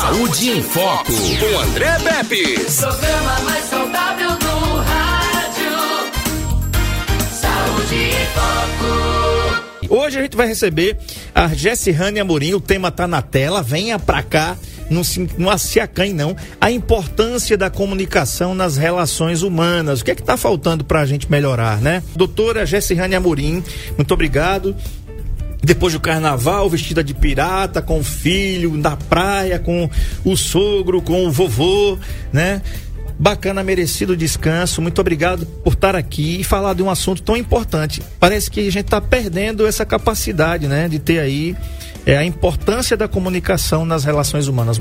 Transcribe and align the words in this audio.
Saúde 0.00 0.50
em 0.50 0.62
Foco, 0.62 1.12
com 1.12 1.58
André 1.58 1.98
Pepe. 1.98 2.54
Programa 2.76 3.40
mais 3.40 3.64
saudável 3.64 4.30
do 4.30 4.76
rádio. 4.76 5.72
Saúde 7.32 7.94
em 7.96 8.26
Foco. 8.34 9.94
Hoje 9.94 10.18
a 10.18 10.22
gente 10.22 10.36
vai 10.36 10.46
receber 10.46 10.96
a 11.34 11.48
Jessihane 11.48 12.20
Amorim, 12.20 12.54
o 12.54 12.60
tema 12.60 12.92
tá 12.92 13.08
na 13.08 13.20
tela, 13.22 13.60
venha 13.60 13.98
pra 13.98 14.22
cá. 14.22 14.56
Não 14.88 15.02
se, 15.02 15.28
não 15.36 15.58
se 15.58 15.80
acanhe, 15.80 16.14
não. 16.14 16.36
A 16.60 16.70
importância 16.70 17.58
da 17.58 17.68
comunicação 17.68 18.54
nas 18.54 18.76
relações 18.76 19.42
humanas. 19.42 20.00
O 20.00 20.04
que 20.04 20.12
é 20.12 20.14
que 20.14 20.22
tá 20.22 20.36
faltando 20.36 20.84
pra 20.84 21.04
gente 21.04 21.30
melhorar, 21.30 21.80
né? 21.80 22.02
Doutora 22.14 22.64
Jessihane 22.64 23.16
Amorim, 23.16 23.62
muito 23.96 24.14
obrigado. 24.14 24.76
Depois 25.62 25.92
do 25.92 26.00
carnaval, 26.00 26.68
vestida 26.70 27.02
de 27.02 27.12
pirata, 27.12 27.82
com 27.82 27.98
o 27.98 28.04
filho, 28.04 28.76
na 28.76 28.96
praia, 28.96 29.58
com 29.58 29.90
o 30.24 30.36
sogro, 30.36 31.02
com 31.02 31.26
o 31.26 31.30
vovô, 31.30 31.98
né? 32.32 32.62
Bacana, 33.18 33.64
merecido 33.64 34.16
descanso. 34.16 34.80
Muito 34.80 35.00
obrigado 35.00 35.44
por 35.64 35.72
estar 35.72 35.96
aqui 35.96 36.40
e 36.40 36.44
falar 36.44 36.74
de 36.74 36.82
um 36.82 36.88
assunto 36.88 37.20
tão 37.20 37.36
importante. 37.36 38.00
Parece 38.20 38.48
que 38.48 38.60
a 38.60 38.70
gente 38.70 38.84
está 38.84 39.00
perdendo 39.00 39.66
essa 39.66 39.84
capacidade, 39.84 40.68
né? 40.68 40.88
De 40.88 41.00
ter 41.00 41.18
aí 41.18 41.56
é, 42.06 42.16
a 42.16 42.24
importância 42.24 42.96
da 42.96 43.08
comunicação 43.08 43.84
nas 43.84 44.04
relações 44.04 44.46
humanas. 44.46 44.80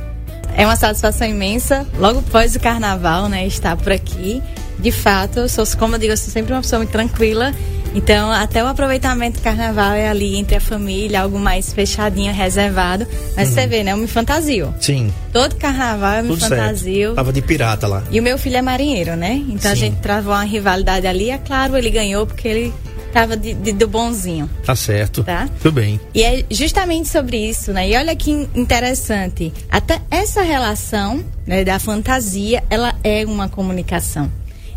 É 0.55 0.65
uma 0.65 0.75
satisfação 0.75 1.27
imensa, 1.27 1.85
logo 1.99 2.19
após 2.19 2.55
o 2.55 2.59
carnaval, 2.59 3.29
né, 3.29 3.45
estar 3.45 3.75
por 3.77 3.91
aqui. 3.91 4.41
De 4.79 4.91
fato, 4.91 5.39
eu 5.39 5.49
sou, 5.49 5.65
como 5.77 5.95
eu 5.95 5.99
digo, 5.99 6.13
eu 6.13 6.17
sou 6.17 6.31
sempre 6.31 6.53
uma 6.53 6.61
pessoa 6.61 6.79
muito 6.79 6.91
tranquila. 6.91 7.53
Então, 7.95 8.31
até 8.31 8.63
o 8.63 8.67
aproveitamento 8.67 9.39
do 9.39 9.43
carnaval 9.43 9.93
é 9.93 10.07
ali 10.07 10.35
entre 10.35 10.55
a 10.55 10.61
família, 10.61 11.21
algo 11.21 11.39
mais 11.39 11.73
fechadinho, 11.73 12.31
reservado. 12.33 13.07
Mas 13.35 13.49
você 13.49 13.65
vê, 13.65 13.83
né? 13.83 13.93
Eu 13.93 13.97
me 13.97 14.07
fantasio. 14.07 14.73
Sim, 14.79 15.11
Todo 15.33 15.55
carnaval 15.55 16.17
eu 16.17 16.23
me 16.23 16.29
tudo 16.29 16.39
fantasio. 16.41 16.83
certo. 17.07 17.15
Tava 17.15 17.33
de 17.33 17.41
pirata 17.41 17.87
lá. 17.87 18.03
E 18.11 18.19
o 18.19 18.23
meu 18.23 18.37
filho 18.37 18.57
é 18.57 18.61
marinheiro, 18.61 19.15
né? 19.15 19.33
Então 19.49 19.71
a 19.71 19.75
Sim. 19.75 19.81
gente 19.81 19.97
travou 19.97 20.33
uma 20.33 20.43
rivalidade 20.43 21.07
ali. 21.07 21.29
É 21.31 21.37
claro, 21.37 21.75
ele 21.77 21.89
ganhou 21.89 22.25
porque 22.27 22.47
ele 22.47 22.73
tava 23.11 23.35
de, 23.35 23.53
de- 23.55 23.71
do 23.71 23.87
bonzinho. 23.87 24.47
Tá 24.63 24.75
certo. 24.75 25.23
Tá. 25.23 25.49
Tudo 25.61 25.73
bem. 25.75 25.99
E 26.13 26.23
é 26.23 26.43
justamente 26.51 27.07
sobre 27.09 27.37
isso, 27.49 27.71
né? 27.71 27.89
E 27.89 27.95
olha 27.95 28.15
que 28.15 28.29
in- 28.31 28.47
interessante. 28.53 29.51
Até 29.71 30.01
essa 30.11 30.41
relação 30.43 31.23
né, 31.47 31.63
da 31.63 31.79
fantasia, 31.79 32.63
ela 32.69 32.93
é 33.03 33.25
uma 33.25 33.47
comunicação. 33.49 34.29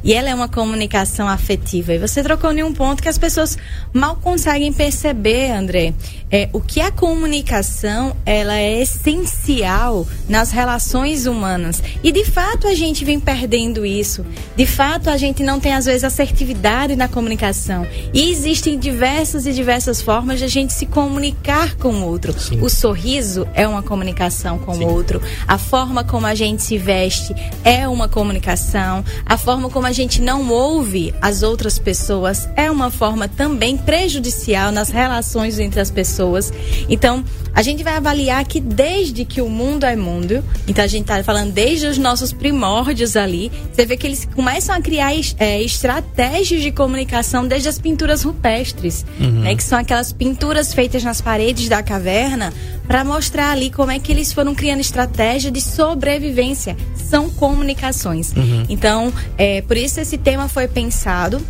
E 0.02 0.14
ela 0.14 0.28
é 0.28 0.34
uma 0.34 0.48
comunicação 0.48 1.28
afetiva. 1.28 1.92
E 1.92 1.98
você 1.98 2.22
trocou 2.22 2.52
em 2.52 2.62
um 2.62 2.72
ponto 2.72 3.02
que 3.02 3.08
as 3.08 3.18
pessoas 3.18 3.56
mal 3.92 4.16
conseguem 4.16 4.72
perceber, 4.72 5.50
André. 5.50 5.94
É, 6.30 6.48
o 6.52 6.60
que 6.60 6.80
a 6.80 6.92
comunicação, 6.92 8.16
ela 8.24 8.56
é 8.56 8.80
essencial 8.80 10.06
nas 10.28 10.52
relações 10.52 11.26
humanas. 11.26 11.82
E 12.02 12.12
de 12.12 12.24
fato 12.24 12.68
a 12.68 12.74
gente 12.74 13.04
vem 13.04 13.18
perdendo 13.18 13.84
isso. 13.84 14.24
De 14.56 14.64
fato 14.64 15.10
a 15.10 15.16
gente 15.16 15.42
não 15.42 15.58
tem 15.58 15.74
às 15.74 15.86
vezes 15.86 16.04
assertividade 16.04 16.94
na 16.94 17.08
comunicação. 17.08 17.86
E 18.14 18.30
existem 18.30 18.78
diversas 18.78 19.44
e 19.44 19.52
diversas 19.52 20.00
formas 20.00 20.38
de 20.38 20.44
a 20.44 20.48
gente 20.48 20.72
se 20.72 20.86
comunicar 20.86 21.74
com 21.76 21.88
o 21.88 22.04
outro. 22.06 22.32
Sim. 22.38 22.60
O 22.60 22.68
sorriso 22.68 23.46
é 23.52 23.66
uma 23.66 23.82
comunicação 23.82 24.58
com 24.58 24.74
Sim. 24.74 24.84
o 24.84 24.88
outro. 24.88 25.20
A 25.48 25.58
forma 25.58 26.04
como 26.04 26.26
a 26.26 26.34
gente 26.34 26.62
se 26.62 26.78
veste 26.78 27.34
é 27.64 27.88
uma 27.88 28.08
comunicação. 28.08 29.04
A 29.26 29.36
forma 29.36 29.68
como 29.68 29.86
a 29.86 29.89
gente 29.92 30.20
não 30.20 30.48
ouve 30.50 31.14
as 31.20 31.42
outras 31.42 31.78
pessoas 31.78 32.48
é 32.56 32.70
uma 32.70 32.91
forma 32.91 33.28
também 33.28 33.77
prejudicial 33.77 34.70
nas 34.70 34.91
relações 34.91 35.58
entre 35.58 35.80
as 35.80 35.91
pessoas. 35.91 36.52
Então, 36.88 37.24
a 37.55 37.62
gente 37.62 37.83
vai 37.83 37.96
avaliar 37.96 38.44
que 38.44 38.61
desde 38.61 39.24
que 39.24 39.41
o 39.41 39.48
mundo 39.48 39.84
é 39.84 39.96
mundo, 39.96 40.42
então 40.68 40.84
a 40.84 40.88
gente 40.88 41.02
está 41.02 41.22
falando 41.22 41.52
desde 41.52 41.86
os 41.86 41.98
nossos 41.98 42.33
primórdios 42.33 43.16
ali, 43.16 43.50
você 43.72 43.84
vê 43.84 43.96
que 43.96 44.06
eles 44.06 44.28
começam 44.34 44.74
a 44.74 44.80
criar 44.80 45.12
é, 45.38 45.61
estratégias 45.62 46.62
de 46.62 46.70
comunicação 46.70 47.46
desde 47.46 47.68
as 47.68 47.78
pinturas 47.78 48.22
rupestres, 48.22 49.05
né, 49.18 49.55
que 49.55 49.62
são 49.62 49.78
aquelas 49.78 50.12
pinturas 50.12 50.72
feitas 50.72 51.02
nas 51.02 51.20
paredes 51.20 51.68
da 51.68 51.83
caverna 51.83 52.52
para 52.86 53.05
mostrar 53.05 53.52
ali 53.52 53.70
como 53.70 53.90
é 53.90 53.98
que 53.98 54.11
eles 54.11 54.33
foram 54.33 54.55
criando 54.55 54.80
estratégia 54.80 55.51
de 55.51 55.61
sobrevivência. 55.61 56.77
São 56.96 57.30
comunicações. 57.30 58.33
Então, 58.68 59.12
é, 59.39 59.62
por 59.62 59.77
isso 59.80 60.01
esse 60.01 60.18
tema 60.18 60.48
foi 60.48 60.68
pensado 60.68 61.41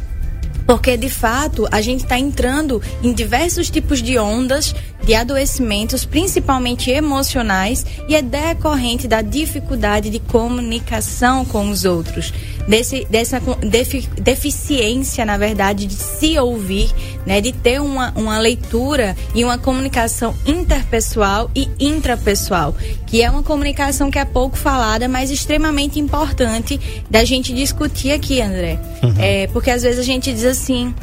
porque 0.66 0.96
de 0.96 1.10
fato 1.10 1.66
a 1.72 1.80
gente 1.80 2.04
está 2.04 2.16
entrando 2.16 2.80
em 3.02 3.12
diversos 3.12 3.68
tipos 3.68 4.00
de 4.00 4.16
ondas 4.18 4.72
de 5.02 5.14
adoecimentos, 5.14 6.04
principalmente 6.04 6.90
emocionais, 6.90 7.84
e 8.06 8.14
é 8.14 8.22
decorrente 8.22 9.08
da 9.08 9.22
dificuldade 9.22 10.10
de 10.10 10.20
comunicação 10.20 11.44
com 11.44 11.70
os 11.70 11.84
outros, 11.84 12.32
desse, 12.68 13.04
dessa 13.10 13.40
defi- 13.60 14.08
deficiência, 14.20 15.24
na 15.24 15.36
verdade, 15.36 15.86
de 15.86 15.94
se 15.94 16.38
ouvir, 16.38 16.90
né, 17.26 17.40
de 17.40 17.52
ter 17.52 17.80
uma, 17.80 18.12
uma 18.16 18.38
leitura 18.38 19.16
e 19.34 19.44
uma 19.44 19.58
comunicação 19.58 20.34
interpessoal 20.46 21.50
e 21.54 21.68
intrapessoal, 21.78 22.74
que 23.06 23.22
é 23.22 23.30
uma 23.30 23.42
comunicação 23.42 24.10
que 24.10 24.18
é 24.18 24.24
pouco 24.24 24.56
falada, 24.56 25.08
mas 25.08 25.30
extremamente 25.30 25.98
importante 25.98 26.80
da 27.08 27.24
gente 27.24 27.54
discutir 27.54 28.12
aqui, 28.12 28.40
André. 28.40 28.78
É, 29.18 29.46
porque 29.48 29.70
às 29.70 29.82
vezes 29.82 29.98
a 29.98 30.04
gente 30.04 30.32
diz 30.32 30.44
assim, 30.44 30.94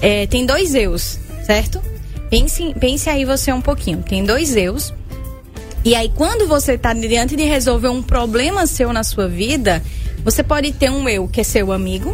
é, 0.00 0.26
tem 0.26 0.44
dois 0.46 0.74
eus, 0.74 1.18
certo? 1.46 1.80
Pense, 2.30 2.74
pense 2.80 3.10
aí 3.10 3.24
você 3.24 3.52
um 3.52 3.60
pouquinho. 3.60 4.02
Tem 4.02 4.24
dois 4.24 4.56
eus. 4.56 4.92
E 5.84 5.94
aí, 5.94 6.10
quando 6.14 6.46
você 6.46 6.74
está 6.74 6.94
diante 6.94 7.36
de 7.36 7.42
resolver 7.42 7.88
um 7.88 8.02
problema 8.02 8.66
seu 8.66 8.92
na 8.92 9.04
sua 9.04 9.28
vida, 9.28 9.82
você 10.24 10.42
pode 10.42 10.72
ter 10.72 10.90
um 10.90 11.08
eu 11.08 11.28
que 11.28 11.40
é 11.40 11.44
seu 11.44 11.72
amigo, 11.72 12.12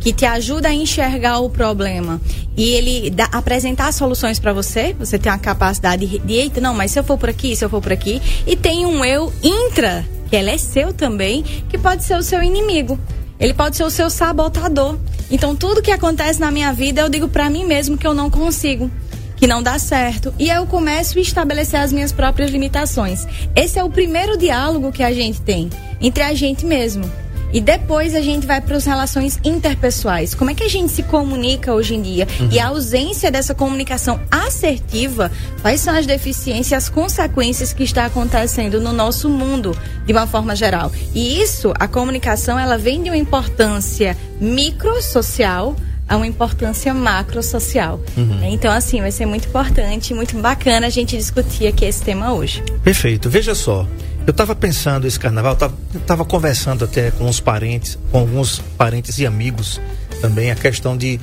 que 0.00 0.12
te 0.12 0.24
ajuda 0.24 0.68
a 0.68 0.74
enxergar 0.74 1.40
o 1.40 1.50
problema 1.50 2.20
e 2.56 2.70
ele 2.70 3.10
dá, 3.10 3.28
apresentar 3.32 3.92
soluções 3.92 4.38
para 4.38 4.52
você. 4.52 4.94
Você 4.98 5.18
tem 5.18 5.30
a 5.30 5.38
capacidade 5.38 6.06
de, 6.06 6.18
de, 6.18 6.34
eita, 6.34 6.60
não, 6.60 6.74
mas 6.74 6.90
se 6.90 6.98
eu 6.98 7.04
for 7.04 7.18
por 7.18 7.28
aqui, 7.28 7.54
se 7.54 7.64
eu 7.64 7.70
for 7.70 7.80
por 7.80 7.92
aqui. 7.92 8.20
E 8.46 8.56
tem 8.56 8.86
um 8.86 9.04
eu 9.04 9.32
intra, 9.42 10.04
que 10.28 10.36
ele 10.36 10.50
é 10.50 10.58
seu 10.58 10.92
também, 10.92 11.42
que 11.42 11.78
pode 11.78 12.04
ser 12.04 12.16
o 12.16 12.22
seu 12.22 12.42
inimigo. 12.42 12.98
Ele 13.38 13.54
pode 13.54 13.76
ser 13.76 13.84
o 13.84 13.90
seu 13.90 14.10
sabotador. 14.10 14.98
Então, 15.30 15.54
tudo 15.54 15.82
que 15.82 15.92
acontece 15.92 16.40
na 16.40 16.50
minha 16.50 16.72
vida, 16.72 17.00
eu 17.00 17.08
digo 17.08 17.28
para 17.28 17.48
mim 17.48 17.64
mesmo 17.64 17.96
que 17.96 18.06
eu 18.06 18.14
não 18.14 18.30
consigo 18.30 18.90
que 19.38 19.46
não 19.46 19.62
dá 19.62 19.78
certo. 19.78 20.34
E 20.36 20.50
eu 20.50 20.66
começo 20.66 21.16
a 21.16 21.22
estabelecer 21.22 21.78
as 21.78 21.92
minhas 21.92 22.10
próprias 22.10 22.50
limitações. 22.50 23.24
Esse 23.54 23.78
é 23.78 23.84
o 23.84 23.88
primeiro 23.88 24.36
diálogo 24.36 24.90
que 24.90 25.02
a 25.02 25.12
gente 25.12 25.40
tem 25.40 25.70
entre 26.00 26.24
a 26.24 26.34
gente 26.34 26.66
mesmo. 26.66 27.08
E 27.52 27.60
depois 27.60 28.14
a 28.14 28.20
gente 28.20 28.46
vai 28.46 28.60
para 28.60 28.76
as 28.76 28.84
relações 28.84 29.38
interpessoais. 29.42 30.34
Como 30.34 30.50
é 30.50 30.54
que 30.54 30.64
a 30.64 30.68
gente 30.68 30.92
se 30.92 31.02
comunica 31.02 31.72
hoje 31.72 31.94
em 31.94 32.02
dia? 32.02 32.26
E 32.50 32.58
a 32.58 32.68
ausência 32.68 33.30
dessa 33.30 33.54
comunicação 33.54 34.20
assertiva, 34.30 35.30
quais 35.62 35.80
são 35.80 35.94
as 35.94 36.06
deficiências 36.06 36.70
e 36.70 36.74
as 36.74 36.88
consequências 36.88 37.72
que 37.72 37.82
está 37.82 38.04
acontecendo 38.06 38.80
no 38.80 38.92
nosso 38.92 39.28
mundo 39.28 39.76
de 40.04 40.12
uma 40.12 40.26
forma 40.26 40.54
geral? 40.54 40.92
E 41.14 41.40
isso, 41.40 41.72
a 41.78 41.88
comunicação, 41.88 42.58
ela 42.58 42.76
vem 42.76 43.02
de 43.02 43.10
uma 43.10 43.16
importância 43.16 44.16
microsocial 44.40 45.74
a 46.08 46.16
uma 46.16 46.26
importância 46.26 46.94
macrosocial. 46.94 48.00
Né? 48.16 48.48
Então, 48.50 48.72
assim, 48.72 49.00
vai 49.00 49.12
ser 49.12 49.26
muito 49.26 49.46
importante, 49.46 50.14
muito 50.14 50.36
bacana 50.38 50.86
a 50.86 50.90
gente 50.90 51.16
discutir 51.16 51.66
aqui 51.66 51.84
esse 51.84 52.02
tema 52.02 52.32
hoje. 52.32 52.62
Perfeito. 52.82 53.28
Veja 53.28 53.54
só, 53.54 53.86
eu 54.28 54.32
estava 54.32 54.54
pensando 54.54 55.06
esse 55.06 55.18
carnaval, 55.18 55.56
tava, 55.56 55.74
tava 56.06 56.24
conversando 56.24 56.84
até 56.84 57.10
com 57.10 57.26
os 57.28 57.40
parentes, 57.40 57.98
com 58.12 58.18
alguns 58.18 58.58
parentes 58.76 59.18
e 59.18 59.26
amigos 59.26 59.80
também, 60.20 60.50
a 60.50 60.54
questão 60.54 60.96
de. 60.96 61.18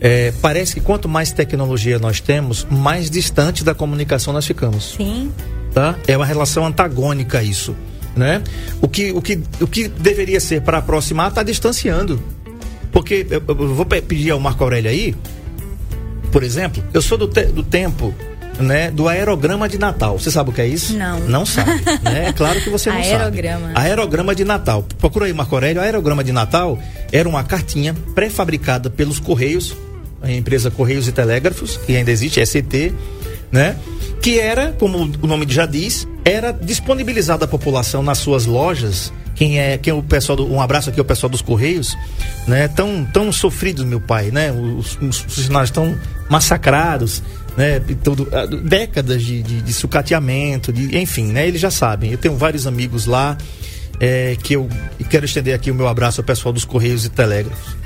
eh, 0.00 0.32
parece 0.42 0.74
que 0.74 0.80
quanto 0.80 1.08
mais 1.08 1.32
tecnologia 1.32 1.98
nós 1.98 2.20
temos, 2.20 2.66
mais 2.70 3.10
distante 3.10 3.64
da 3.64 3.74
comunicação 3.74 4.32
nós 4.32 4.46
ficamos. 4.46 4.94
Sim, 4.96 5.32
Tá? 5.72 5.96
É 6.06 6.14
uma 6.16 6.26
relação 6.26 6.66
antagônica 6.66 7.42
isso. 7.42 7.74
Né? 8.14 8.42
O, 8.82 8.86
que, 8.86 9.10
o, 9.12 9.22
que, 9.22 9.40
o 9.58 9.66
que 9.66 9.88
deveria 9.88 10.38
ser 10.38 10.60
para 10.60 10.76
aproximar 10.78 11.28
está 11.30 11.42
distanciando. 11.42 12.22
Porque 12.92 13.26
eu, 13.30 13.42
eu 13.48 13.74
vou 13.74 13.86
pe- 13.86 14.02
pedir 14.02 14.30
ao 14.32 14.38
Marco 14.38 14.62
Aurélio 14.62 14.90
aí, 14.90 15.14
por 16.30 16.42
exemplo, 16.42 16.84
eu 16.92 17.00
sou 17.00 17.16
do, 17.16 17.26
te- 17.26 17.46
do 17.46 17.62
tempo 17.62 18.14
né, 18.60 18.90
do 18.90 19.08
aerograma 19.08 19.68
de 19.68 19.78
Natal. 19.78 20.18
Você 20.18 20.30
sabe 20.30 20.50
o 20.50 20.52
que 20.52 20.60
é 20.60 20.66
isso? 20.66 20.96
Não. 20.96 21.20
Não 21.20 21.46
sabe. 21.46 21.70
né? 22.02 22.28
É 22.28 22.32
claro 22.32 22.60
que 22.60 22.70
você 22.70 22.90
não 22.90 22.98
Aerograma. 22.98 23.72
sabe. 23.72 23.86
Aerograma 23.86 24.34
de 24.34 24.44
Natal. 24.44 24.84
Procura 24.98 25.26
aí, 25.26 25.32
Marco 25.32 25.54
Aurélio. 25.54 25.80
Aerograma 25.82 26.22
de 26.22 26.32
Natal 26.32 26.78
era 27.10 27.28
uma 27.28 27.42
cartinha 27.44 27.94
pré-fabricada 28.14 28.90
pelos 28.90 29.18
Correios, 29.18 29.74
a 30.22 30.30
empresa 30.30 30.70
Correios 30.70 31.08
e 31.08 31.12
Telégrafos, 31.12 31.76
que 31.78 31.96
ainda 31.96 32.10
existe, 32.10 32.44
SET, 32.44 32.92
né? 33.52 33.76
Que 34.22 34.40
era, 34.40 34.72
como 34.72 34.98
o 34.98 35.26
nome 35.26 35.46
já 35.48 35.66
diz, 35.66 36.08
era 36.24 36.50
disponibilizada 36.50 37.44
à 37.44 37.48
população 37.48 38.02
nas 38.02 38.18
suas 38.18 38.46
lojas. 38.46 39.12
Quem 39.34 39.58
é, 39.58 39.76
quem 39.78 39.90
é 39.90 39.94
o 39.94 40.02
pessoal 40.02 40.36
do, 40.36 40.50
um 40.50 40.60
abraço 40.60 40.90
aqui 40.90 40.98
ao 40.98 41.04
pessoal 41.04 41.30
dos 41.30 41.42
Correios, 41.42 41.96
né? 42.46 42.68
Tão, 42.68 43.04
tão 43.04 43.30
sofridos, 43.30 43.84
meu 43.84 44.00
pai, 44.00 44.30
né? 44.30 44.50
Os, 44.52 44.98
os 45.00 45.18
funcionários 45.18 45.70
tão 45.70 45.98
massacrados, 46.28 47.22
né? 47.56 47.80
Todo, 48.02 48.28
ah, 48.32 48.46
décadas 48.46 49.22
de, 49.22 49.42
de, 49.42 49.62
de 49.62 49.72
sucateamento, 49.72 50.72
de, 50.72 50.96
enfim, 50.98 51.26
né? 51.26 51.46
Eles 51.46 51.60
já 51.60 51.70
sabem. 51.70 52.12
Eu 52.12 52.18
tenho 52.18 52.36
vários 52.36 52.66
amigos 52.66 53.06
lá 53.06 53.36
é, 53.98 54.36
que 54.42 54.54
eu 54.54 54.68
quero 55.10 55.24
estender 55.24 55.54
aqui 55.54 55.70
o 55.70 55.74
meu 55.74 55.88
abraço 55.88 56.20
ao 56.20 56.24
pessoal 56.24 56.52
dos 56.52 56.64
Correios 56.64 57.04
e 57.04 57.08
Telégrafos. 57.08 57.76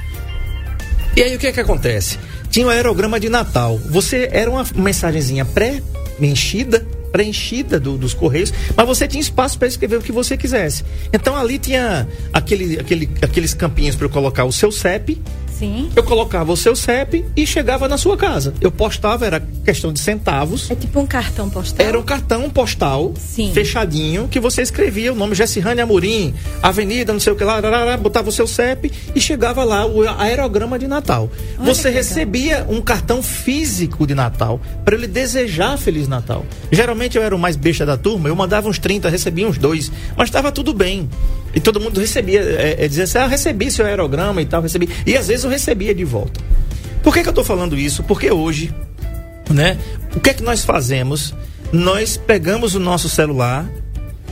E 1.16 1.22
aí 1.22 1.34
o 1.34 1.38
que 1.38 1.46
é 1.46 1.52
que 1.52 1.60
acontece? 1.60 2.18
Tinha 2.56 2.68
o 2.68 2.70
aerograma 2.70 3.20
de 3.20 3.28
Natal. 3.28 3.76
Você 3.76 4.30
era 4.32 4.50
uma 4.50 4.64
mensagenzinha 4.74 5.44
pré-enchida, 5.44 6.86
preenchida 7.12 7.78
do, 7.78 7.98
dos 7.98 8.14
correios, 8.14 8.50
mas 8.74 8.86
você 8.86 9.06
tinha 9.06 9.20
espaço 9.20 9.58
para 9.58 9.68
escrever 9.68 9.98
o 9.98 10.00
que 10.00 10.10
você 10.10 10.38
quisesse. 10.38 10.82
Então 11.12 11.36
ali 11.36 11.58
tinha 11.58 12.08
aquele, 12.32 12.80
aquele, 12.80 13.10
aqueles 13.20 13.52
campinhos 13.52 13.94
para 13.94 14.08
colocar 14.08 14.46
o 14.46 14.52
seu 14.52 14.72
CEP 14.72 15.20
Sim. 15.58 15.90
Eu 15.96 16.02
colocava 16.02 16.52
o 16.52 16.56
seu 16.56 16.76
CEP 16.76 17.24
e 17.34 17.46
chegava 17.46 17.88
na 17.88 17.96
sua 17.96 18.16
casa. 18.16 18.52
Eu 18.60 18.70
postava, 18.70 19.26
era 19.26 19.40
questão 19.64 19.92
de 19.92 20.00
centavos. 20.00 20.70
É 20.70 20.74
tipo 20.74 21.00
um 21.00 21.06
cartão 21.06 21.48
postal? 21.48 21.86
Era 21.86 21.98
um 21.98 22.02
cartão 22.02 22.48
postal, 22.50 23.14
Sim. 23.18 23.52
fechadinho, 23.54 24.28
que 24.28 24.38
você 24.38 24.62
escrevia 24.62 25.12
o 25.12 25.16
nome 25.16 25.34
Jessirane 25.34 25.80
Amorim, 25.80 26.34
Avenida, 26.62 27.12
não 27.12 27.20
sei 27.20 27.32
o 27.32 27.36
que 27.36 27.44
lá, 27.44 27.60
botava 27.96 28.28
o 28.28 28.32
seu 28.32 28.46
CEP 28.46 28.92
e 29.14 29.20
chegava 29.20 29.64
lá 29.64 29.86
o 29.86 30.06
aerograma 30.06 30.78
de 30.78 30.86
Natal. 30.86 31.30
Olha 31.58 31.66
você 31.66 31.88
recebia 31.90 32.66
um 32.68 32.80
cartão 32.80 33.22
físico 33.22 34.06
de 34.06 34.14
Natal 34.14 34.60
para 34.84 34.94
ele 34.94 35.06
desejar 35.06 35.78
Feliz 35.78 36.06
Natal. 36.06 36.44
Geralmente 36.70 37.16
eu 37.16 37.22
era 37.22 37.34
o 37.34 37.38
mais 37.38 37.56
besta 37.56 37.86
da 37.86 37.96
turma, 37.96 38.28
eu 38.28 38.36
mandava 38.36 38.68
uns 38.68 38.78
30, 38.78 39.08
recebia 39.08 39.48
uns 39.48 39.58
dois, 39.58 39.90
mas 40.16 40.28
estava 40.28 40.52
tudo 40.52 40.74
bem. 40.74 41.08
E 41.56 41.60
todo 41.60 41.80
mundo 41.80 41.98
recebia, 41.98 42.40
é, 42.40 42.84
é, 42.84 42.86
dizia 42.86 43.04
assim, 43.04 43.16
ah, 43.16 43.26
recebi 43.26 43.70
seu 43.70 43.86
aerograma 43.86 44.42
e 44.42 44.44
tal, 44.44 44.60
recebi. 44.60 44.90
E 45.06 45.16
às 45.16 45.28
vezes 45.28 45.42
eu 45.42 45.50
recebia 45.50 45.94
de 45.94 46.04
volta. 46.04 46.38
Por 47.02 47.14
que, 47.14 47.22
que 47.22 47.28
eu 47.28 47.30
estou 47.30 47.44
falando 47.44 47.78
isso? 47.78 48.02
Porque 48.02 48.30
hoje, 48.30 48.74
né, 49.48 49.78
o 50.14 50.20
que 50.20 50.28
é 50.28 50.34
que 50.34 50.42
nós 50.42 50.66
fazemos? 50.66 51.34
Nós 51.72 52.18
pegamos 52.18 52.74
o 52.74 52.78
nosso 52.78 53.08
celular, 53.08 53.66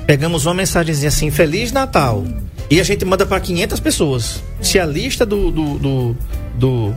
pegamos 0.06 0.44
uma 0.44 0.52
mensagenzinha 0.52 1.08
assim, 1.08 1.30
Feliz 1.30 1.72
Natal, 1.72 2.26
e 2.70 2.78
a 2.78 2.84
gente 2.84 3.06
manda 3.06 3.24
para 3.24 3.40
500 3.40 3.80
pessoas. 3.80 4.42
Se 4.60 4.78
a 4.78 4.84
lista 4.84 5.24
do, 5.24 5.50
do, 5.50 5.78
do, 5.78 6.16
do 6.58 6.94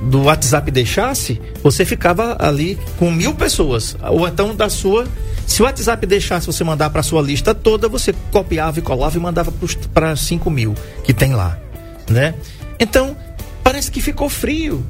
do 0.00 0.22
WhatsApp 0.22 0.70
deixasse, 0.70 1.40
você 1.60 1.84
ficava 1.84 2.36
ali 2.38 2.78
com 2.98 3.10
mil 3.10 3.34
pessoas. 3.34 3.96
Ou 4.10 4.28
então 4.28 4.54
da 4.54 4.68
sua. 4.68 5.06
Se 5.48 5.62
o 5.62 5.64
WhatsApp 5.64 6.06
deixasse 6.06 6.46
você 6.46 6.62
mandar 6.62 6.90
para 6.90 7.02
sua 7.02 7.22
lista 7.22 7.54
toda, 7.54 7.88
você 7.88 8.14
copiava 8.30 8.78
e 8.78 8.82
colava 8.82 9.16
e 9.16 9.20
mandava 9.20 9.52
para 9.94 10.14
5 10.14 10.48
mil 10.50 10.74
que 11.02 11.14
tem 11.14 11.34
lá. 11.34 11.58
Né? 12.08 12.34
Então, 12.78 13.16
parece 13.64 13.90
que 13.90 14.02
ficou 14.02 14.28
frio. 14.28 14.86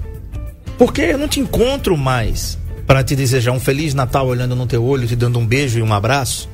Porque 0.76 1.00
eu 1.00 1.16
não 1.16 1.28
te 1.28 1.38
encontro 1.38 1.96
mais 1.96 2.58
para 2.86 3.04
te 3.04 3.14
desejar 3.14 3.52
um 3.52 3.60
Feliz 3.60 3.94
Natal 3.94 4.26
olhando 4.26 4.56
no 4.56 4.66
teu 4.66 4.84
olho, 4.84 5.06
te 5.06 5.14
dando 5.14 5.38
um 5.38 5.46
beijo 5.46 5.78
e 5.78 5.82
um 5.82 5.94
abraço. 5.94 6.48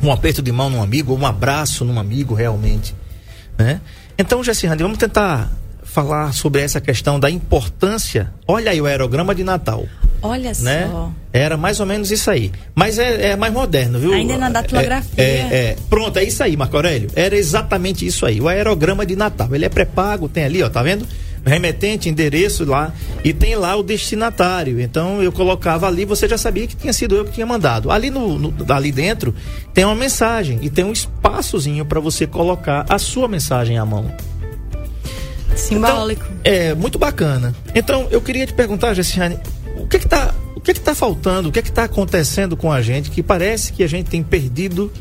Um 0.00 0.10
aperto 0.10 0.40
de 0.40 0.52
mão 0.52 0.70
num 0.70 0.82
amigo, 0.82 1.12
ou 1.12 1.18
um 1.18 1.26
abraço 1.26 1.84
num 1.84 1.98
amigo 1.98 2.34
realmente. 2.34 2.94
Né? 3.58 3.80
Então, 4.16 4.44
Jessirane, 4.44 4.82
vamos 4.82 4.98
tentar 4.98 5.50
falar 5.82 6.32
sobre 6.32 6.62
essa 6.62 6.80
questão 6.80 7.18
da 7.18 7.28
importância. 7.28 8.32
Olha 8.46 8.70
aí 8.70 8.80
o 8.80 8.86
aerograma 8.86 9.34
de 9.34 9.42
Natal. 9.42 9.86
Olha 10.22 10.52
né? 10.60 10.88
só. 10.90 11.10
Era 11.32 11.56
mais 11.56 11.80
ou 11.80 11.86
menos 11.86 12.12
isso 12.12 12.30
aí. 12.30 12.52
Mas 12.74 12.98
é, 12.98 13.30
é 13.30 13.36
mais 13.36 13.52
moderno, 13.52 13.98
viu? 13.98 14.12
Ainda 14.12 14.38
na 14.38 14.48
datilografia. 14.48 15.12
É, 15.16 15.24
é, 15.24 15.54
é. 15.54 15.76
Pronto, 15.90 16.16
é 16.18 16.24
isso 16.24 16.42
aí, 16.42 16.56
Marco 16.56 16.76
Aurélio. 16.76 17.10
Era 17.16 17.36
exatamente 17.36 18.06
isso 18.06 18.24
aí. 18.24 18.40
O 18.40 18.46
aerograma 18.46 19.04
de 19.04 19.16
Natal. 19.16 19.52
Ele 19.52 19.64
é 19.64 19.68
pré-pago, 19.68 20.28
tem 20.28 20.44
ali, 20.44 20.62
ó, 20.62 20.70
tá 20.70 20.82
vendo? 20.82 21.06
Remetente, 21.44 22.08
endereço 22.08 22.64
lá. 22.64 22.92
E 23.24 23.32
tem 23.32 23.56
lá 23.56 23.74
o 23.74 23.82
destinatário. 23.82 24.80
Então 24.80 25.20
eu 25.20 25.32
colocava 25.32 25.88
ali, 25.88 26.04
você 26.04 26.28
já 26.28 26.38
sabia 26.38 26.68
que 26.68 26.76
tinha 26.76 26.92
sido 26.92 27.16
eu 27.16 27.24
que 27.24 27.32
tinha 27.32 27.46
mandado. 27.46 27.90
Ali, 27.90 28.08
no, 28.08 28.38
no 28.38 28.72
ali 28.72 28.92
dentro 28.92 29.34
tem 29.74 29.84
uma 29.84 29.96
mensagem 29.96 30.60
e 30.62 30.70
tem 30.70 30.84
um 30.84 30.92
espaçozinho 30.92 31.84
para 31.84 31.98
você 31.98 32.28
colocar 32.28 32.86
a 32.88 32.98
sua 32.98 33.26
mensagem 33.26 33.76
à 33.76 33.84
mão. 33.84 34.14
Simbólico. 35.56 36.24
Então, 36.24 36.52
é, 36.52 36.74
muito 36.74 36.98
bacana. 36.98 37.54
Então, 37.74 38.08
eu 38.10 38.20
queria 38.20 38.46
te 38.46 38.52
perguntar, 38.52 38.94
Jessiane, 38.94 39.38
o 39.82 39.86
que 39.88 39.96
está 39.96 40.34
o 40.54 40.60
que 40.60 40.70
está 40.70 40.94
faltando, 40.94 41.48
o 41.48 41.52
que 41.52 41.58
está 41.58 41.84
acontecendo 41.84 42.56
com 42.56 42.70
a 42.70 42.80
gente 42.80 43.10
que 43.10 43.22
parece 43.22 43.72
que 43.72 43.82
a 43.82 43.88
gente 43.88 44.08
tem 44.08 44.22
perdido 44.22 44.92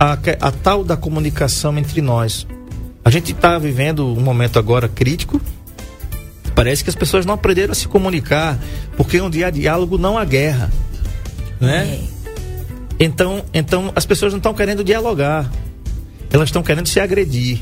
a, 0.00 0.12
a 0.12 0.50
tal 0.50 0.82
da 0.82 0.96
comunicação 0.96 1.76
entre 1.78 2.00
nós. 2.00 2.46
A 3.04 3.10
gente 3.10 3.32
está 3.32 3.58
vivendo 3.58 4.06
um 4.06 4.20
momento 4.20 4.58
agora 4.58 4.88
crítico. 4.88 5.40
Parece 6.54 6.82
que 6.82 6.90
as 6.90 6.96
pessoas 6.96 7.26
não 7.26 7.34
aprenderam 7.34 7.72
a 7.72 7.74
se 7.74 7.88
comunicar, 7.88 8.58
porque 8.96 9.20
onde 9.20 9.44
há 9.44 9.50
diálogo 9.50 9.98
não 9.98 10.16
há 10.16 10.24
guerra, 10.24 10.70
né? 11.60 11.86
É. 11.86 12.22
Então, 13.00 13.44
então 13.52 13.92
as 13.96 14.06
pessoas 14.06 14.32
não 14.32 14.38
estão 14.38 14.54
querendo 14.54 14.84
dialogar, 14.84 15.50
elas 16.30 16.48
estão 16.48 16.62
querendo 16.62 16.86
se 16.86 17.00
agredir, 17.00 17.58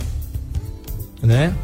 né? 1.22 1.54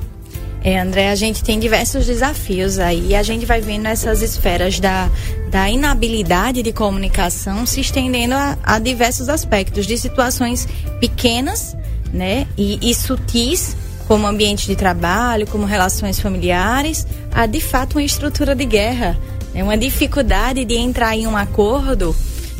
É, 0.66 0.80
André, 0.80 1.10
a 1.10 1.14
gente 1.14 1.44
tem 1.44 1.60
diversos 1.60 2.06
desafios 2.06 2.80
aí. 2.80 3.14
A 3.14 3.22
gente 3.22 3.46
vai 3.46 3.60
vendo 3.60 3.86
essas 3.86 4.20
esferas 4.20 4.80
da, 4.80 5.08
da 5.48 5.70
inabilidade 5.70 6.60
de 6.60 6.72
comunicação 6.72 7.64
se 7.64 7.80
estendendo 7.80 8.34
a, 8.34 8.58
a 8.64 8.80
diversos 8.80 9.28
aspectos, 9.28 9.86
de 9.86 9.96
situações 9.96 10.66
pequenas, 10.98 11.76
né, 12.12 12.48
e, 12.58 12.80
e 12.82 12.92
sutis, 12.96 13.76
como 14.08 14.26
ambiente 14.26 14.66
de 14.66 14.74
trabalho, 14.74 15.46
como 15.46 15.64
relações 15.66 16.18
familiares, 16.18 17.06
a 17.32 17.46
de 17.46 17.60
fato 17.60 17.98
uma 17.98 18.02
estrutura 18.02 18.52
de 18.52 18.64
guerra, 18.64 19.16
né, 19.54 19.62
uma 19.62 19.78
dificuldade 19.78 20.64
de 20.64 20.74
entrar 20.74 21.16
em 21.16 21.28
um 21.28 21.36
acordo 21.36 22.12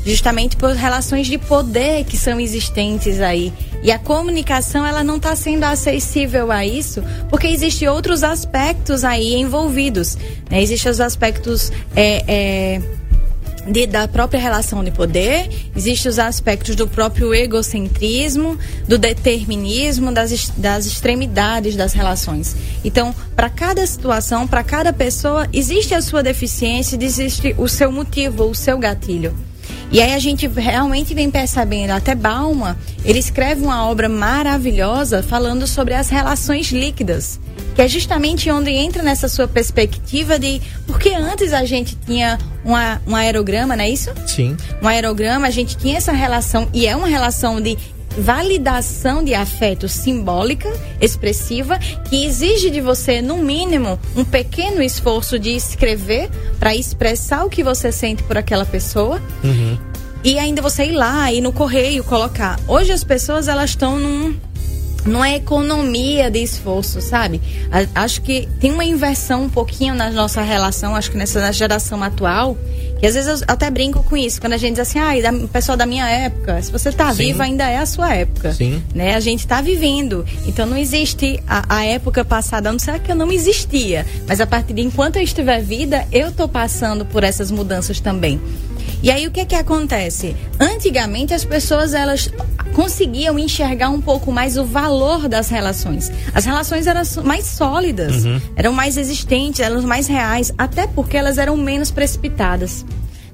justamente 0.06 0.56
por 0.56 0.70
relações 0.70 1.26
de 1.26 1.36
poder 1.36 2.04
que 2.04 2.16
são 2.16 2.38
existentes 2.38 3.20
aí. 3.20 3.52
E 3.82 3.90
a 3.90 3.98
comunicação 3.98 4.86
ela 4.86 5.02
não 5.02 5.16
está 5.16 5.34
sendo 5.34 5.64
acessível 5.64 6.52
a 6.52 6.64
isso, 6.64 7.02
porque 7.28 7.48
existem 7.48 7.88
outros 7.88 8.22
aspectos 8.22 9.04
aí 9.04 9.34
envolvidos. 9.34 10.16
Né? 10.48 10.62
Existem 10.62 10.90
os 10.90 11.00
aspectos 11.00 11.72
é, 11.94 12.24
é, 12.28 12.82
de, 13.66 13.86
da 13.86 14.06
própria 14.06 14.40
relação 14.40 14.84
de 14.84 14.92
poder, 14.92 15.50
existem 15.74 16.10
os 16.10 16.18
aspectos 16.18 16.76
do 16.76 16.86
próprio 16.86 17.34
egocentrismo, 17.34 18.56
do 18.86 18.96
determinismo, 18.96 20.12
das, 20.12 20.50
das 20.56 20.86
extremidades 20.86 21.74
das 21.74 21.92
relações. 21.92 22.56
Então, 22.84 23.14
para 23.34 23.50
cada 23.50 23.84
situação, 23.86 24.46
para 24.46 24.62
cada 24.62 24.92
pessoa, 24.92 25.48
existe 25.52 25.94
a 25.94 26.00
sua 26.00 26.22
deficiência, 26.22 26.96
existe 27.00 27.54
o 27.58 27.68
seu 27.68 27.90
motivo, 27.90 28.44
o 28.44 28.54
seu 28.54 28.78
gatilho. 28.78 29.34
E 29.90 30.00
aí 30.00 30.14
a 30.14 30.18
gente 30.18 30.46
realmente 30.48 31.14
vem 31.14 31.30
percebendo, 31.30 31.90
até 31.92 32.14
Balma, 32.14 32.76
ele 33.04 33.18
escreve 33.18 33.62
uma 33.62 33.86
obra 33.86 34.08
maravilhosa 34.08 35.22
falando 35.22 35.66
sobre 35.66 35.94
as 35.94 36.08
relações 36.08 36.70
líquidas, 36.72 37.38
que 37.74 37.82
é 37.82 37.88
justamente 37.88 38.50
onde 38.50 38.70
entra 38.70 39.02
nessa 39.02 39.28
sua 39.28 39.46
perspectiva 39.46 40.38
de 40.38 40.60
porque 40.86 41.10
antes 41.10 41.52
a 41.52 41.64
gente 41.64 41.96
tinha 42.06 42.38
uma, 42.64 43.00
um 43.06 43.14
aerograma, 43.14 43.76
não 43.76 43.84
é 43.84 43.90
isso? 43.90 44.10
Sim. 44.26 44.56
Um 44.82 44.88
aerograma, 44.88 45.46
a 45.46 45.50
gente 45.50 45.76
tinha 45.76 45.96
essa 45.96 46.12
relação 46.12 46.68
e 46.72 46.86
é 46.86 46.96
uma 46.96 47.06
relação 47.06 47.60
de 47.60 47.78
validação 48.16 49.22
de 49.22 49.34
afeto 49.34 49.88
simbólica, 49.88 50.68
expressiva, 51.00 51.78
que 51.78 52.24
exige 52.24 52.70
de 52.70 52.80
você, 52.80 53.20
no 53.20 53.38
mínimo, 53.38 53.98
um 54.16 54.24
pequeno 54.24 54.82
esforço 54.82 55.38
de 55.38 55.50
escrever 55.50 56.30
para 56.58 56.74
expressar 56.74 57.44
o 57.44 57.50
que 57.50 57.62
você 57.62 57.92
sente 57.92 58.22
por 58.22 58.36
aquela 58.38 58.64
pessoa. 58.64 59.20
Uhum. 59.44 59.78
E 60.24 60.38
ainda 60.38 60.60
você 60.60 60.86
ir 60.86 60.92
lá 60.92 61.32
e 61.32 61.40
no 61.40 61.52
correio 61.52 62.02
colocar. 62.02 62.58
Hoje 62.66 62.90
as 62.90 63.04
pessoas 63.04 63.46
elas 63.46 63.70
estão 63.70 63.98
num 63.98 64.36
numa 65.06 65.30
economia 65.30 66.30
de 66.30 66.42
esforço, 66.42 67.00
sabe? 67.00 67.40
A, 67.70 68.02
acho 68.02 68.22
que 68.22 68.48
tem 68.60 68.72
uma 68.72 68.84
inversão 68.84 69.44
um 69.44 69.48
pouquinho 69.48 69.94
na 69.94 70.10
nossa 70.10 70.42
relação, 70.42 70.94
acho 70.94 71.10
que 71.10 71.16
nessa 71.16 71.52
geração 71.52 72.02
atual, 72.02 72.56
que 72.98 73.06
às 73.06 73.14
vezes 73.14 73.40
eu 73.42 73.46
até 73.46 73.70
brinco 73.70 74.02
com 74.02 74.16
isso, 74.16 74.40
quando 74.40 74.54
a 74.54 74.56
gente 74.56 74.76
diz 74.76 74.80
assim, 74.80 74.98
ah, 74.98 75.12
o 75.44 75.48
pessoal 75.48 75.76
da 75.76 75.84
minha 75.84 76.08
época, 76.08 76.60
se 76.62 76.72
você 76.72 76.88
está 76.88 77.12
vivo, 77.12 77.42
ainda 77.42 77.68
é 77.68 77.78
a 77.78 77.86
sua 77.86 78.14
época. 78.14 78.52
Sim. 78.52 78.82
Né? 78.94 79.14
A 79.14 79.20
gente 79.20 79.40
está 79.40 79.60
vivendo. 79.60 80.24
Então 80.46 80.66
não 80.66 80.76
existe 80.76 81.42
a, 81.46 81.76
a, 81.76 81.84
época 81.84 82.24
passada, 82.24 82.72
não 82.72 82.78
sei 82.78 82.98
que 82.98 83.12
eu 83.12 83.16
não 83.16 83.30
existia, 83.30 84.06
mas 84.26 84.40
a 84.40 84.46
partir 84.46 84.72
de 84.72 84.82
enquanto 84.82 85.16
eu 85.16 85.22
estiver 85.22 85.60
vida, 85.62 86.06
eu 86.10 86.28
estou 86.28 86.48
passando 86.48 87.04
por 87.04 87.22
essas 87.22 87.50
mudanças 87.50 88.00
também. 88.00 88.40
E 89.06 89.10
aí 89.12 89.24
o 89.24 89.30
que 89.30 89.44
que 89.46 89.54
acontece? 89.54 90.34
Antigamente 90.58 91.32
as 91.32 91.44
pessoas 91.44 91.94
elas 91.94 92.28
conseguiam 92.74 93.38
enxergar 93.38 93.88
um 93.88 94.00
pouco 94.00 94.32
mais 94.32 94.56
o 94.56 94.64
valor 94.64 95.28
das 95.28 95.48
relações. 95.48 96.10
As 96.34 96.44
relações 96.44 96.88
eram 96.88 97.02
mais 97.22 97.46
sólidas, 97.46 98.24
Uhum. 98.24 98.40
eram 98.56 98.72
mais 98.72 98.96
existentes, 98.96 99.60
eram 99.60 99.80
mais 99.82 100.08
reais, 100.08 100.52
até 100.58 100.88
porque 100.88 101.16
elas 101.16 101.38
eram 101.38 101.56
menos 101.56 101.92
precipitadas. 101.92 102.84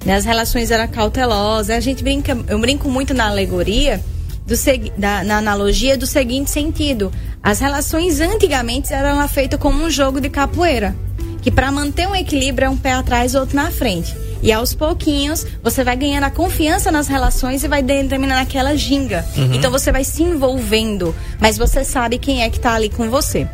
Né? 0.04 0.14
As 0.14 0.26
relações 0.26 0.70
eram 0.70 0.86
cautelosas. 0.88 1.74
A 1.74 1.80
gente 1.80 2.02
brinca, 2.04 2.36
eu 2.48 2.58
brinco 2.58 2.90
muito 2.90 3.14
na 3.14 3.28
alegoria 3.28 3.98
do 4.46 4.54
da, 4.98 5.24
na 5.24 5.38
analogia 5.38 5.96
do 5.96 6.06
seguinte 6.06 6.50
sentido: 6.50 7.10
as 7.42 7.60
relações 7.60 8.20
antigamente 8.20 8.92
eram 8.92 9.26
feitas 9.26 9.58
como 9.58 9.82
um 9.82 9.88
jogo 9.88 10.20
de 10.20 10.28
capoeira. 10.28 10.94
que 11.40 11.50
para 11.50 11.72
manter 11.72 12.06
um 12.06 12.14
equilíbrio 12.14 12.66
é 12.66 12.68
um 12.68 12.76
pé 12.76 12.92
atrás, 12.92 13.34
outro 13.34 13.56
na 13.56 13.70
frente. 13.70 14.14
E 14.42 14.50
aos 14.52 14.74
pouquinhos, 14.74 15.46
você 15.62 15.84
vai 15.84 15.96
ganhando 15.96 16.24
a 16.24 16.30
confiança 16.30 16.90
nas 16.90 17.06
relações 17.06 17.62
e 17.62 17.68
vai 17.68 17.82
determinando 17.82 18.40
aquela 18.40 18.76
ginga. 18.76 19.24
Uhum. 19.36 19.54
Então 19.54 19.70
você 19.70 19.92
vai 19.92 20.02
se 20.02 20.22
envolvendo, 20.22 21.14
mas 21.40 21.56
você 21.56 21.84
sabe 21.84 22.18
quem 22.18 22.42
é 22.42 22.50
que 22.50 22.58
tá 22.58 22.74
ali 22.74 22.90
com 22.90 23.08
você. 23.08 23.46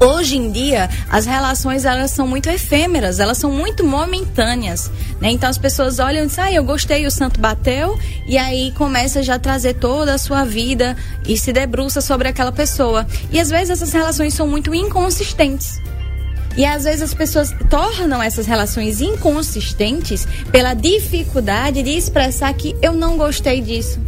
Hoje 0.00 0.36
em 0.36 0.50
dia, 0.50 0.90
as 1.08 1.24
relações 1.24 1.84
elas 1.84 2.10
são 2.10 2.26
muito 2.26 2.48
efêmeras, 2.50 3.20
elas 3.20 3.38
são 3.38 3.50
muito 3.50 3.84
momentâneas, 3.84 4.90
né? 5.20 5.30
Então 5.30 5.48
as 5.48 5.56
pessoas 5.56 5.98
olham 5.98 6.24
e 6.24 6.26
dizem, 6.26 6.44
ah, 6.44 6.52
eu 6.52 6.64
gostei, 6.64 7.06
o 7.06 7.10
santo 7.10 7.40
bateu, 7.40 7.98
e 8.26 8.36
aí 8.36 8.72
começa 8.72 9.22
já 9.22 9.36
a 9.36 9.38
trazer 9.38 9.74
toda 9.74 10.14
a 10.14 10.18
sua 10.18 10.44
vida 10.44 10.96
e 11.26 11.38
se 11.38 11.52
debruça 11.52 12.00
sobre 12.00 12.28
aquela 12.28 12.52
pessoa. 12.52 13.06
E 13.30 13.40
às 13.40 13.48
vezes 13.48 13.70
essas 13.70 13.92
relações 13.92 14.34
são 14.34 14.46
muito 14.46 14.74
inconsistentes. 14.74 15.80
E 16.56 16.64
às 16.64 16.84
vezes 16.84 17.02
as 17.02 17.14
pessoas 17.14 17.54
tornam 17.68 18.22
essas 18.22 18.46
relações 18.46 19.00
inconsistentes 19.00 20.26
pela 20.52 20.74
dificuldade 20.74 21.82
de 21.82 21.90
expressar 21.90 22.52
que 22.54 22.76
eu 22.80 22.92
não 22.92 23.16
gostei 23.16 23.60
disso. 23.60 24.00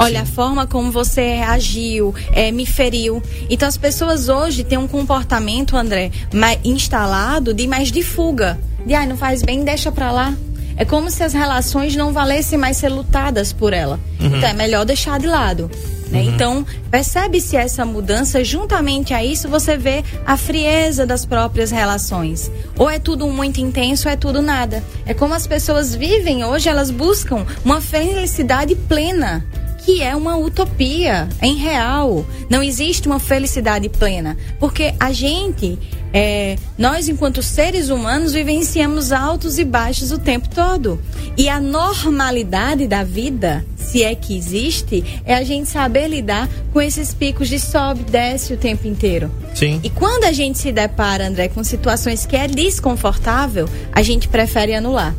Olha, 0.00 0.22
a 0.22 0.26
forma 0.26 0.64
como 0.64 0.92
você 0.92 1.34
reagiu, 1.34 2.14
é, 2.32 2.52
me 2.52 2.64
feriu. 2.64 3.20
Então 3.50 3.66
as 3.66 3.76
pessoas 3.76 4.28
hoje 4.28 4.62
têm 4.62 4.78
um 4.78 4.86
comportamento, 4.86 5.76
André, 5.76 6.12
mais 6.32 6.60
instalado 6.62 7.52
de 7.52 7.66
mais 7.66 7.90
de 7.90 8.02
fuga. 8.02 8.58
De 8.86 8.94
ai, 8.94 9.06
não 9.06 9.16
faz 9.16 9.42
bem, 9.42 9.64
deixa 9.64 9.90
pra 9.90 10.12
lá. 10.12 10.34
É 10.78 10.84
como 10.84 11.10
se 11.10 11.22
as 11.24 11.32
relações 11.32 11.96
não 11.96 12.12
valessem 12.12 12.56
mais 12.56 12.76
ser 12.76 12.88
lutadas 12.88 13.52
por 13.52 13.72
ela. 13.72 13.98
Então 14.20 14.48
é 14.48 14.52
melhor 14.54 14.84
deixar 14.86 15.18
de 15.18 15.26
lado. 15.26 15.68
né? 16.08 16.22
Então, 16.22 16.64
percebe-se 16.90 17.56
essa 17.56 17.84
mudança, 17.84 18.42
juntamente 18.44 19.12
a 19.12 19.22
isso 19.22 19.48
você 19.48 19.76
vê 19.76 20.04
a 20.24 20.36
frieza 20.36 21.04
das 21.04 21.26
próprias 21.26 21.70
relações. 21.70 22.50
Ou 22.78 22.88
é 22.88 22.98
tudo 22.98 23.26
muito 23.26 23.60
intenso, 23.60 24.08
ou 24.08 24.12
é 24.14 24.16
tudo 24.16 24.40
nada. 24.40 24.82
É 25.04 25.12
como 25.12 25.34
as 25.34 25.46
pessoas 25.46 25.94
vivem 25.94 26.44
hoje, 26.44 26.68
elas 26.68 26.90
buscam 26.90 27.44
uma 27.64 27.80
felicidade 27.80 28.74
plena 28.74 29.44
que 29.84 30.02
é 30.02 30.14
uma 30.14 30.36
utopia, 30.36 31.26
é 31.40 31.48
irreal. 31.48 32.26
Não 32.50 32.62
existe 32.62 33.08
uma 33.08 33.18
felicidade 33.18 33.88
plena. 33.88 34.36
Porque 34.60 34.92
a 35.00 35.12
gente, 35.12 35.78
é, 36.12 36.56
nós 36.76 37.08
enquanto 37.08 37.42
seres 37.42 37.90
humanos, 37.90 38.32
vivenciamos 38.32 39.12
altos 39.12 39.58
e 39.58 39.64
baixos 39.64 40.10
o 40.10 40.18
tempo 40.18 40.48
todo. 40.48 41.00
E 41.36 41.48
a 41.48 41.60
normalidade 41.60 42.86
da 42.86 43.04
vida, 43.04 43.64
se 43.76 44.02
é 44.02 44.14
que 44.14 44.36
existe, 44.36 45.04
é 45.24 45.34
a 45.34 45.44
gente 45.44 45.68
saber 45.68 46.08
lidar 46.08 46.48
com 46.72 46.80
esses 46.80 47.12
picos 47.12 47.48
de 47.48 47.58
sobe 47.58 48.00
e 48.00 48.10
desce 48.10 48.52
o 48.52 48.56
tempo 48.56 48.86
inteiro. 48.86 49.30
Sim. 49.54 49.80
E 49.82 49.90
quando 49.90 50.24
a 50.24 50.32
gente 50.32 50.58
se 50.58 50.72
depara, 50.72 51.26
André, 51.26 51.48
com 51.48 51.62
situações 51.62 52.24
que 52.24 52.36
é 52.36 52.46
desconfortável, 52.46 53.68
a 53.92 54.02
gente 54.02 54.28
prefere 54.28 54.74
anular. 54.74 55.14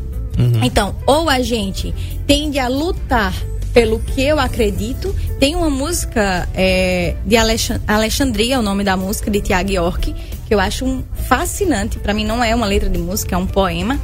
Então, 0.64 0.96
ou 1.06 1.28
a 1.28 1.42
gente 1.42 1.94
tende 2.26 2.60
a 2.60 2.70
lutar 2.70 3.34
pelo 3.74 4.00
que 4.00 4.22
eu 4.22 4.40
acredito. 4.40 5.16
Tem 5.40 5.56
uma 5.56 5.70
música 5.70 6.48
é, 6.54 7.16
de 7.26 7.38
Alexan- 7.38 7.82
Alexandria, 7.88 8.60
o 8.60 8.62
nome 8.62 8.84
da 8.84 8.98
música, 8.98 9.30
de 9.30 9.42
Tiago 9.42 9.72
York, 9.72 10.14
que 10.48 10.54
eu 10.54 10.60
acho 10.60 10.86
um 10.86 11.04
fascinante. 11.28 12.00
Para 12.00 12.14
mim 12.14 12.26
não 12.26 12.44
é 12.44 12.54
uma 12.56 12.66
letra 12.66 12.90
de 12.90 12.98
música, 12.98 13.36
é 13.36 13.38
um 13.38 13.48
poema. 13.48 14.00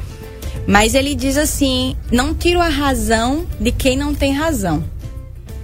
Mas 0.67 0.95
ele 0.95 1.15
diz 1.15 1.38
assim: 1.38 1.95
não 2.12 2.34
tiro 2.34 2.60
a 2.62 2.69
razão 2.69 3.45
de 3.60 3.72
quem 3.72 3.98
não 3.98 4.13
tem 4.13 4.34
razão. 4.34 4.84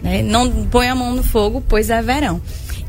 Né? 0.01 0.21
Não 0.21 0.65
põe 0.65 0.87
a 0.89 0.95
mão 0.95 1.15
no 1.15 1.23
fogo, 1.23 1.63
pois 1.67 1.89
é 1.89 2.01
verão. 2.01 2.41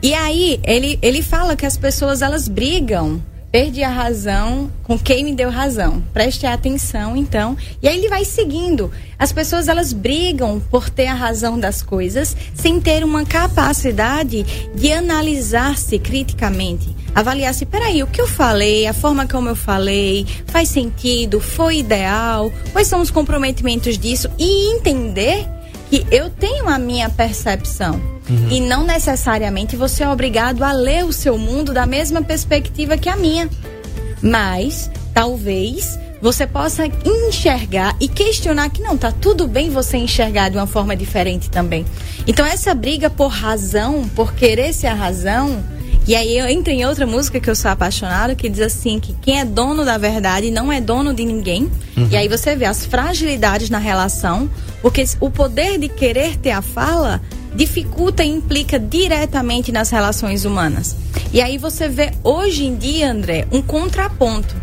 E 0.02 0.14
aí 0.14 0.58
ele, 0.64 0.98
ele 1.00 1.22
fala 1.22 1.54
que 1.54 1.64
as 1.64 1.76
pessoas 1.76 2.22
elas 2.22 2.48
brigam. 2.48 3.22
Perdi 3.52 3.84
a 3.84 3.90
razão 3.90 4.72
com 4.82 4.98
quem 4.98 5.22
me 5.22 5.34
deu 5.34 5.50
razão. 5.50 6.02
Preste 6.10 6.46
atenção, 6.46 7.14
então. 7.14 7.54
E 7.82 7.86
aí 7.86 7.98
ele 7.98 8.08
vai 8.08 8.24
seguindo. 8.24 8.90
As 9.18 9.30
pessoas 9.30 9.68
elas 9.68 9.92
brigam 9.92 10.58
por 10.70 10.88
ter 10.88 11.06
a 11.06 11.14
razão 11.14 11.60
das 11.60 11.82
coisas 11.82 12.34
sem 12.54 12.80
ter 12.80 13.04
uma 13.04 13.26
capacidade 13.26 14.42
de 14.74 14.90
analisar-se 14.90 15.98
criticamente. 15.98 16.96
Avaliar 17.14 17.52
se, 17.52 17.66
peraí, 17.66 18.02
o 18.02 18.06
que 18.06 18.22
eu 18.22 18.26
falei, 18.26 18.86
a 18.86 18.94
forma 18.94 19.26
como 19.26 19.50
eu 19.50 19.56
falei, 19.56 20.26
faz 20.46 20.70
sentido, 20.70 21.38
foi 21.38 21.80
ideal, 21.80 22.50
quais 22.72 22.88
são 22.88 23.02
os 23.02 23.10
comprometimentos 23.10 23.98
disso 23.98 24.30
e 24.38 24.74
entender 24.74 25.46
que 25.92 26.06
eu 26.10 26.30
tenho 26.30 26.70
a 26.70 26.78
minha 26.78 27.10
percepção. 27.10 28.00
E 28.50 28.60
não 28.60 28.82
necessariamente 28.82 29.76
você 29.76 30.02
é 30.02 30.08
obrigado 30.08 30.62
a 30.62 30.72
ler 30.72 31.04
o 31.04 31.12
seu 31.12 31.36
mundo 31.36 31.74
da 31.74 31.84
mesma 31.84 32.22
perspectiva 32.22 32.96
que 32.96 33.10
a 33.10 33.16
minha. 33.16 33.46
Mas, 34.22 34.90
talvez, 35.12 35.98
você 36.22 36.46
possa 36.46 36.86
enxergar 37.04 37.94
e 38.00 38.08
questionar 38.08 38.70
que 38.70 38.80
não, 38.80 38.96
tá 38.96 39.12
tudo 39.12 39.46
bem 39.46 39.68
você 39.68 39.98
enxergar 39.98 40.48
de 40.48 40.56
uma 40.56 40.66
forma 40.66 40.96
diferente 40.96 41.50
também. 41.50 41.84
Então, 42.26 42.46
essa 42.46 42.72
briga 42.72 43.10
por 43.10 43.28
razão, 43.28 44.08
por 44.16 44.32
querer 44.32 44.72
ser 44.72 44.86
a 44.86 44.94
razão. 44.94 45.62
E 46.06 46.14
aí 46.14 46.38
eu 46.38 46.48
entro 46.48 46.72
em 46.72 46.86
outra 46.86 47.06
música 47.06 47.38
que 47.38 47.50
eu 47.50 47.54
sou 47.54 47.70
apaixonada, 47.70 48.34
que 48.34 48.48
diz 48.48 48.62
assim, 48.62 48.98
que 48.98 49.12
quem 49.20 49.40
é 49.40 49.44
dono 49.44 49.84
da 49.84 49.98
verdade 49.98 50.50
não 50.50 50.72
é 50.72 50.80
dono 50.80 51.12
de 51.12 51.26
ninguém. 51.26 51.70
E 52.10 52.16
aí 52.16 52.28
você 52.28 52.56
vê 52.56 52.64
as 52.64 52.86
fragilidades 52.86 53.68
na 53.68 53.78
relação, 53.78 54.48
porque 54.82 55.04
o 55.20 55.30
poder 55.30 55.78
de 55.78 55.88
querer 55.88 56.36
ter 56.36 56.50
a 56.50 56.60
fala 56.60 57.22
dificulta 57.54 58.24
e 58.24 58.28
implica 58.28 58.78
diretamente 58.78 59.70
nas 59.70 59.90
relações 59.90 60.44
humanas. 60.44 60.96
E 61.32 61.40
aí 61.40 61.56
você 61.56 61.88
vê 61.88 62.12
hoje 62.24 62.66
em 62.66 62.76
dia, 62.76 63.10
André, 63.10 63.46
um 63.52 63.62
contraponto. 63.62 64.54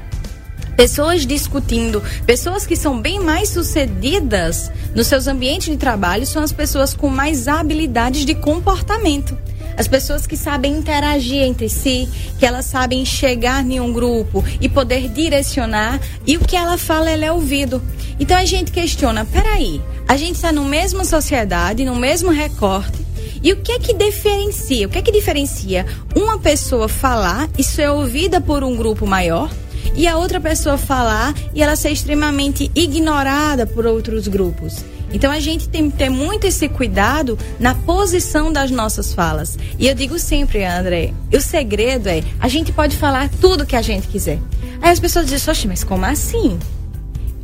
Pessoas 0.75 1.25
discutindo, 1.25 2.01
pessoas 2.25 2.65
que 2.65 2.75
são 2.75 3.01
bem 3.01 3.19
mais 3.19 3.49
sucedidas 3.49 4.71
nos 4.95 5.07
seus 5.07 5.27
ambientes 5.27 5.69
de 5.69 5.77
trabalho 5.77 6.25
são 6.25 6.41
as 6.41 6.53
pessoas 6.53 6.93
com 6.93 7.09
mais 7.09 7.47
habilidades 7.47 8.25
de 8.25 8.33
comportamento. 8.33 9.38
As 9.77 9.88
pessoas 9.88 10.27
que 10.27 10.35
sabem 10.35 10.77
interagir 10.77 11.43
entre 11.43 11.69
si, 11.69 12.07
que 12.38 12.45
elas 12.45 12.65
sabem 12.65 13.05
chegar 13.05 13.65
em 13.65 13.79
um 13.79 13.93
grupo 13.93 14.43
e 14.59 14.67
poder 14.67 15.09
direcionar, 15.09 15.99
e 16.25 16.38
o 16.38 16.41
que 16.41 16.55
ela 16.55 16.77
fala, 16.77 17.09
ela 17.09 17.25
é 17.25 17.31
ouvido. 17.31 17.81
Então 18.19 18.38
a 18.38 18.45
gente 18.45 18.71
questiona, 18.71 19.25
peraí, 19.25 19.81
a 20.07 20.17
gente 20.17 20.35
está 20.35 20.51
na 20.51 20.61
mesma 20.61 21.05
sociedade, 21.05 21.85
no 21.85 21.95
mesmo 21.95 22.29
recorte, 22.29 23.09
e 23.41 23.53
o 23.53 23.57
que 23.57 23.71
é 23.71 23.79
que 23.79 23.93
diferencia? 23.93 24.85
O 24.85 24.89
que 24.89 24.97
é 24.97 25.01
que 25.01 25.11
diferencia 25.11 25.85
uma 26.15 26.38
pessoa 26.38 26.89
falar 26.89 27.49
e 27.57 27.63
ser 27.63 27.89
ouvida 27.89 28.41
por 28.41 28.63
um 28.63 28.75
grupo 28.75 29.07
maior 29.07 29.49
e 29.95 30.07
a 30.07 30.17
outra 30.17 30.39
pessoa 30.39 30.77
falar 30.77 31.33
e 31.53 31.62
ela 31.62 31.75
ser 31.75 31.91
extremamente 31.91 32.71
ignorada 32.75 33.65
por 33.65 33.86
outros 33.86 34.27
grupos? 34.27 34.83
Então 35.12 35.31
a 35.31 35.39
gente 35.39 35.67
tem 35.67 35.89
que 35.89 35.98
ter 35.98 36.09
muito 36.09 36.45
esse 36.45 36.69
cuidado 36.69 37.38
na 37.59 37.74
posição 37.74 38.51
das 38.51 38.69
nossas 38.71 39.13
falas. 39.13 39.57
E 39.77 39.88
eu 39.88 39.95
digo 39.95 40.19
sempre, 40.19 40.63
André, 40.63 41.13
o 41.33 41.41
segredo 41.41 42.07
é 42.07 42.24
a 42.39 42.48
gente 42.48 42.71
pode 42.71 42.95
falar 42.95 43.29
tudo 43.41 43.65
que 43.65 43.75
a 43.75 43.81
gente 43.81 44.07
quiser. 44.07 44.39
Aí 44.81 44.91
as 44.91 45.00
pessoas 45.00 45.27
dizem, 45.27 45.51
oxe, 45.51 45.67
mas 45.67 45.83
como 45.83 46.05
assim? 46.05 46.57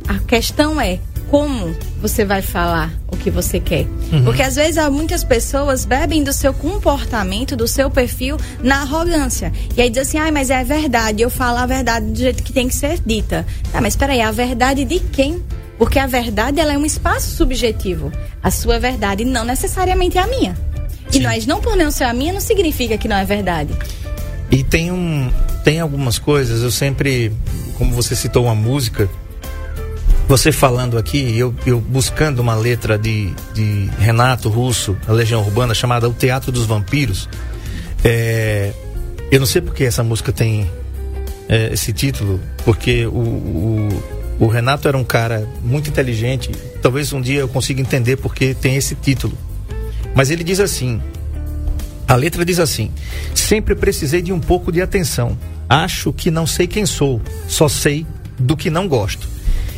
A 0.06 0.18
questão 0.20 0.80
é 0.80 1.00
como 1.30 1.74
você 2.00 2.24
vai 2.24 2.42
falar 2.42 2.92
o 3.08 3.16
que 3.16 3.30
você 3.30 3.58
quer. 3.58 3.86
Porque 4.24 4.42
às 4.42 4.56
vezes 4.56 4.78
há 4.78 4.90
muitas 4.90 5.24
pessoas 5.24 5.84
bebem 5.84 6.22
do 6.22 6.32
seu 6.32 6.52
comportamento, 6.54 7.56
do 7.56 7.66
seu 7.66 7.90
perfil 7.90 8.36
na 8.62 8.82
arrogância. 8.82 9.52
E 9.76 9.82
aí 9.82 9.90
diz 9.90 10.02
assim, 10.02 10.18
ai, 10.18 10.30
mas 10.30 10.50
é 10.50 10.62
verdade, 10.62 11.22
eu 11.22 11.30
falo 11.30 11.58
a 11.58 11.66
verdade 11.66 12.06
do 12.06 12.18
jeito 12.18 12.42
que 12.42 12.52
tem 12.52 12.68
que 12.68 12.74
ser 12.74 13.00
dita. 13.04 13.46
Tá, 13.72 13.80
mas 13.80 13.96
peraí, 13.96 14.20
a 14.20 14.30
verdade 14.30 14.84
de 14.84 15.00
quem? 15.00 15.42
Porque 15.78 15.98
a 15.98 16.06
verdade 16.06 16.60
ela 16.60 16.72
é 16.72 16.78
um 16.78 16.86
espaço 16.86 17.30
subjetivo. 17.36 18.10
A 18.42 18.50
sua 18.50 18.78
verdade 18.78 19.24
não 19.24 19.44
necessariamente 19.44 20.16
é 20.16 20.22
a 20.22 20.26
minha. 20.26 20.56
E 21.12 21.20
nós 21.20 21.46
não 21.46 21.60
por 21.60 21.76
não 21.76 21.90
ser 21.90 22.04
a 22.04 22.12
minha 22.12 22.32
não 22.32 22.40
significa 22.40 22.96
que 22.96 23.08
não 23.08 23.16
é 23.16 23.24
verdade. 23.24 23.72
E 24.50 24.62
tem 24.62 24.90
um. 24.90 25.30
Tem 25.64 25.80
algumas 25.80 26.18
coisas, 26.18 26.62
eu 26.62 26.70
sempre. 26.70 27.32
Como 27.76 27.92
você 27.92 28.16
citou 28.16 28.44
uma 28.44 28.54
música, 28.54 29.08
você 30.28 30.50
falando 30.50 30.98
aqui, 30.98 31.38
eu, 31.38 31.54
eu 31.64 31.80
buscando 31.80 32.40
uma 32.40 32.54
letra 32.54 32.98
de, 32.98 33.32
de 33.54 33.88
Renato 33.98 34.48
Russo, 34.48 34.96
a 35.06 35.12
Legião 35.12 35.40
Urbana, 35.40 35.72
chamada 35.72 36.08
O 36.08 36.12
Teatro 36.12 36.50
dos 36.50 36.66
Vampiros. 36.66 37.28
É, 38.02 38.72
eu 39.30 39.38
não 39.38 39.46
sei 39.46 39.62
porque 39.62 39.84
essa 39.84 40.02
música 40.02 40.32
tem 40.32 40.68
é, 41.48 41.72
esse 41.72 41.92
título, 41.92 42.40
porque 42.64 43.06
o, 43.06 43.10
o, 43.10 44.02
o 44.40 44.46
Renato 44.48 44.88
era 44.88 44.96
um 44.96 45.04
cara 45.04 45.48
muito 45.62 45.88
inteligente. 45.88 46.50
Talvez 46.82 47.12
um 47.12 47.20
dia 47.20 47.40
eu 47.40 47.48
consiga 47.48 47.80
entender 47.80 48.16
porque 48.16 48.52
tem 48.54 48.76
esse 48.76 48.96
título. 48.96 49.36
Mas 50.12 50.30
ele 50.30 50.42
diz 50.42 50.58
assim: 50.58 51.00
a 52.08 52.16
letra 52.16 52.44
diz 52.44 52.58
assim: 52.58 52.90
Sempre 53.32 53.76
precisei 53.76 54.22
de 54.22 54.32
um 54.32 54.40
pouco 54.40 54.72
de 54.72 54.82
atenção. 54.82 55.38
Acho 55.68 56.12
que 56.12 56.30
não 56.30 56.46
sei 56.46 56.66
quem 56.66 56.84
sou, 56.84 57.20
só 57.48 57.68
sei 57.68 58.06
do 58.38 58.56
que 58.56 58.70
não 58.70 58.88
gosto. 58.88 59.35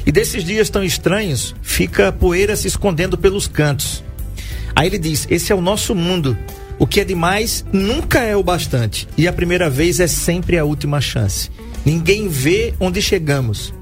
E 0.08 0.10
desses 0.10 0.42
dias 0.42 0.70
tão 0.70 0.82
estranhos, 0.82 1.54
fica 1.60 2.10
poeira 2.10 2.56
se 2.56 2.66
escondendo 2.66 3.18
pelos 3.18 3.46
cantos. 3.46 4.02
Aí 4.74 4.86
ele 4.86 4.98
diz: 4.98 5.26
Esse 5.28 5.52
é 5.52 5.54
o 5.54 5.60
nosso 5.60 5.94
mundo. 5.94 6.34
O 6.78 6.86
que 6.86 7.00
é 7.00 7.04
demais 7.04 7.62
nunca 7.70 8.20
é 8.20 8.34
o 8.34 8.42
bastante. 8.42 9.06
E 9.18 9.28
a 9.28 9.32
primeira 9.34 9.68
vez 9.68 10.00
é 10.00 10.06
sempre 10.06 10.56
a 10.56 10.64
última 10.64 10.98
chance. 10.98 11.50
Ninguém 11.84 12.26
vê 12.26 12.72
onde 12.80 13.02
chegamos. 13.02 13.74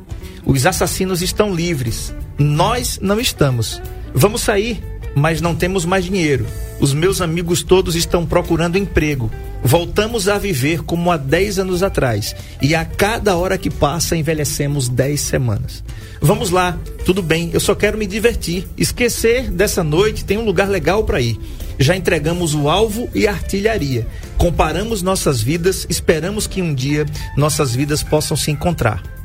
Os 0.45 0.66
assassinos 0.66 1.23
estão 1.23 1.54
livres. 1.54 2.12
Nós 2.37 2.99
não 3.00 3.21
estamos. 3.21 3.80
Vamos 4.12 4.40
sair, 4.40 4.83
mas 5.16 5.40
não 5.40 5.54
temos 5.54 5.87
mais 5.87 6.04
dinheiro. 6.04 6.46
Os 6.78 6.92
meus 6.92 7.23
amigos 7.23 7.62
todos 7.62 7.96
estão 7.96 8.26
procurando 8.26 8.76
emprego. 8.76 9.30
Voltamos 9.64 10.28
a 10.28 10.37
viver 10.37 10.82
como 10.82 11.11
há 11.11 11.16
10 11.16 11.61
anos 11.61 11.82
atrás. 11.82 12.37
E 12.61 12.75
a 12.75 12.85
cada 12.85 13.35
hora 13.35 13.56
que 13.56 13.70
passa, 13.70 14.14
envelhecemos 14.14 14.90
10 14.90 15.18
semanas. 15.18 15.82
Vamos 16.20 16.50
lá, 16.50 16.78
tudo 17.06 17.23
bem, 17.23 17.50
eu 17.54 17.61
só 17.61 17.75
quero 17.75 17.96
me 17.96 18.06
divertir. 18.06 18.68
Esquecer 18.76 19.50
dessa 19.50 19.82
noite, 19.82 20.23
tem 20.23 20.37
um 20.37 20.44
lugar 20.44 20.68
legal 20.68 21.02
para 21.02 21.20
ir. 21.20 21.40
Já 21.78 21.96
entregamos 21.96 22.54
o 22.54 22.68
alvo 22.68 23.08
e 23.14 23.26
a 23.26 23.32
artilharia. 23.32 24.06
Comparamos 24.37 25.02
nossas 25.02 25.40
vidas, 25.40 25.87
esperamos 25.88 26.46
que 26.46 26.61
um 26.61 26.75
dia 26.75 27.06
nossas 27.38 27.75
vidas 27.75 28.02
possam 28.02 28.37
se 28.37 28.50
encontrar. 28.50 29.15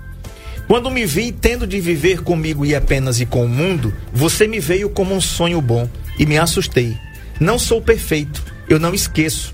Quando 0.72 0.90
me 0.90 1.06
vi 1.06 1.34
tendo 1.34 1.68
de 1.68 1.82
viver 1.82 2.22
comigo 2.22 2.66
e 2.66 2.74
apenas 2.74 3.20
e 3.20 3.26
com 3.26 3.44
o 3.44 3.50
mundo, 3.50 3.94
você 4.14 4.48
me 4.48 4.58
veio 4.58 4.90
como 4.90 5.14
um 5.14 5.20
sonho 5.20 5.62
bom 5.62 5.86
e 6.18 6.26
me 6.26 6.38
assustei. 6.38 6.96
Não 7.42 7.60
sou 7.60 7.82
perfeito, 7.82 8.42
eu 8.70 8.80
não 8.80 8.94
esqueço. 8.94 9.54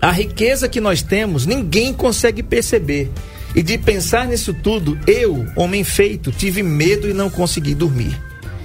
A 0.00 0.10
riqueza 0.10 0.66
que 0.66 0.80
nós 0.80 1.02
temos, 1.02 1.44
ninguém 1.44 1.92
consegue 1.92 2.42
perceber. 2.42 3.10
E 3.54 3.62
de 3.62 3.76
pensar 3.76 4.26
nisso 4.26 4.54
tudo, 4.54 4.98
eu, 5.06 5.44
homem 5.54 5.84
feito, 5.84 6.32
tive 6.32 6.62
medo 6.62 7.06
e 7.06 7.12
não 7.12 7.28
consegui 7.28 7.74
dormir. 7.74 8.18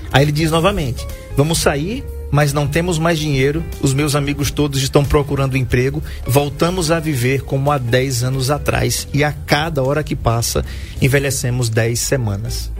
Aí 0.09 0.23
ele 0.23 0.31
diz 0.31 0.51
novamente: 0.51 1.05
Vamos 1.35 1.59
sair 1.59 2.01
mas 2.33 2.51
não 2.51 2.67
temos 2.67 2.97
mais 2.97 3.19
dinheiro, 3.19 3.63
os 3.79 3.93
meus 3.93 4.15
amigos 4.15 4.49
todos 4.49 4.81
estão 4.81 5.05
procurando 5.05 5.55
emprego, 5.55 6.01
voltamos 6.25 6.89
a 6.89 6.99
viver 6.99 7.43
como 7.43 7.71
há 7.71 7.77
10 7.77 8.23
anos 8.23 8.49
atrás. 8.49 9.07
E 9.13 9.23
a 9.23 9.31
cada 9.31 9.83
hora 9.83 10.03
que 10.03 10.15
passa 10.15 10.65
envelhecemos 10.99 11.69
10 11.69 11.99
semanas. 11.99 12.71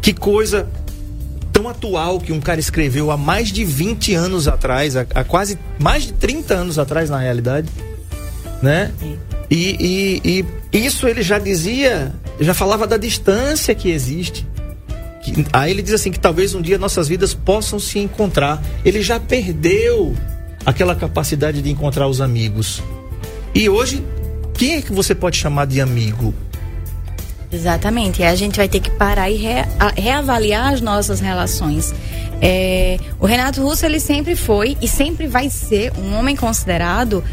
Que 0.00 0.14
coisa 0.14 0.66
tão 1.52 1.68
atual 1.68 2.18
que 2.18 2.32
um 2.32 2.40
cara 2.40 2.58
escreveu 2.58 3.10
há 3.10 3.18
mais 3.18 3.52
de 3.52 3.66
20 3.66 4.14
anos 4.14 4.48
atrás, 4.48 4.96
há, 4.96 5.04
quase 5.24 5.58
mais 5.78 6.04
de 6.04 6.14
30 6.14 6.54
anos 6.54 6.78
atrás 6.78 7.10
na 7.10 7.18
realidade, 7.18 7.68
né? 8.62 8.92
E, 9.50 10.22
e, 10.24 10.44
e 10.72 10.86
isso 10.86 11.06
ele 11.06 11.20
já 11.20 11.38
dizia, 11.38 12.14
já 12.40 12.54
falava 12.54 12.86
da 12.86 12.96
distância 12.96 13.74
que 13.74 13.90
existe 13.90 14.46
que, 15.32 15.46
aí 15.52 15.70
ele 15.70 15.82
diz 15.82 15.94
assim 15.94 16.10
que 16.10 16.18
talvez 16.18 16.54
um 16.54 16.62
dia 16.62 16.78
nossas 16.78 17.08
vidas 17.08 17.34
possam 17.34 17.78
se 17.78 17.98
encontrar. 17.98 18.62
Ele 18.84 19.02
já 19.02 19.18
perdeu 19.18 20.14
aquela 20.64 20.94
capacidade 20.94 21.62
de 21.62 21.70
encontrar 21.70 22.08
os 22.08 22.20
amigos. 22.20 22.82
E 23.54 23.68
hoje, 23.68 24.04
quem 24.54 24.76
é 24.76 24.82
que 24.82 24.92
você 24.92 25.14
pode 25.14 25.36
chamar 25.36 25.66
de 25.66 25.80
amigo? 25.80 26.34
Exatamente. 27.52 28.22
E 28.22 28.24
a 28.24 28.34
gente 28.34 28.56
vai 28.56 28.68
ter 28.68 28.80
que 28.80 28.90
parar 28.90 29.30
e 29.30 29.38
reavaliar 29.96 30.74
as 30.74 30.80
nossas 30.80 31.20
relações. 31.20 31.94
É, 32.40 32.98
o 33.18 33.26
Renato 33.26 33.62
Russo 33.62 33.86
ele 33.86 34.00
sempre 34.00 34.36
foi 34.36 34.76
e 34.82 34.88
sempre 34.88 35.26
vai 35.26 35.48
ser 35.48 35.92
um 35.98 36.14
homem 36.18 36.36
considerado 36.36 37.24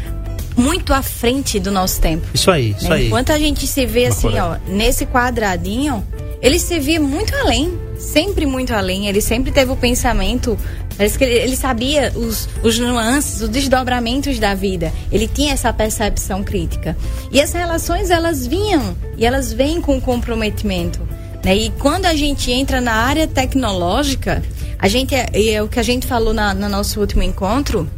muito 0.56 0.94
à 0.94 1.02
frente 1.02 1.58
do 1.58 1.70
nosso 1.70 2.00
tempo. 2.00 2.26
Isso 2.32 2.50
aí, 2.50 2.74
isso 2.78 2.88
né? 2.88 2.96
aí. 2.96 3.06
Enquanto 3.06 3.30
a 3.30 3.38
gente 3.38 3.66
se 3.66 3.84
vê 3.86 4.06
assim, 4.06 4.38
ó, 4.38 4.56
nesse 4.68 5.04
quadradinho, 5.04 6.06
ele 6.40 6.58
se 6.58 6.78
via 6.78 7.00
muito 7.00 7.34
além, 7.36 7.76
sempre 8.04 8.46
muito 8.46 8.72
além. 8.72 9.08
Ele 9.08 9.20
sempre 9.20 9.50
teve 9.50 9.72
o 9.72 9.76
pensamento, 9.76 10.58
parece 10.96 11.18
que 11.18 11.24
ele, 11.24 11.34
ele 11.34 11.56
sabia 11.56 12.12
os, 12.14 12.48
os 12.62 12.78
nuances, 12.78 13.40
os 13.40 13.48
desdobramentos 13.48 14.38
da 14.38 14.54
vida. 14.54 14.92
Ele 15.10 15.26
tinha 15.26 15.52
essa 15.52 15.72
percepção 15.72 16.44
crítica. 16.44 16.96
E 17.32 17.40
as 17.40 17.52
relações, 17.52 18.10
elas 18.10 18.46
vinham 18.46 18.96
e 19.16 19.24
elas 19.26 19.52
vêm 19.52 19.80
com 19.80 20.00
comprometimento. 20.00 21.00
Né? 21.44 21.56
E 21.56 21.70
quando 21.78 22.06
a 22.06 22.14
gente 22.14 22.50
entra 22.52 22.80
na 22.80 22.92
área 22.92 23.26
tecnológica, 23.26 24.42
a 24.78 24.88
gente 24.88 25.14
é, 25.14 25.28
é 25.32 25.62
o 25.62 25.68
que 25.68 25.80
a 25.80 25.82
gente 25.82 26.06
falou 26.06 26.32
na, 26.32 26.54
no 26.54 26.68
nosso 26.68 27.00
último 27.00 27.22
encontro, 27.22 27.88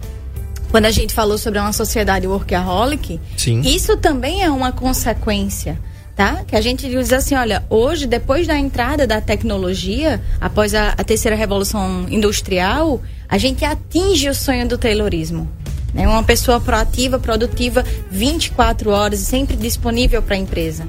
quando 0.70 0.86
a 0.86 0.90
gente 0.90 1.14
falou 1.14 1.38
sobre 1.38 1.58
uma 1.58 1.72
sociedade 1.72 2.26
workaholic, 2.26 3.20
Sim. 3.36 3.60
isso 3.60 3.96
também 3.96 4.42
é 4.42 4.50
uma 4.50 4.72
consequência 4.72 5.78
tá? 6.16 6.42
Que 6.46 6.56
a 6.56 6.60
gente 6.62 6.88
diz 6.88 7.12
assim, 7.12 7.34
olha, 7.34 7.62
hoje, 7.68 8.06
depois 8.06 8.46
da 8.46 8.58
entrada 8.58 9.06
da 9.06 9.20
tecnologia, 9.20 10.20
após 10.40 10.74
a, 10.74 10.94
a 10.96 11.04
terceira 11.04 11.36
revolução 11.36 12.06
industrial, 12.08 13.02
a 13.28 13.36
gente 13.36 13.64
atinge 13.64 14.28
o 14.28 14.34
sonho 14.34 14.66
do 14.66 14.78
Taylorismo. 14.78 15.46
Né? 15.92 16.08
Uma 16.08 16.22
pessoa 16.22 16.58
proativa, 16.58 17.18
produtiva, 17.18 17.84
24 18.10 18.90
horas, 18.90 19.20
sempre 19.20 19.56
disponível 19.56 20.22
para 20.22 20.36
a 20.36 20.38
empresa. 20.38 20.88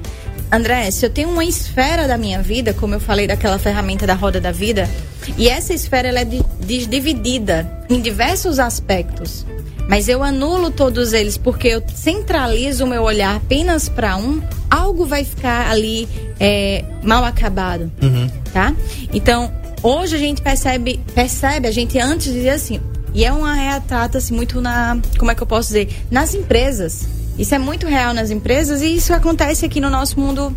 André, 0.50 0.90
se 0.90 1.04
eu 1.04 1.10
tenho 1.10 1.28
uma 1.28 1.44
esfera 1.44 2.08
da 2.08 2.16
minha 2.16 2.40
vida, 2.40 2.72
como 2.72 2.94
eu 2.94 3.00
falei 3.00 3.26
daquela 3.26 3.58
ferramenta 3.58 4.06
da 4.06 4.14
roda 4.14 4.40
da 4.40 4.50
vida, 4.50 4.88
e 5.36 5.46
essa 5.46 5.74
esfera 5.74 6.08
ela 6.08 6.20
é 6.20 6.24
dividida 6.24 7.70
em 7.90 8.00
diversos 8.00 8.58
aspectos, 8.58 9.44
mas 9.88 10.08
eu 10.08 10.22
anulo 10.22 10.70
todos 10.70 11.12
eles 11.12 11.36
porque 11.36 11.66
eu 11.68 11.82
centralizo 11.94 12.84
o 12.84 12.86
meu 12.86 13.02
olhar 13.02 13.34
apenas 13.34 13.88
para 13.88 14.16
um, 14.16 14.40
algo 14.70 15.04
vai 15.06 15.24
ficar 15.24 15.68
ali 15.70 16.06
é, 16.38 16.84
mal 17.02 17.24
acabado, 17.24 17.90
Uhum. 18.00 18.28
tá? 18.52 18.74
Então, 19.12 19.50
hoje 19.82 20.14
a 20.14 20.18
gente 20.18 20.42
percebe, 20.42 21.00
percebe, 21.14 21.66
a 21.66 21.72
gente 21.72 21.98
antes 21.98 22.32
dizia 22.32 22.54
assim, 22.54 22.80
e 23.14 23.24
é 23.24 23.32
uma 23.32 23.54
retrata 23.54 24.18
assim 24.18 24.34
muito 24.34 24.60
na, 24.60 24.98
como 25.18 25.30
é 25.30 25.34
que 25.34 25.42
eu 25.42 25.46
posso 25.46 25.68
dizer, 25.68 25.88
nas 26.10 26.34
empresas. 26.34 27.08
Isso 27.38 27.54
é 27.54 27.58
muito 27.58 27.86
real 27.86 28.12
nas 28.12 28.30
empresas 28.30 28.82
e 28.82 28.94
isso 28.94 29.14
acontece 29.14 29.64
aqui 29.64 29.80
no 29.80 29.88
nosso 29.88 30.20
mundo 30.20 30.54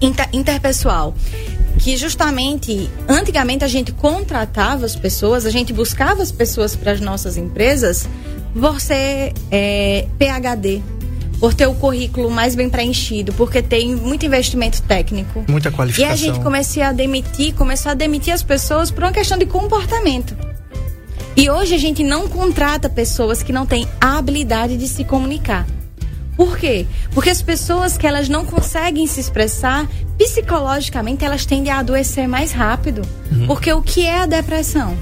inter, 0.00 0.28
interpessoal. 0.32 1.14
Que 1.78 1.96
justamente, 1.96 2.88
antigamente 3.08 3.64
a 3.64 3.68
gente 3.68 3.92
contratava 3.92 4.84
as 4.86 4.94
pessoas, 4.94 5.44
a 5.46 5.50
gente 5.50 5.72
buscava 5.72 6.22
as 6.22 6.30
pessoas 6.30 6.76
para 6.76 6.92
as 6.92 7.00
nossas 7.00 7.36
empresas 7.36 8.08
por 8.58 8.80
ser 8.80 9.32
é, 9.50 10.06
PHD, 10.18 10.80
por 11.40 11.54
ter 11.54 11.66
o 11.66 11.74
currículo 11.74 12.30
mais 12.30 12.54
bem 12.54 12.68
preenchido, 12.70 13.32
porque 13.32 13.60
tem 13.62 13.96
muito 13.96 14.24
investimento 14.24 14.80
técnico. 14.82 15.44
Muita 15.48 15.70
E 15.70 15.72
qualificação. 15.72 16.12
a 16.12 16.16
gente 16.16 16.40
começou 16.40 16.82
a 16.84 16.92
demitir, 16.92 17.54
começou 17.54 17.90
a 17.90 17.94
demitir 17.94 18.32
as 18.32 18.42
pessoas 18.42 18.90
por 18.90 19.02
uma 19.02 19.12
questão 19.12 19.36
de 19.36 19.46
comportamento. 19.46 20.36
E 21.34 21.48
hoje 21.50 21.74
a 21.74 21.78
gente 21.78 22.04
não 22.04 22.28
contrata 22.28 22.88
pessoas 22.90 23.42
que 23.42 23.52
não 23.52 23.64
têm 23.66 23.88
a 24.00 24.18
habilidade 24.18 24.76
de 24.76 24.86
se 24.86 25.02
comunicar. 25.02 25.66
Por 26.36 26.56
quê? 26.56 26.86
Porque 27.12 27.30
as 27.30 27.42
pessoas 27.42 27.96
que 27.96 28.06
elas 28.06 28.28
não 28.28 28.44
conseguem 28.44 29.06
se 29.06 29.20
expressar, 29.20 29.88
psicologicamente 30.16 31.24
elas 31.24 31.44
tendem 31.44 31.72
a 31.72 31.78
adoecer 31.78 32.26
mais 32.26 32.52
rápido. 32.52 33.02
Porque 33.46 33.72
o 33.72 33.82
que 33.82 34.06
é 34.06 34.20
a 34.20 34.26
depressão? 34.26 34.96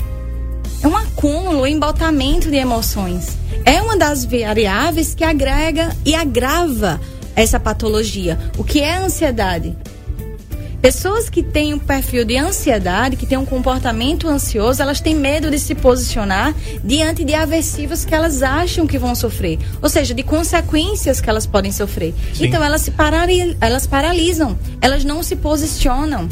É 0.82 0.88
um 0.88 0.96
acúmulo, 0.96 1.62
um 1.62 1.66
embotamento 1.66 2.50
de 2.50 2.56
emoções. 2.56 3.36
É 3.64 3.80
uma 3.82 3.96
das 3.96 4.24
variáveis 4.24 5.14
que 5.14 5.22
agrega 5.22 5.94
e 6.04 6.14
agrava 6.14 7.00
essa 7.36 7.60
patologia. 7.60 8.38
O 8.56 8.64
que 8.64 8.80
é 8.80 8.94
a 8.94 9.04
ansiedade? 9.04 9.76
Pessoas 10.80 11.28
que 11.28 11.42
têm 11.42 11.74
um 11.74 11.78
perfil 11.78 12.24
de 12.24 12.38
ansiedade, 12.38 13.16
que 13.16 13.26
têm 13.26 13.36
um 13.36 13.44
comportamento 13.44 14.26
ansioso, 14.26 14.80
elas 14.80 14.98
têm 14.98 15.14
medo 15.14 15.50
de 15.50 15.58
se 15.58 15.74
posicionar 15.74 16.54
diante 16.82 17.22
de 17.22 17.34
aversivos 17.34 18.06
que 18.06 18.14
elas 18.14 18.42
acham 18.42 18.86
que 18.86 18.98
vão 18.98 19.14
sofrer, 19.14 19.58
ou 19.82 19.90
seja, 19.90 20.14
de 20.14 20.22
consequências 20.22 21.20
que 21.20 21.28
elas 21.28 21.46
podem 21.46 21.70
sofrer. 21.70 22.14
Sim. 22.32 22.46
Então 22.46 22.64
elas 22.64 22.80
se 22.80 22.92
parali- 22.92 23.56
elas 23.60 23.86
paralisam, 23.86 24.58
elas 24.80 25.04
não 25.04 25.22
se 25.22 25.36
posicionam. 25.36 26.26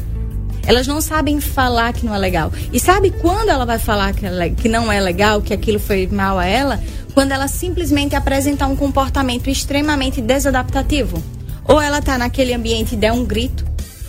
Elas 0.66 0.86
não 0.86 1.00
sabem 1.02 1.40
falar 1.40 1.92
que 1.92 2.04
não 2.06 2.14
é 2.14 2.18
legal. 2.18 2.50
E 2.72 2.80
sabe 2.80 3.10
quando 3.10 3.50
ela 3.50 3.66
vai 3.66 3.78
falar 3.78 4.14
que, 4.14 4.24
é 4.24 4.30
le- 4.30 4.50
que 4.50 4.68
não 4.68 4.90
é 4.90 4.98
legal, 5.00 5.42
que 5.42 5.52
aquilo 5.52 5.78
foi 5.78 6.06
mal 6.06 6.38
a 6.38 6.46
ela? 6.46 6.80
Quando 7.12 7.32
ela 7.32 7.48
simplesmente 7.48 8.14
apresentar 8.16 8.66
um 8.66 8.76
comportamento 8.76 9.48
extremamente 9.50 10.20
desadaptativo. 10.22 11.22
Ou 11.64 11.80
ela 11.80 12.00
tá 12.00 12.16
naquele 12.16 12.54
ambiente 12.54 12.94
e 12.94 12.96
der 12.96 13.12
um 13.12 13.24
grito, 13.24 13.64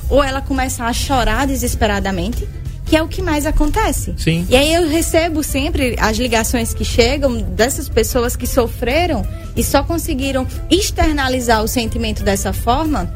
ou 0.10 0.24
ela 0.24 0.41
começa 0.41 0.84
a 0.84 0.93
chorar 0.93 1.45
desesperadamente, 1.48 2.48
que 2.86 2.98
é 2.98 3.04
o 3.04 3.08
que 3.08 3.22
mais 3.22 3.45
acontece. 3.45 4.13
Sim. 4.17 4.48
E 4.50 4.56
aí 4.56 4.74
eu 4.74 4.88
recebo 4.88 5.43
sempre 5.43 5.95
as 6.00 6.17
ligações 6.17 6.74
que 6.74 6.84
chegam 6.84 7.38
dessas 7.38 7.88
pessoas 7.88 8.36
que 8.36 8.48
sofreram 8.48 9.26
e 9.56 9.63
só 9.63 9.84
conseguiram 9.84 10.48
externalizar 10.72 11.63
o 11.63 11.67
sentimento 11.67 12.24
dessa 12.24 12.52
forma. 12.52 13.13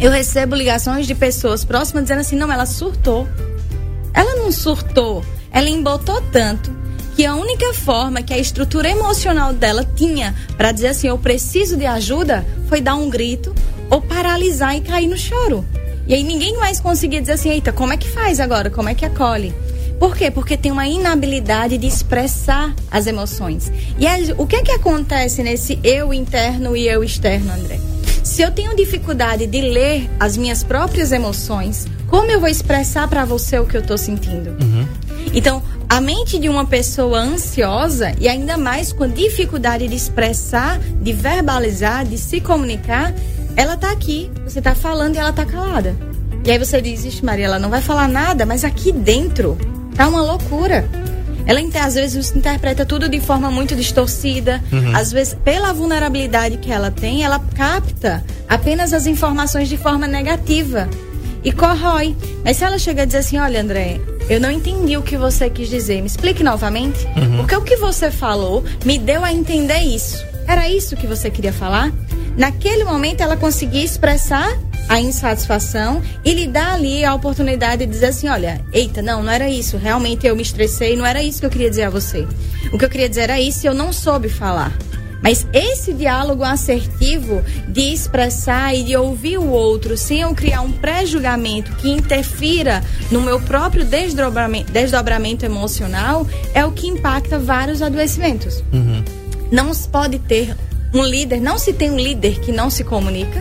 Eu 0.00 0.10
recebo 0.10 0.56
ligações 0.56 1.06
de 1.06 1.14
pessoas 1.14 1.64
próximas 1.64 2.04
dizendo 2.04 2.20
assim: 2.20 2.36
não, 2.36 2.50
ela 2.50 2.66
surtou. 2.66 3.28
Ela 4.12 4.34
não 4.36 4.50
surtou, 4.50 5.24
ela 5.50 5.68
embotou 5.68 6.20
tanto 6.32 6.84
que 7.16 7.24
a 7.24 7.34
única 7.34 7.72
forma 7.72 8.22
que 8.22 8.34
a 8.34 8.38
estrutura 8.38 8.88
emocional 8.88 9.52
dela 9.52 9.84
tinha 9.84 10.34
para 10.56 10.72
dizer 10.72 10.88
assim: 10.88 11.06
eu 11.06 11.18
preciso 11.18 11.76
de 11.76 11.86
ajuda, 11.86 12.44
foi 12.68 12.80
dar 12.80 12.96
um 12.96 13.08
grito 13.08 13.54
ou 13.88 14.00
paralisar 14.00 14.76
e 14.76 14.80
cair 14.80 15.06
no 15.06 15.16
choro. 15.16 15.64
E 16.06 16.14
aí 16.14 16.22
ninguém 16.22 16.56
mais 16.58 16.80
conseguia 16.80 17.20
dizer 17.20 17.32
assim: 17.32 17.50
eita, 17.50 17.72
como 17.72 17.92
é 17.92 17.96
que 17.96 18.08
faz 18.08 18.40
agora? 18.40 18.70
Como 18.70 18.88
é 18.88 18.94
que 18.94 19.04
acolhe? 19.04 19.54
Por 19.98 20.16
quê? 20.16 20.30
Porque 20.30 20.56
tem 20.56 20.72
uma 20.72 20.86
inabilidade 20.86 21.78
de 21.78 21.86
expressar 21.86 22.74
as 22.90 23.06
emoções. 23.06 23.72
E 23.98 24.06
aí, 24.06 24.34
o 24.36 24.46
que 24.46 24.56
é 24.56 24.62
que 24.62 24.72
acontece 24.72 25.42
nesse 25.42 25.78
eu 25.82 26.12
interno 26.12 26.76
e 26.76 26.88
eu 26.88 27.02
externo, 27.04 27.52
André? 27.52 27.78
Se 28.22 28.42
eu 28.42 28.50
tenho 28.50 28.74
dificuldade 28.74 29.46
de 29.46 29.60
ler 29.60 30.10
as 30.18 30.36
minhas 30.36 30.64
próprias 30.64 31.12
emoções, 31.12 31.86
como 32.08 32.30
eu 32.30 32.40
vou 32.40 32.48
expressar 32.48 33.06
para 33.06 33.24
você 33.24 33.58
o 33.58 33.66
que 33.66 33.76
eu 33.76 33.80
estou 33.80 33.98
sentindo? 33.98 34.50
Uhum. 34.62 34.86
Então, 35.32 35.62
a 35.88 36.00
mente 36.00 36.38
de 36.38 36.48
uma 36.48 36.64
pessoa 36.64 37.18
ansiosa 37.18 38.14
e 38.18 38.28
ainda 38.28 38.56
mais 38.56 38.92
com 38.92 39.08
dificuldade 39.08 39.86
de 39.86 39.94
expressar, 39.94 40.78
de 40.78 41.12
verbalizar, 41.12 42.04
de 42.04 42.18
se 42.18 42.40
comunicar, 42.40 43.14
ela 43.56 43.76
tá 43.76 43.90
aqui, 43.90 44.30
você 44.46 44.60
tá 44.60 44.74
falando 44.74 45.16
e 45.16 45.18
ela 45.18 45.32
tá 45.32 45.44
calada. 45.44 45.96
E 46.44 46.50
aí 46.50 46.58
você 46.58 46.80
diz, 46.80 47.04
Ixi, 47.04 47.24
Maria, 47.24 47.46
ela 47.46 47.58
não 47.58 47.70
vai 47.70 47.80
falar 47.80 48.08
nada, 48.08 48.44
mas 48.44 48.64
aqui 48.64 48.92
dentro 48.92 49.56
tá 49.94 50.06
uma 50.08 50.22
loucura. 50.22 50.88
Ela 51.46 51.60
às 51.84 51.94
vezes 51.94 52.34
interpreta 52.34 52.86
tudo 52.86 53.08
de 53.08 53.20
forma 53.20 53.50
muito 53.50 53.76
distorcida. 53.76 54.62
Uhum. 54.72 54.96
Às 54.96 55.12
vezes, 55.12 55.34
pela 55.44 55.72
vulnerabilidade 55.72 56.56
que 56.58 56.72
ela 56.72 56.90
tem, 56.90 57.22
ela 57.22 57.38
capta 57.54 58.24
apenas 58.48 58.92
as 58.92 59.06
informações 59.06 59.68
de 59.68 59.76
forma 59.76 60.06
negativa 60.06 60.88
e 61.42 61.52
corrói. 61.52 62.16
Mas 62.42 62.56
se 62.56 62.64
ela 62.64 62.78
chega 62.78 63.02
a 63.02 63.04
dizer 63.04 63.18
assim, 63.18 63.38
olha, 63.38 63.60
André, 63.60 64.00
eu 64.28 64.40
não 64.40 64.50
entendi 64.50 64.96
o 64.96 65.02
que 65.02 65.16
você 65.16 65.50
quis 65.50 65.68
dizer. 65.68 66.00
Me 66.00 66.06
explique 66.06 66.42
novamente. 66.42 67.06
Uhum. 67.16 67.38
Porque 67.38 67.56
o 67.56 67.62
que 67.62 67.76
você 67.76 68.10
falou 68.10 68.64
me 68.84 68.98
deu 68.98 69.22
a 69.22 69.32
entender 69.32 69.80
isso. 69.80 70.24
Era 70.46 70.68
isso 70.68 70.96
que 70.96 71.06
você 71.06 71.30
queria 71.30 71.52
falar? 71.52 71.92
Naquele 72.36 72.84
momento 72.84 73.20
ela 73.20 73.36
conseguia 73.36 73.84
expressar 73.84 74.58
a 74.88 75.00
insatisfação 75.00 76.02
e 76.24 76.32
lhe 76.32 76.46
dar 76.46 76.74
ali 76.74 77.04
a 77.04 77.14
oportunidade 77.14 77.86
de 77.86 77.92
dizer 77.92 78.06
assim, 78.06 78.28
olha, 78.28 78.64
eita, 78.72 79.00
não, 79.00 79.22
não 79.22 79.32
era 79.32 79.48
isso, 79.48 79.76
realmente 79.76 80.26
eu 80.26 80.36
me 80.36 80.42
estressei, 80.42 80.96
não 80.96 81.06
era 81.06 81.22
isso 81.22 81.40
que 81.40 81.46
eu 81.46 81.50
queria 81.50 81.70
dizer 81.70 81.84
a 81.84 81.90
você. 81.90 82.26
O 82.72 82.78
que 82.78 82.84
eu 82.84 82.90
queria 82.90 83.08
dizer 83.08 83.22
era 83.22 83.40
isso 83.40 83.64
e 83.64 83.68
eu 83.68 83.74
não 83.74 83.92
soube 83.92 84.28
falar. 84.28 84.76
Mas 85.22 85.46
esse 85.54 85.94
diálogo 85.94 86.44
assertivo 86.44 87.42
de 87.66 87.94
expressar 87.94 88.74
e 88.74 88.82
de 88.82 88.94
ouvir 88.94 89.38
o 89.38 89.48
outro 89.48 89.96
sem 89.96 90.20
eu 90.20 90.34
criar 90.34 90.60
um 90.60 90.70
pré-julgamento 90.70 91.72
que 91.76 91.88
interfira 91.88 92.84
no 93.10 93.22
meu 93.22 93.40
próprio 93.40 93.86
desdobramento, 93.86 94.70
desdobramento 94.70 95.46
emocional 95.46 96.26
é 96.52 96.62
o 96.66 96.72
que 96.72 96.86
impacta 96.86 97.38
vários 97.38 97.80
adoecimentos. 97.80 98.62
Uhum. 98.70 99.02
Não 99.54 99.72
se 99.72 99.88
pode 99.88 100.18
ter 100.18 100.52
um 100.92 101.04
líder, 101.04 101.40
não 101.40 101.58
se 101.58 101.72
tem 101.72 101.88
um 101.88 101.96
líder 101.96 102.40
que 102.40 102.50
não 102.50 102.68
se 102.68 102.82
comunica. 102.82 103.40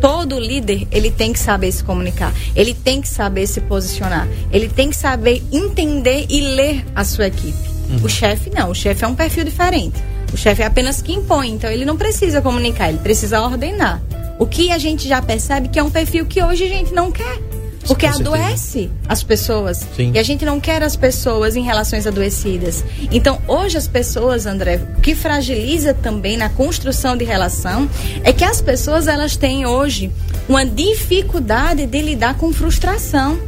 Todo 0.00 0.40
líder, 0.40 0.88
ele 0.90 1.08
tem 1.08 1.32
que 1.32 1.38
saber 1.38 1.70
se 1.70 1.84
comunicar, 1.84 2.34
ele 2.56 2.74
tem 2.74 3.00
que 3.00 3.06
saber 3.06 3.46
se 3.46 3.60
posicionar, 3.60 4.26
ele 4.50 4.68
tem 4.68 4.90
que 4.90 4.96
saber 4.96 5.40
entender 5.52 6.26
e 6.28 6.40
ler 6.40 6.84
a 6.96 7.04
sua 7.04 7.28
equipe. 7.28 7.56
Uhum. 7.90 8.04
O 8.04 8.08
chefe 8.08 8.50
não, 8.50 8.70
o 8.70 8.74
chefe 8.74 9.04
é 9.04 9.06
um 9.06 9.14
perfil 9.14 9.44
diferente. 9.44 10.02
O 10.32 10.36
chefe 10.36 10.62
é 10.62 10.66
apenas 10.66 11.00
que 11.00 11.12
impõe, 11.12 11.50
então 11.50 11.70
ele 11.70 11.84
não 11.84 11.96
precisa 11.96 12.42
comunicar, 12.42 12.88
ele 12.88 12.98
precisa 12.98 13.40
ordenar. 13.40 14.02
O 14.36 14.46
que 14.46 14.72
a 14.72 14.78
gente 14.78 15.06
já 15.06 15.22
percebe 15.22 15.68
que 15.68 15.78
é 15.78 15.82
um 15.84 15.90
perfil 15.90 16.26
que 16.26 16.42
hoje 16.42 16.64
a 16.64 16.68
gente 16.68 16.92
não 16.92 17.12
quer. 17.12 17.38
Porque 17.86 18.06
adoece 18.06 18.90
as 19.08 19.22
pessoas. 19.22 19.86
Sim. 19.96 20.12
E 20.14 20.18
a 20.18 20.22
gente 20.22 20.44
não 20.44 20.60
quer 20.60 20.82
as 20.82 20.96
pessoas 20.96 21.56
em 21.56 21.62
relações 21.62 22.06
adoecidas. 22.06 22.84
Então, 23.10 23.40
hoje 23.48 23.76
as 23.78 23.88
pessoas, 23.88 24.46
André, 24.46 24.80
o 24.98 25.00
que 25.00 25.14
fragiliza 25.14 25.94
também 25.94 26.36
na 26.36 26.48
construção 26.48 27.16
de 27.16 27.24
relação 27.24 27.88
é 28.22 28.32
que 28.32 28.44
as 28.44 28.60
pessoas 28.60 29.08
elas 29.08 29.36
têm 29.36 29.66
hoje 29.66 30.10
uma 30.48 30.64
dificuldade 30.64 31.86
de 31.86 32.02
lidar 32.02 32.36
com 32.36 32.52
frustração 32.52 33.38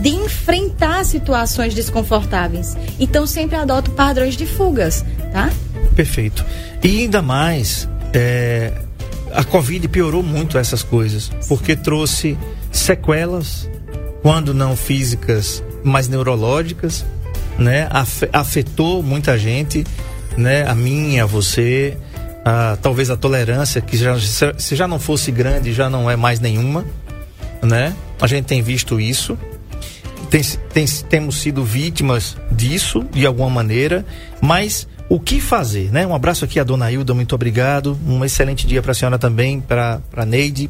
de 0.00 0.10
enfrentar 0.10 1.04
situações 1.04 1.74
desconfortáveis. 1.74 2.76
Então 2.98 3.26
sempre 3.26 3.56
adotam 3.56 3.94
padrões 3.94 4.36
de 4.36 4.46
fugas, 4.46 5.04
tá? 5.32 5.50
Perfeito. 5.94 6.44
E 6.82 7.00
ainda 7.00 7.22
mais, 7.22 7.88
é, 8.12 8.72
a 9.32 9.44
Covid 9.44 9.86
piorou 9.88 10.22
muito 10.22 10.58
essas 10.58 10.82
coisas, 10.82 11.30
porque 11.48 11.76
trouxe 11.76 12.36
sequelas, 12.70 13.68
quando 14.22 14.54
não 14.54 14.76
físicas, 14.76 15.62
mas 15.82 16.08
neurológicas, 16.08 17.04
né? 17.58 17.88
Afetou 18.32 19.02
muita 19.02 19.38
gente, 19.38 19.84
né? 20.36 20.66
A 20.66 20.74
minha, 20.74 21.24
a 21.24 21.26
você, 21.26 21.96
a, 22.44 22.76
talvez 22.80 23.10
a 23.10 23.16
tolerância, 23.16 23.80
que 23.80 23.96
já, 23.96 24.16
se 24.18 24.76
já 24.76 24.86
não 24.86 24.98
fosse 24.98 25.30
grande, 25.30 25.72
já 25.72 25.88
não 25.88 26.10
é 26.10 26.16
mais 26.16 26.40
nenhuma, 26.40 26.84
né? 27.62 27.94
A 28.20 28.26
gente 28.26 28.46
tem 28.46 28.62
visto 28.62 29.00
isso. 29.00 29.38
Tem, 30.30 30.42
tem, 30.72 30.86
temos 31.08 31.36
sido 31.36 31.64
vítimas 31.64 32.36
disso, 32.50 33.04
de 33.12 33.24
alguma 33.24 33.48
maneira, 33.48 34.04
mas 34.40 34.88
o 35.08 35.20
que 35.20 35.40
fazer, 35.40 35.90
né? 35.92 36.06
Um 36.06 36.14
abraço 36.14 36.44
aqui 36.44 36.58
a 36.58 36.64
dona 36.64 36.90
Hilda, 36.90 37.14
muito 37.14 37.34
obrigado. 37.34 37.98
Um 38.06 38.24
excelente 38.24 38.66
dia 38.66 38.82
para 38.82 38.92
a 38.92 38.94
senhora 38.94 39.18
também, 39.18 39.60
para 39.60 40.00
a 40.16 40.26
Neide, 40.26 40.68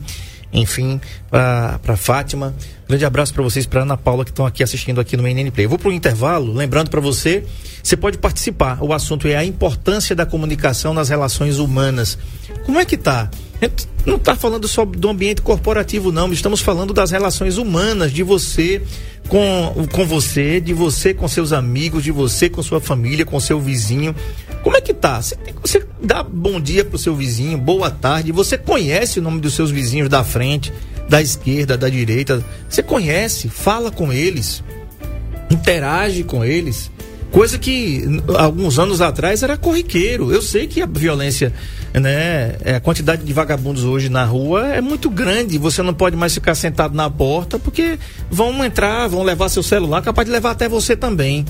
enfim, 0.52 1.00
para 1.30 1.96
Fátima. 1.96 2.54
Grande 2.88 3.04
abraço 3.04 3.32
para 3.32 3.42
vocês, 3.42 3.66
para 3.66 3.82
Ana 3.82 3.96
Paula 3.96 4.24
que 4.24 4.30
estão 4.30 4.46
aqui 4.46 4.62
assistindo 4.62 5.00
aqui 5.00 5.16
no 5.16 5.24
NN 5.24 5.50
Play. 5.50 5.66
Eu 5.66 5.70
vou 5.70 5.78
para 5.78 5.88
o 5.88 5.92
intervalo, 5.92 6.52
lembrando 6.52 6.90
para 6.90 7.00
você, 7.00 7.44
você 7.82 7.96
pode 7.96 8.18
participar. 8.18 8.82
O 8.82 8.92
assunto 8.92 9.26
é 9.26 9.36
a 9.36 9.44
importância 9.44 10.14
da 10.14 10.26
comunicação 10.26 10.92
nas 10.92 11.08
relações 11.08 11.58
humanas. 11.58 12.18
Como 12.64 12.78
é 12.78 12.84
que 12.84 12.96
tá? 12.96 13.30
não 14.04 14.16
está 14.16 14.36
falando 14.36 14.68
só 14.68 14.84
do 14.84 15.08
ambiente 15.08 15.42
corporativo, 15.42 16.12
não. 16.12 16.32
Estamos 16.32 16.60
falando 16.60 16.92
das 16.92 17.10
relações 17.10 17.58
humanas, 17.58 18.12
de 18.12 18.22
você 18.22 18.82
com, 19.28 19.86
com 19.92 20.06
você, 20.06 20.60
de 20.60 20.72
você 20.72 21.12
com 21.12 21.26
seus 21.26 21.52
amigos, 21.52 22.04
de 22.04 22.10
você 22.10 22.48
com 22.48 22.62
sua 22.62 22.80
família, 22.80 23.24
com 23.24 23.38
seu 23.40 23.60
vizinho. 23.60 24.14
Como 24.62 24.76
é 24.76 24.80
que 24.80 24.94
tá? 24.94 25.20
Você, 25.20 25.36
você 25.60 25.86
dá 26.02 26.22
bom 26.22 26.60
dia 26.60 26.84
pro 26.84 26.98
seu 26.98 27.14
vizinho, 27.14 27.58
boa 27.58 27.90
tarde. 27.90 28.32
Você 28.32 28.56
conhece 28.56 29.18
o 29.18 29.22
nome 29.22 29.40
dos 29.40 29.54
seus 29.54 29.70
vizinhos 29.70 30.08
da 30.08 30.22
frente, 30.22 30.72
da 31.08 31.20
esquerda, 31.20 31.76
da 31.76 31.88
direita. 31.88 32.44
Você 32.68 32.82
conhece, 32.82 33.48
fala 33.48 33.90
com 33.90 34.12
eles, 34.12 34.62
interage 35.50 36.22
com 36.22 36.44
eles. 36.44 36.90
Coisa 37.36 37.58
que 37.58 38.02
alguns 38.38 38.78
anos 38.78 39.02
atrás 39.02 39.42
era 39.42 39.58
corriqueiro. 39.58 40.32
Eu 40.32 40.40
sei 40.40 40.66
que 40.66 40.80
a 40.80 40.86
violência, 40.86 41.52
né, 41.92 42.56
é, 42.64 42.76
a 42.76 42.80
quantidade 42.80 43.22
de 43.22 43.30
vagabundos 43.30 43.84
hoje 43.84 44.08
na 44.08 44.24
rua 44.24 44.68
é 44.68 44.80
muito 44.80 45.10
grande. 45.10 45.58
Você 45.58 45.82
não 45.82 45.92
pode 45.92 46.16
mais 46.16 46.32
ficar 46.32 46.54
sentado 46.54 46.94
na 46.94 47.10
porta 47.10 47.58
porque 47.58 47.98
vão 48.30 48.64
entrar, 48.64 49.06
vão 49.08 49.22
levar 49.22 49.50
seu 49.50 49.62
celular, 49.62 50.00
capaz 50.00 50.24
de 50.24 50.32
levar 50.32 50.52
até 50.52 50.66
você 50.66 50.96
também. 50.96 51.44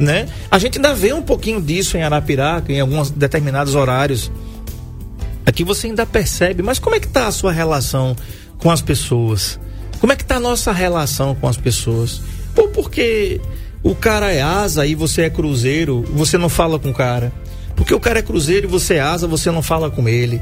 Né? 0.00 0.28
A 0.50 0.58
gente 0.58 0.78
ainda 0.78 0.92
vê 0.94 1.12
um 1.12 1.22
pouquinho 1.22 1.62
disso 1.62 1.96
em 1.96 2.02
Arapiraca, 2.02 2.72
em 2.72 2.80
alguns 2.80 3.08
determinados 3.08 3.76
horários. 3.76 4.32
Aqui 5.46 5.62
você 5.62 5.86
ainda 5.86 6.04
percebe, 6.04 6.60
mas 6.60 6.80
como 6.80 6.96
é 6.96 6.98
que 6.98 7.06
está 7.06 7.28
a 7.28 7.32
sua 7.32 7.52
relação 7.52 8.16
com 8.58 8.68
as 8.68 8.82
pessoas? 8.82 9.60
Como 10.00 10.12
é 10.12 10.16
que 10.16 10.22
está 10.22 10.38
a 10.38 10.40
nossa 10.40 10.72
relação 10.72 11.36
com 11.36 11.46
as 11.46 11.56
pessoas? 11.56 12.20
Ou 12.56 12.66
porque 12.70 13.40
o 13.82 13.94
cara 13.94 14.30
é 14.30 14.42
asa 14.42 14.86
e 14.86 14.94
você 14.94 15.22
é 15.22 15.30
cruzeiro, 15.30 16.04
você 16.12 16.36
não 16.36 16.48
fala 16.48 16.78
com 16.78 16.90
o 16.90 16.94
cara. 16.94 17.32
Porque 17.74 17.94
o 17.94 18.00
cara 18.00 18.18
é 18.18 18.22
cruzeiro 18.22 18.66
e 18.66 18.70
você 18.70 18.94
é 18.94 19.00
asa, 19.00 19.26
você 19.26 19.50
não 19.50 19.62
fala 19.62 19.90
com 19.90 20.08
ele. 20.08 20.40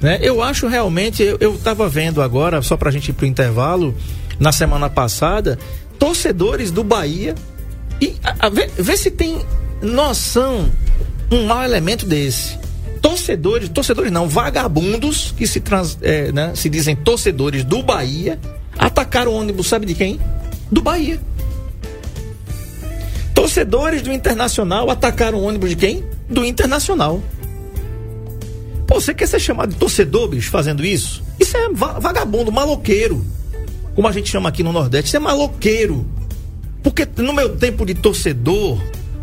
Né? 0.00 0.18
Eu 0.20 0.42
acho 0.42 0.66
realmente, 0.66 1.22
eu, 1.22 1.36
eu 1.40 1.56
tava 1.58 1.88
vendo 1.88 2.20
agora, 2.20 2.60
só 2.60 2.76
pra 2.76 2.90
gente 2.90 3.10
ir 3.10 3.12
pro 3.12 3.24
intervalo, 3.24 3.94
na 4.40 4.50
semana 4.50 4.90
passada, 4.90 5.58
torcedores 5.98 6.72
do 6.72 6.82
Bahia. 6.82 7.36
E 8.00 8.16
a, 8.24 8.46
a, 8.46 8.48
vê, 8.48 8.68
vê 8.76 8.96
se 8.96 9.12
tem 9.12 9.38
noção 9.80 10.68
um 11.30 11.46
mau 11.46 11.62
elemento 11.62 12.04
desse. 12.04 12.58
Torcedores, 13.00 13.68
torcedores 13.68 14.10
não, 14.10 14.28
vagabundos 14.28 15.32
que 15.36 15.46
se, 15.46 15.60
trans, 15.60 15.98
é, 16.02 16.32
né, 16.32 16.52
se 16.54 16.68
dizem 16.68 16.96
torcedores 16.96 17.62
do 17.64 17.82
Bahia, 17.82 18.38
atacaram 18.76 19.32
o 19.32 19.36
ônibus, 19.36 19.68
sabe 19.68 19.86
de 19.86 19.94
quem? 19.94 20.20
Do 20.70 20.82
Bahia. 20.82 21.20
Torcedores 23.52 24.00
do 24.00 24.10
Internacional 24.10 24.88
atacaram 24.88 25.36
o 25.36 25.42
ônibus 25.42 25.68
de 25.68 25.76
quem? 25.76 26.02
Do 26.26 26.42
Internacional. 26.42 27.22
Pô, 28.86 28.98
você 28.98 29.12
quer 29.12 29.28
ser 29.28 29.40
chamado 29.40 29.74
de 29.74 29.76
torcedor, 29.76 30.28
bicho, 30.28 30.50
fazendo 30.50 30.82
isso? 30.82 31.22
Isso 31.38 31.54
é 31.58 31.68
vagabundo, 31.68 32.50
maloqueiro. 32.50 33.22
Como 33.94 34.08
a 34.08 34.12
gente 34.12 34.30
chama 34.30 34.48
aqui 34.48 34.62
no 34.62 34.72
Nordeste, 34.72 35.08
isso 35.08 35.18
é 35.18 35.20
maloqueiro. 35.20 36.06
Porque 36.82 37.06
no 37.18 37.34
meu 37.34 37.54
tempo 37.54 37.84
de 37.84 37.92
torcedor, 37.92 38.80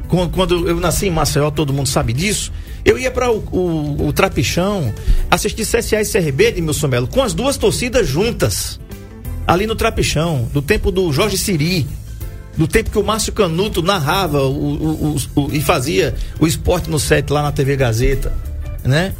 quando 0.07 0.69
eu 0.69 0.79
nasci 0.79 1.07
em 1.07 1.11
Maceió, 1.11 1.49
todo 1.49 1.73
mundo 1.73 1.89
sabe 1.89 2.13
disso, 2.13 2.51
eu 2.85 2.99
ia 2.99 3.09
para 3.09 3.31
o, 3.31 3.37
o, 3.51 4.09
o, 4.09 4.13
Trapichão 4.13 4.93
assistir 5.31 5.65
CSA 5.65 6.01
e 6.01 6.05
CRB 6.05 6.51
de 6.51 6.61
Milson 6.61 6.87
Melo, 6.87 7.07
com 7.07 7.23
as 7.23 7.33
duas 7.33 7.57
torcidas 7.57 8.07
juntas. 8.07 8.79
Ali 9.47 9.65
no 9.65 9.75
Trapichão, 9.75 10.47
do 10.53 10.61
tempo 10.61 10.91
do 10.91 11.11
Jorge 11.11 11.35
Siri, 11.35 11.87
do 12.59 12.67
tempo 12.67 12.91
que 12.91 12.99
o 12.99 13.03
Márcio 13.03 13.31
Canuto 13.31 13.81
narrava 13.81 14.41
o, 14.41 14.51
o, 14.51 15.15
o, 15.33 15.49
e 15.53 15.61
fazia 15.61 16.13
o 16.41 16.45
esporte 16.45 16.89
no 16.89 16.99
set 16.99 17.31
lá 17.31 17.41
na 17.41 17.53
TV 17.53 17.77
Gazeta, 17.77 18.33
né? 18.83 19.13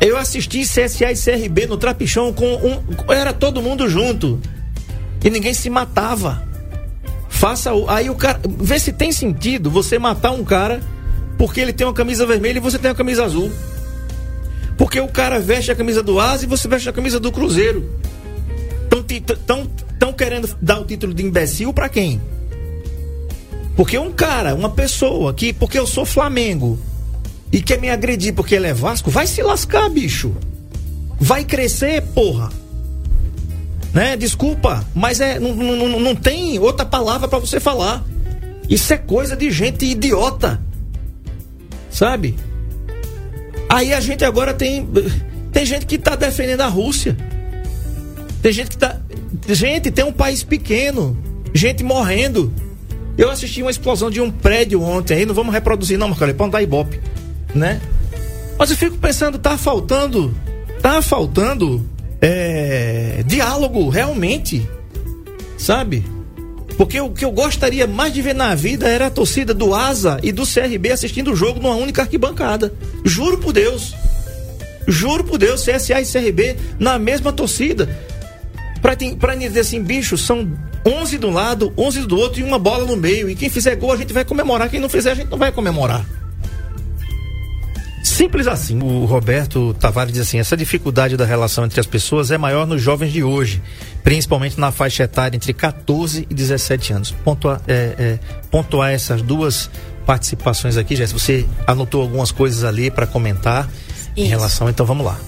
Eu 0.00 0.16
assisti 0.16 0.60
CSA 0.60 1.10
e 1.10 1.16
CRB 1.16 1.66
no 1.66 1.76
Trapichão 1.76 2.32
com 2.32 2.46
um. 2.54 3.12
Era 3.12 3.32
todo 3.32 3.60
mundo 3.60 3.88
junto. 3.90 4.40
E 5.24 5.28
ninguém 5.28 5.52
se 5.52 5.68
matava. 5.68 6.40
Faça 7.28 7.74
o. 7.74 7.90
Aí 7.90 8.08
o 8.10 8.14
cara. 8.14 8.40
Vê 8.48 8.78
se 8.78 8.92
tem 8.92 9.10
sentido 9.10 9.72
você 9.72 9.98
matar 9.98 10.30
um 10.30 10.44
cara 10.44 10.80
porque 11.36 11.60
ele 11.60 11.72
tem 11.72 11.84
uma 11.84 11.92
camisa 11.92 12.24
vermelha 12.24 12.58
e 12.58 12.60
você 12.60 12.78
tem 12.78 12.92
uma 12.92 12.96
camisa 12.96 13.24
azul. 13.24 13.50
Porque 14.76 15.00
o 15.00 15.08
cara 15.08 15.40
veste 15.40 15.72
a 15.72 15.74
camisa 15.74 16.00
do 16.00 16.20
Asa 16.20 16.44
e 16.44 16.46
você 16.46 16.68
veste 16.68 16.88
a 16.88 16.92
camisa 16.92 17.18
do 17.18 17.32
Cruzeiro. 17.32 17.90
Estão 19.10 19.68
tão 19.98 20.12
querendo 20.12 20.48
dar 20.62 20.78
o 20.78 20.84
título 20.84 21.12
de 21.12 21.24
imbecil 21.24 21.72
para 21.72 21.88
quem? 21.88 22.20
Porque 23.78 23.96
um 23.96 24.10
cara, 24.10 24.56
uma 24.56 24.70
pessoa 24.70 25.32
que, 25.32 25.52
porque 25.52 25.78
eu 25.78 25.86
sou 25.86 26.04
Flamengo 26.04 26.76
e 27.52 27.62
quer 27.62 27.80
me 27.80 27.88
agredir 27.88 28.34
porque 28.34 28.56
ele 28.56 28.66
é 28.66 28.74
Vasco, 28.74 29.08
vai 29.08 29.24
se 29.24 29.40
lascar, 29.40 29.88
bicho. 29.88 30.34
Vai 31.20 31.44
crescer, 31.44 32.02
porra. 32.12 32.50
Né? 33.94 34.16
Desculpa, 34.16 34.84
mas 34.92 35.20
é 35.20 35.38
não, 35.38 35.54
não, 35.54 36.00
não 36.00 36.16
tem 36.16 36.58
outra 36.58 36.84
palavra 36.84 37.28
para 37.28 37.38
você 37.38 37.60
falar. 37.60 38.04
Isso 38.68 38.92
é 38.92 38.96
coisa 38.96 39.36
de 39.36 39.48
gente 39.48 39.86
idiota. 39.86 40.60
Sabe? 41.88 42.34
Aí 43.68 43.94
a 43.94 44.00
gente 44.00 44.24
agora 44.24 44.52
tem 44.52 44.88
tem 45.52 45.64
gente 45.64 45.86
que 45.86 45.98
tá 45.98 46.16
defendendo 46.16 46.62
a 46.62 46.66
Rússia. 46.66 47.16
Tem 48.42 48.52
gente 48.52 48.70
que 48.70 48.78
tá 48.78 49.00
gente, 49.48 49.92
tem 49.92 50.04
um 50.04 50.12
país 50.12 50.42
pequeno, 50.42 51.16
gente 51.54 51.84
morrendo. 51.84 52.52
Eu 53.18 53.28
assisti 53.30 53.60
uma 53.60 53.70
explosão 53.70 54.08
de 54.08 54.20
um 54.20 54.30
prédio 54.30 54.80
ontem, 54.80 55.14
aí 55.14 55.26
não 55.26 55.34
vamos 55.34 55.52
reproduzir 55.52 55.98
não, 55.98 56.06
Marcelo, 56.06 56.32
para 56.34 56.46
não 56.46 56.50
dar 56.50 56.62
ibope, 56.62 57.00
né? 57.52 57.80
Mas 58.56 58.70
eu 58.70 58.76
fico 58.76 58.96
pensando, 58.96 59.38
tá 59.38 59.58
faltando, 59.58 60.32
tá 60.80 61.02
faltando 61.02 61.84
é, 62.20 63.24
diálogo 63.26 63.88
realmente, 63.88 64.68
sabe? 65.58 66.04
Porque 66.76 67.00
o 67.00 67.10
que 67.10 67.24
eu 67.24 67.32
gostaria 67.32 67.88
mais 67.88 68.12
de 68.12 68.22
ver 68.22 68.36
na 68.36 68.54
vida 68.54 68.88
era 68.88 69.08
a 69.08 69.10
torcida 69.10 69.52
do 69.52 69.74
Asa 69.74 70.20
e 70.22 70.30
do 70.30 70.44
CRB 70.46 70.92
assistindo 70.92 71.32
o 71.32 71.36
jogo 71.36 71.60
numa 71.60 71.74
única 71.74 72.02
arquibancada. 72.02 72.72
Juro 73.04 73.38
por 73.38 73.52
Deus. 73.52 73.96
Juro 74.86 75.24
por 75.24 75.38
Deus, 75.38 75.64
CSA 75.64 76.00
e 76.00 76.06
CRB 76.06 76.56
na 76.78 76.96
mesma 76.96 77.32
torcida. 77.32 77.88
Pra, 78.80 78.96
pra 79.18 79.34
dizer 79.34 79.58
assim, 79.58 79.82
bicho, 79.82 80.16
são 80.16 80.48
11 80.88 81.18
de 81.18 81.26
um 81.26 81.30
lado, 81.30 81.72
11 81.76 82.06
do 82.06 82.16
outro 82.18 82.40
e 82.40 82.42
uma 82.42 82.58
bola 82.58 82.84
no 82.84 82.96
meio. 82.96 83.28
E 83.28 83.34
quem 83.34 83.50
fizer 83.50 83.76
gol 83.76 83.92
a 83.92 83.96
gente 83.96 84.12
vai 84.12 84.24
comemorar, 84.24 84.70
quem 84.70 84.80
não 84.80 84.88
fizer 84.88 85.12
a 85.12 85.14
gente 85.14 85.30
não 85.30 85.38
vai 85.38 85.52
comemorar. 85.52 86.04
Simples 88.02 88.46
assim. 88.46 88.80
O 88.82 89.04
Roberto 89.04 89.74
Tavares 89.74 90.12
diz 90.12 90.22
assim: 90.22 90.38
essa 90.38 90.56
dificuldade 90.56 91.16
da 91.16 91.24
relação 91.24 91.64
entre 91.64 91.78
as 91.78 91.86
pessoas 91.86 92.30
é 92.30 92.38
maior 92.38 92.66
nos 92.66 92.80
jovens 92.80 93.12
de 93.12 93.22
hoje, 93.22 93.62
principalmente 94.02 94.58
na 94.58 94.72
faixa 94.72 95.04
etária 95.04 95.36
entre 95.36 95.52
14 95.52 96.26
e 96.28 96.34
17 96.34 96.92
anos. 96.94 97.10
Pontuar, 97.10 97.60
é, 97.68 97.94
é, 97.98 98.18
pontuar 98.50 98.92
essas 98.92 99.20
duas 99.20 99.70
participações 100.06 100.76
aqui, 100.76 100.96
Jéssica. 100.96 101.18
Você 101.18 101.46
anotou 101.66 102.00
algumas 102.00 102.32
coisas 102.32 102.64
ali 102.64 102.90
para 102.90 103.06
comentar 103.06 103.68
Isso. 103.88 104.10
em 104.16 104.24
relação, 104.24 104.68
então 104.68 104.86
vamos 104.86 105.04
lá. 105.04 105.18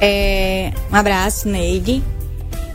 É, 0.00 0.72
um 0.90 0.96
abraço, 0.96 1.48
Neide. 1.48 2.02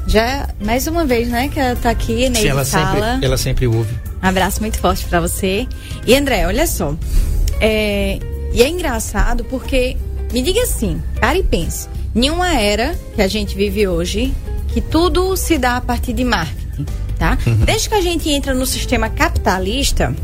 Já 0.08 0.48
mais 0.62 0.88
uma 0.88 1.06
vez, 1.06 1.28
né, 1.28 1.50
que 1.50 1.60
ela 1.60 1.76
tá 1.76 1.90
aqui, 1.90 2.16
Neide 2.16 2.40
Sim, 2.40 2.48
ela 2.48 2.66
fala. 2.66 3.12
Sempre, 3.12 3.26
ela 3.26 3.38
sempre 3.38 3.68
ouve. 3.68 3.94
Um 4.24 4.28
abraço 4.28 4.62
muito 4.62 4.80
forte 4.80 5.06
para 5.06 5.20
você. 5.20 5.68
E 6.06 6.16
André, 6.16 6.48
olha 6.48 6.66
só. 6.66 6.96
É, 7.60 8.18
e 8.54 8.64
é 8.64 8.70
engraçado 8.70 9.44
porque, 9.46 9.98
me 10.32 10.42
diga 10.42 10.64
assim, 10.64 11.02
cara 11.20 11.38
e 11.38 11.44
pense, 11.44 11.90
nenhuma 12.16 12.54
era 12.54 12.96
que 13.16 13.22
a 13.22 13.28
gente 13.28 13.56
vive 13.56 13.88
hoje 13.88 14.34
que 14.70 14.80
tudo 14.80 15.36
se 15.36 15.58
dá 15.58 15.78
a 15.78 15.82
partir 15.82 16.14
de 16.14 16.24
marketing, 16.24 16.86
tá? 17.18 17.38
Uhum. 17.46 17.66
Desde 17.66 17.90
que 17.90 17.96
a 17.96 18.02
gente 18.02 18.30
entra 18.30 18.54
no 18.54 18.66
sistema 18.66 19.10
capitalista, 19.10 20.16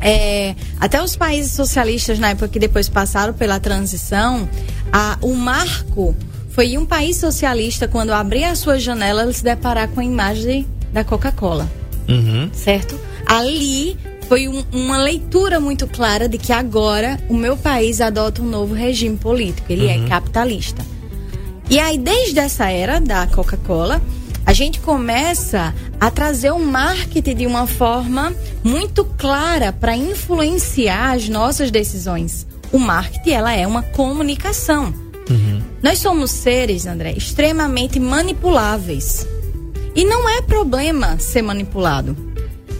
é, 0.00 0.54
até 0.78 1.02
os 1.02 1.16
países 1.16 1.52
socialistas 1.52 2.18
na 2.18 2.30
época 2.30 2.48
que 2.48 2.58
depois 2.58 2.88
passaram 2.88 3.32
pela 3.32 3.60
transição, 3.60 4.48
a, 4.92 5.18
o 5.20 5.34
marco 5.34 6.14
foi 6.50 6.76
um 6.76 6.84
país 6.84 7.16
socialista 7.16 7.88
quando 7.88 8.10
abrir 8.10 8.44
a 8.44 8.54
sua 8.54 8.78
janela 8.78 9.32
se 9.32 9.42
deparar 9.42 9.88
com 9.88 10.00
a 10.00 10.04
imagem 10.04 10.66
da 10.92 11.02
Coca-Cola, 11.04 11.70
uhum. 12.08 12.50
certo? 12.52 12.98
Ali 13.26 13.96
foi 14.28 14.46
um, 14.48 14.64
uma 14.72 14.98
leitura 14.98 15.58
muito 15.58 15.86
clara 15.86 16.28
de 16.28 16.38
que 16.38 16.52
agora 16.52 17.18
o 17.28 17.34
meu 17.34 17.56
país 17.56 18.00
adota 18.00 18.42
um 18.42 18.46
novo 18.46 18.74
regime 18.74 19.16
político. 19.16 19.72
Ele 19.72 19.88
é 19.88 19.96
uhum. 19.96 20.06
é 20.06 20.08
capitalista. 20.08 20.84
E 21.68 21.78
aí, 21.78 21.96
desde 21.96 22.40
essa 22.40 22.68
era 22.68 23.00
da 23.00 23.26
Coca-Cola, 23.28 24.02
a 24.44 24.52
gente 24.52 24.80
começa 24.80 25.72
a 26.00 26.10
trazer 26.10 26.50
o 26.50 26.58
marketing 26.58 27.36
de 27.36 27.46
uma 27.46 27.66
forma 27.66 28.34
muito 28.64 29.04
clara 29.04 29.72
para 29.72 29.96
influenciar 29.96 31.12
as 31.12 31.28
nossas 31.28 31.70
decisões. 31.70 32.46
O 32.72 32.78
marketing, 32.78 33.30
ela 33.30 33.54
é 33.54 33.66
uma 33.66 33.82
comunicação. 33.82 34.92
Uhum. 35.30 35.59
Nós 35.82 35.98
somos 35.98 36.30
seres, 36.30 36.86
André, 36.86 37.12
extremamente 37.16 37.98
manipuláveis. 37.98 39.26
E 39.94 40.04
não 40.04 40.28
é 40.28 40.42
problema 40.42 41.18
ser 41.18 41.42
manipulado. 41.42 42.16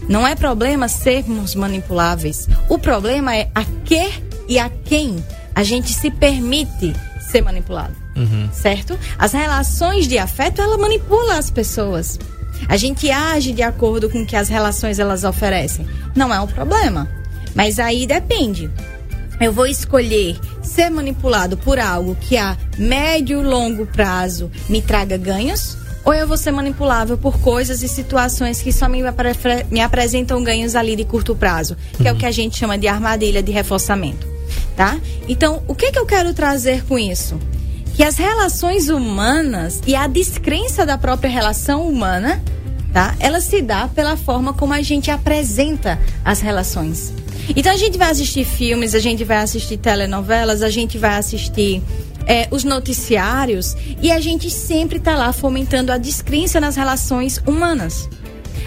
Não 0.07 0.27
é 0.27 0.35
problema 0.35 0.87
sermos 0.87 1.55
manipuláveis. 1.55 2.47
O 2.69 2.77
problema 2.77 3.35
é 3.35 3.49
a 3.55 3.63
que 3.83 4.11
e 4.47 4.59
a 4.59 4.69
quem 4.69 5.23
a 5.55 5.63
gente 5.63 5.91
se 5.93 6.11
permite 6.11 6.93
ser 7.31 7.41
manipulado. 7.41 7.95
Uhum. 8.15 8.49
Certo? 8.51 8.97
As 9.17 9.31
relações 9.31 10.07
de 10.07 10.17
afeto, 10.17 10.61
ela 10.61 10.77
manipula 10.77 11.37
as 11.37 11.49
pessoas. 11.49 12.19
A 12.67 12.77
gente 12.77 13.09
age 13.09 13.53
de 13.53 13.63
acordo 13.63 14.09
com 14.09 14.21
o 14.21 14.25
que 14.25 14.35
as 14.35 14.49
relações 14.49 14.99
elas 14.99 15.23
oferecem. 15.23 15.87
Não 16.15 16.33
é 16.33 16.39
um 16.39 16.47
problema. 16.47 17.09
Mas 17.55 17.79
aí 17.79 18.05
depende. 18.05 18.69
Eu 19.41 19.51
vou 19.51 19.65
escolher 19.65 20.39
ser 20.61 20.91
manipulado 20.91 21.57
por 21.57 21.79
algo 21.79 22.15
que 22.15 22.37
a 22.37 22.55
médio 22.77 23.41
e 23.41 23.43
longo 23.43 23.87
prazo 23.87 24.51
me 24.69 24.81
traga 24.81 25.17
ganhos 25.17 25.75
ou 26.03 26.13
eu 26.13 26.27
vou 26.27 26.37
ser 26.37 26.51
manipulável 26.51 27.17
por 27.17 27.39
coisas 27.39 27.83
e 27.83 27.87
situações 27.87 28.61
que 28.61 28.71
só 28.71 28.87
me, 28.87 29.01
me 29.69 29.81
apresentam 29.81 30.43
ganhos 30.43 30.75
ali 30.75 30.95
de 30.95 31.05
curto 31.05 31.35
prazo, 31.35 31.75
que 31.95 32.03
uhum. 32.03 32.09
é 32.09 32.11
o 32.13 32.15
que 32.15 32.25
a 32.25 32.31
gente 32.31 32.57
chama 32.57 32.77
de 32.77 32.87
armadilha 32.87 33.41
de 33.43 33.51
reforçamento, 33.51 34.27
tá? 34.75 34.99
Então, 35.27 35.61
o 35.67 35.75
que 35.75 35.91
que 35.91 35.99
eu 35.99 36.05
quero 36.05 36.33
trazer 36.33 36.83
com 36.85 36.97
isso? 36.97 37.39
Que 37.95 38.03
as 38.03 38.17
relações 38.17 38.89
humanas 38.89 39.81
e 39.85 39.95
a 39.95 40.07
descrença 40.07 40.85
da 40.85 40.97
própria 40.97 41.29
relação 41.29 41.87
humana, 41.87 42.41
tá? 42.91 43.15
Ela 43.19 43.39
se 43.39 43.61
dá 43.61 43.87
pela 43.87 44.17
forma 44.17 44.53
como 44.53 44.73
a 44.73 44.81
gente 44.81 45.11
apresenta 45.11 45.99
as 46.25 46.41
relações. 46.41 47.13
Então 47.55 47.71
a 47.71 47.77
gente 47.77 47.97
vai 47.97 48.09
assistir 48.09 48.45
filmes, 48.45 48.95
a 48.95 48.99
gente 48.99 49.23
vai 49.23 49.37
assistir 49.37 49.77
telenovelas, 49.77 50.61
a 50.61 50.69
gente 50.69 50.97
vai 50.97 51.17
assistir 51.17 51.81
é, 52.25 52.47
os 52.51 52.63
noticiários 52.63 53.75
e 54.01 54.11
a 54.11 54.19
gente 54.19 54.49
sempre 54.49 54.97
está 54.97 55.15
lá 55.15 55.33
fomentando 55.33 55.91
a 55.91 55.97
descrença 55.97 56.59
nas 56.59 56.75
relações 56.75 57.41
humanas. 57.45 58.09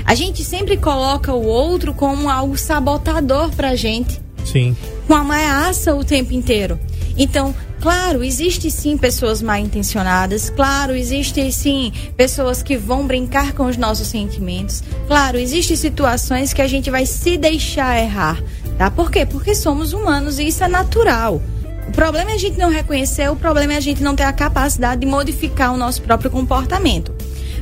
A 0.04 0.14
gente 0.14 0.44
sempre 0.44 0.76
coloca 0.76 1.32
o 1.32 1.46
outro 1.46 1.94
como 1.94 2.28
algo 2.28 2.58
sabotador 2.58 3.50
para 3.54 3.70
a 3.70 3.76
gente. 3.76 4.20
Sim. 4.44 4.76
Com 5.06 5.14
ameaça 5.14 5.94
o 5.94 6.04
tempo 6.04 6.34
inteiro. 6.34 6.78
Então, 7.16 7.54
claro, 7.80 8.22
existe 8.22 8.70
sim 8.70 8.98
pessoas 8.98 9.40
mal 9.40 9.58
intencionadas, 9.58 10.50
claro, 10.50 10.94
existe 10.94 11.50
sim 11.52 11.92
pessoas 12.16 12.62
que 12.62 12.76
vão 12.76 13.06
brincar 13.06 13.52
com 13.52 13.66
os 13.66 13.76
nossos 13.76 14.08
sentimentos, 14.08 14.82
claro, 15.06 15.38
existem 15.38 15.76
situações 15.76 16.52
que 16.52 16.60
a 16.60 16.66
gente 16.66 16.90
vai 16.90 17.06
se 17.06 17.36
deixar 17.36 18.02
errar, 18.02 18.42
tá? 18.78 18.90
Por 18.90 19.10
quê? 19.10 19.24
Porque 19.26 19.54
somos 19.54 19.92
humanos 19.92 20.38
e 20.38 20.46
isso 20.46 20.62
é 20.64 20.68
natural. 20.68 21.40
O 21.88 21.92
problema 21.92 22.30
é 22.30 22.34
a 22.34 22.38
gente 22.38 22.58
não 22.58 22.70
reconhecer, 22.70 23.30
o 23.30 23.36
problema 23.36 23.74
é 23.74 23.76
a 23.76 23.80
gente 23.80 24.02
não 24.02 24.16
ter 24.16 24.22
a 24.24 24.32
capacidade 24.32 25.02
de 25.02 25.06
modificar 25.06 25.72
o 25.72 25.76
nosso 25.76 26.02
próprio 26.02 26.30
comportamento. 26.30 27.14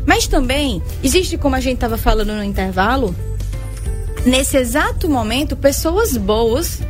Mas 0.07 0.27
também 0.27 0.83
existe, 1.03 1.37
como 1.37 1.57
a 1.57 1.61
gente 1.61 1.75
estava 1.75 1.97
falando 1.97 2.33
no 2.33 2.45
intervalo, 2.45 3.15
nesse 4.25 4.57
exato 4.57 5.09
momento, 5.09 5.57
pessoas 5.57 6.17
boas, 6.17 6.81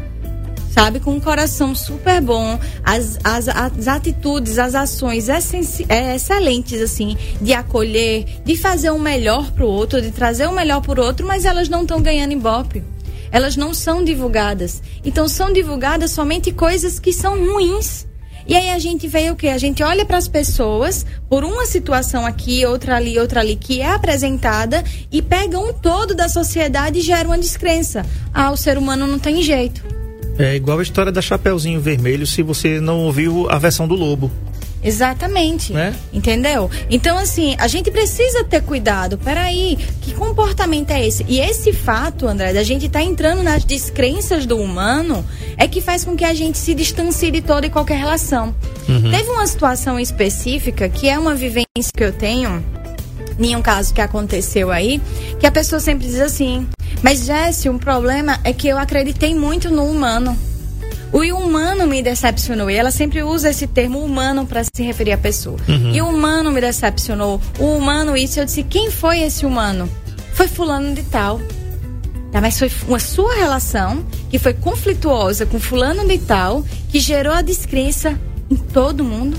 sabe, 0.71 1.01
com 1.01 1.13
um 1.13 1.21
coração 1.21 1.75
super 1.75 2.21
bom, 2.21 2.59
as, 2.85 3.19
as, 3.25 3.49
as 3.49 3.89
atitudes, 3.89 4.59
as 4.59 4.75
ações 4.75 5.29
é, 5.29 6.15
excelentes, 6.15 6.81
assim, 6.81 7.17
de 7.41 7.53
acolher, 7.53 8.25
de 8.45 8.57
fazer 8.57 8.91
o 8.91 8.95
um 8.95 8.99
melhor 8.99 9.51
para 9.53 9.65
o 9.65 9.69
outro, 9.69 10.01
de 10.01 10.11
trazer 10.11 10.47
o 10.47 10.51
um 10.51 10.55
melhor 10.55 10.81
para 10.81 11.01
o 11.01 11.05
outro, 11.05 11.27
mas 11.27 11.45
elas 11.45 11.69
não 11.69 11.83
estão 11.83 12.01
ganhando 12.01 12.33
ibope 12.33 12.83
elas 13.33 13.57
não 13.57 13.73
são 13.73 14.05
divulgadas. 14.05 14.83
Então 15.05 15.27
são 15.27 15.53
divulgadas 15.53 16.13
somente 16.13 16.53
coisas 16.53 17.01
que 17.01 17.13
são 17.13 17.45
ruins. 17.45 18.07
E 18.47 18.57
aí 18.57 18.71
a 18.71 18.79
gente 18.79 19.07
vê 19.07 19.31
o 19.31 19.37
que? 19.37 19.49
A 19.49 19.59
gente 19.59 19.83
olha 19.83 20.05
para 20.05 20.19
as 20.19 20.29
pessoas 20.29 21.07
por 21.29 21.45
uma 21.45 21.65
situação 21.65 22.27
aqui, 22.27 22.67
outra 22.67 22.97
ali, 22.97 23.19
outra 23.19 23.41
ali, 23.41 23.57
que 23.57 23.81
é 23.81 23.91
apresentada 23.91 24.85
e 25.11 25.23
pega 25.23 25.59
um 25.59 25.73
todo 25.73 26.15
da 26.15 26.29
sociedade 26.29 26.99
e 26.99 27.03
gera 27.03 27.29
uma 27.29 27.39
descrença. 27.39 28.05
Ah, 28.35 28.51
o 28.51 28.57
ser 28.57 28.77
humano 28.77 29.07
não 29.07 29.19
tem 29.19 29.43
jeito. 29.43 29.83
É 30.39 30.57
igual 30.57 30.79
a 30.79 30.83
história 30.83 31.13
da 31.13 31.23
Chapeuzinho 31.23 31.81
Vermelho, 31.81 32.27
se 32.27 32.43
você 32.43 32.81
não 32.81 33.01
ouviu 33.01 33.49
a 33.51 33.59
versão 33.59 33.87
do 33.87 33.95
Lobo. 33.95 34.31
Exatamente. 34.83 35.73
Né? 35.73 35.95
Entendeu? 36.13 36.71
Então, 36.91 37.19
assim, 37.19 37.55
a 37.59 37.69
gente 37.69 37.91
precisa 37.91 38.45
ter 38.45 38.63
cuidado. 38.63 39.17
Peraí, 39.19 39.79
que 40.01 40.13
comportamento 40.15 40.91
é 40.91 41.07
esse? 41.07 41.25
E 41.29 41.41
esse 41.41 41.73
fato, 41.73 42.27
André, 42.27 42.53
da 42.53 42.63
gente 42.63 42.87
estar 42.87 43.01
tá 43.01 43.05
entrando 43.05 43.43
nas 43.43 43.65
descrenças 43.65 44.45
do 44.47 44.57
humano, 44.59 45.25
é 45.57 45.69
que 45.69 45.81
faz 45.81 46.05
com 46.05 46.17
que 46.17 46.25
a 46.25 46.35
gente 46.35 46.59
se 46.59 46.75
distancie 46.75 47.31
de 47.31 47.41
toda 47.41 47.67
e 47.67 47.71
qualquer 47.71 47.99
relação. 47.99 48.55
Uhum. 48.89 49.11
Teve 49.11 49.31
uma 49.31 49.47
situação 49.47 49.99
específica 49.99 50.89
que 50.89 51.09
é 51.09 51.19
uma 51.19 51.35
vivência 51.35 51.93
que 51.97 52.03
eu 52.03 52.13
tenho, 52.13 52.65
em 53.39 53.57
um 53.57 53.63
caso 53.63 53.95
que 53.95 54.01
aconteceu 54.01 54.71
aí, 54.71 55.01
que 55.39 55.47
a 55.47 55.53
pessoa 55.53 55.81
sempre 55.81 56.07
diz 56.07 56.21
assim: 56.21 56.67
Mas, 57.03 57.25
Jesse, 57.25 57.69
um 57.69 57.79
problema 57.79 58.41
é 58.45 58.53
que 58.53 58.69
eu 58.69 58.79
acreditei 58.79 59.35
muito 59.35 59.71
no 59.71 59.85
humano. 59.85 60.37
O 61.13 61.21
humano 61.21 61.87
me 61.87 62.03
decepcionou. 62.03 62.71
E 62.71 62.75
ela 62.75 62.91
sempre 62.91 63.23
usa 63.23 63.51
esse 63.51 63.67
termo 63.67 63.99
humano 64.03 64.47
para 64.47 64.65
se 64.65 64.83
referir 64.83 65.13
à 65.13 65.19
pessoa. 65.19 65.59
E 65.95 66.01
o 66.01 66.09
humano 66.09 66.51
me 66.51 66.61
decepcionou. 66.61 67.41
O 67.59 67.77
humano 67.77 68.17
isso. 68.17 68.41
Eu 68.41 68.47
disse, 68.47 68.63
quem 68.63 68.91
foi 68.91 69.21
esse 69.21 69.45
humano? 69.45 69.89
Foi 70.33 70.49
fulano 70.49 70.95
de 70.95 71.03
tal. 71.03 71.41
Tá, 72.33 72.41
mas 72.41 72.59
foi 72.59 72.71
uma 72.89 72.99
sua 72.99 73.35
relação 73.35 74.03
que 74.31 74.39
foi 74.39 74.55
conflituosa 74.55 75.45
com 75.45 75.61
fulano 75.61 76.09
de 76.09 76.17
tal 76.17 76.65
que 76.89 76.99
gerou 76.99 77.35
a 77.35 77.43
descrença 77.43 78.19
em 78.51 78.57
todo 78.57 79.05
mundo. 79.05 79.39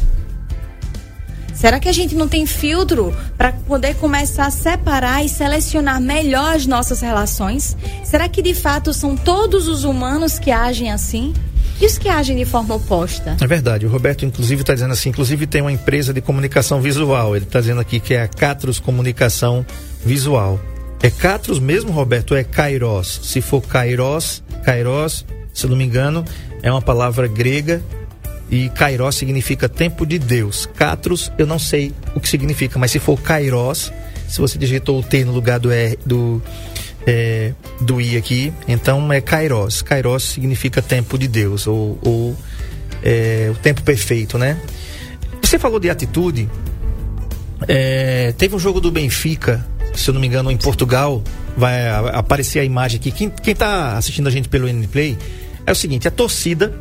Será 1.56 1.80
que 1.80 1.90
a 1.90 1.94
gente 1.94 2.14
não 2.14 2.28
tem 2.28 2.46
filtro 2.46 3.16
para 3.36 3.52
poder 3.52 3.96
começar 3.96 4.46
a 4.46 4.52
separar 4.52 5.26
e 5.26 5.30
selecionar 5.30 6.00
melhor 6.00 6.56
as 6.56 6.68
nossas 6.68 7.02
relações? 7.02 7.76
Será 8.04 8.30
que 8.30 8.44
de 8.44 8.54
fato 8.54 8.94
são 8.94 9.16
todos 9.16 9.68
os 9.68 9.84
humanos 9.84 10.38
que 10.38 10.52
agem 10.52 10.92
assim? 10.92 11.34
E 11.82 11.86
os 11.86 11.98
que 11.98 12.08
agem 12.08 12.36
de 12.38 12.46
forma 12.46 12.76
oposta? 12.76 13.36
É 13.42 13.48
verdade. 13.48 13.86
O 13.86 13.90
Roberto, 13.90 14.26
inclusive, 14.26 14.62
está 14.62 14.74
dizendo 14.74 14.94
assim: 14.94 15.10
inclusive 15.10 15.48
tem 15.48 15.62
uma 15.62 15.72
empresa 15.72 16.14
de 16.14 16.22
comunicação 16.22 16.82
visual. 16.82 17.36
Ele 17.36 17.46
está 17.46 17.60
dizendo 17.60 17.82
aqui 17.82 18.00
que 18.00 18.14
é 18.14 18.22
a 18.22 18.28
Catros 18.28 18.80
Comunicação 18.80 19.66
Visual. 20.06 20.60
É 21.02 21.10
Catros 21.10 21.60
mesmo, 21.60 21.92
Roberto? 21.92 22.34
É 22.34 22.44
Kairos? 22.44 23.20
Se 23.24 23.42
for 23.42 23.62
Kairos, 23.62 24.42
Kairos, 24.64 25.26
se 25.54 25.68
não 25.68 25.76
me 25.76 25.84
engano, 25.84 26.24
é 26.62 26.72
uma 26.72 26.82
palavra 26.82 27.28
grega 27.28 27.82
e 28.50 28.70
Kairos 28.70 29.16
significa 29.16 29.68
tempo 29.68 30.06
de 30.06 30.18
Deus. 30.18 30.66
Catros, 30.76 31.32
eu 31.38 31.46
não 31.46 31.60
sei 31.60 31.94
o 32.16 32.20
que 32.20 32.30
significa, 32.30 32.80
mas 32.80 32.92
se 32.92 33.00
for 33.00 33.20
Kairos, 33.20 33.92
se 34.30 34.40
você 34.40 34.58
digitou 34.58 35.00
o 35.00 35.04
T 35.04 35.26
no 35.26 35.34
lugar 35.34 35.60
do 35.60 35.72
R, 35.72 36.00
do, 36.06 36.42
é, 37.06 37.54
do 37.82 38.00
I 38.00 38.18
aqui, 38.18 38.54
então 38.68 39.12
é 39.12 39.20
Kairos. 39.22 39.82
Kairos 39.82 40.24
significa 40.24 40.82
tempo 40.82 41.18
de 41.18 41.28
Deus, 41.28 41.68
ou, 41.68 41.98
ou 42.02 42.36
é, 43.04 43.50
o 43.52 43.56
tempo 43.56 43.82
perfeito, 43.84 44.38
né? 44.38 44.58
Você 45.42 45.60
falou 45.60 45.80
de 45.80 45.89
atitude. 45.89 46.50
É, 47.68 48.34
teve 48.38 48.56
um 48.56 48.60
jogo 48.60 48.80
do 48.82 48.92
Benfica, 48.92 49.66
se 49.94 50.10
eu 50.10 50.13
não 50.13 50.22
me 50.22 50.28
engano, 50.28 50.52
em 50.52 50.58
Portugal. 50.58 51.24
Vai 51.56 51.88
aparecer 52.13 52.60
a 52.60 52.63
imagem 52.63 53.00
aqui. 53.00 53.12
Quem, 53.12 53.30
quem 53.30 53.56
tá 53.56 53.96
assistindo 53.98 54.28
a 54.28 54.32
gente 54.32 54.50
pelo 54.50 54.68
N-Play 54.68 55.18
é 55.66 55.72
o 55.72 55.76
seguinte: 55.76 56.08
a 56.08 56.12
torcida 56.12 56.74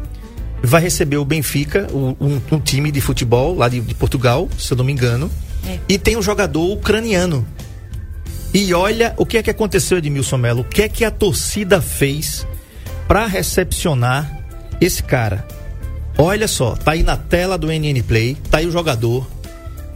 vai 0.63 0.81
receber 0.81 1.19
o 1.19 1.25
Benfica, 1.25 1.87
o- 1.93 2.17
um, 2.21 2.41
um 2.53 2.59
time 2.61 2.91
de 2.91 3.01
futebol 3.01 3.55
lá 3.55 3.69
de, 3.69 3.81
de 3.81 3.95
Portugal, 3.95 4.49
se 4.59 4.73
eu 4.73 4.77
não 4.77 4.85
me 4.85 4.93
engano. 4.93 5.31
É. 5.67 5.79
E 5.89 5.99
tem 5.99 6.17
um 6.17 6.23
jogador 6.23 6.73
ucraniano. 6.73 7.47
E 8.55 8.75
olha 8.75 9.15
o 9.17 9.25
que 9.25 9.38
é 9.38 9.43
que 9.43 9.51
aconteceu, 9.51 9.99
Edmilson 9.99 10.37
Melo. 10.37 10.61
O 10.61 10.65
que 10.65 10.83
é 10.83 10.88
que 10.88 11.05
a 11.05 11.11
torcida 11.11 11.81
fez 11.81 12.47
para 13.09 13.27
recepcionar 13.27 14.45
esse 14.81 15.03
cara? 15.03 15.47
Olha 16.19 16.47
só, 16.47 16.77
tá 16.77 16.93
aí 16.93 17.03
na 17.03 17.17
tela 17.17 17.57
do 17.57 17.69
NN 17.69 18.03
Play, 18.03 18.37
tá 18.51 18.59
aí 18.59 18.67
o 18.67 18.71
jogador, 18.71 19.27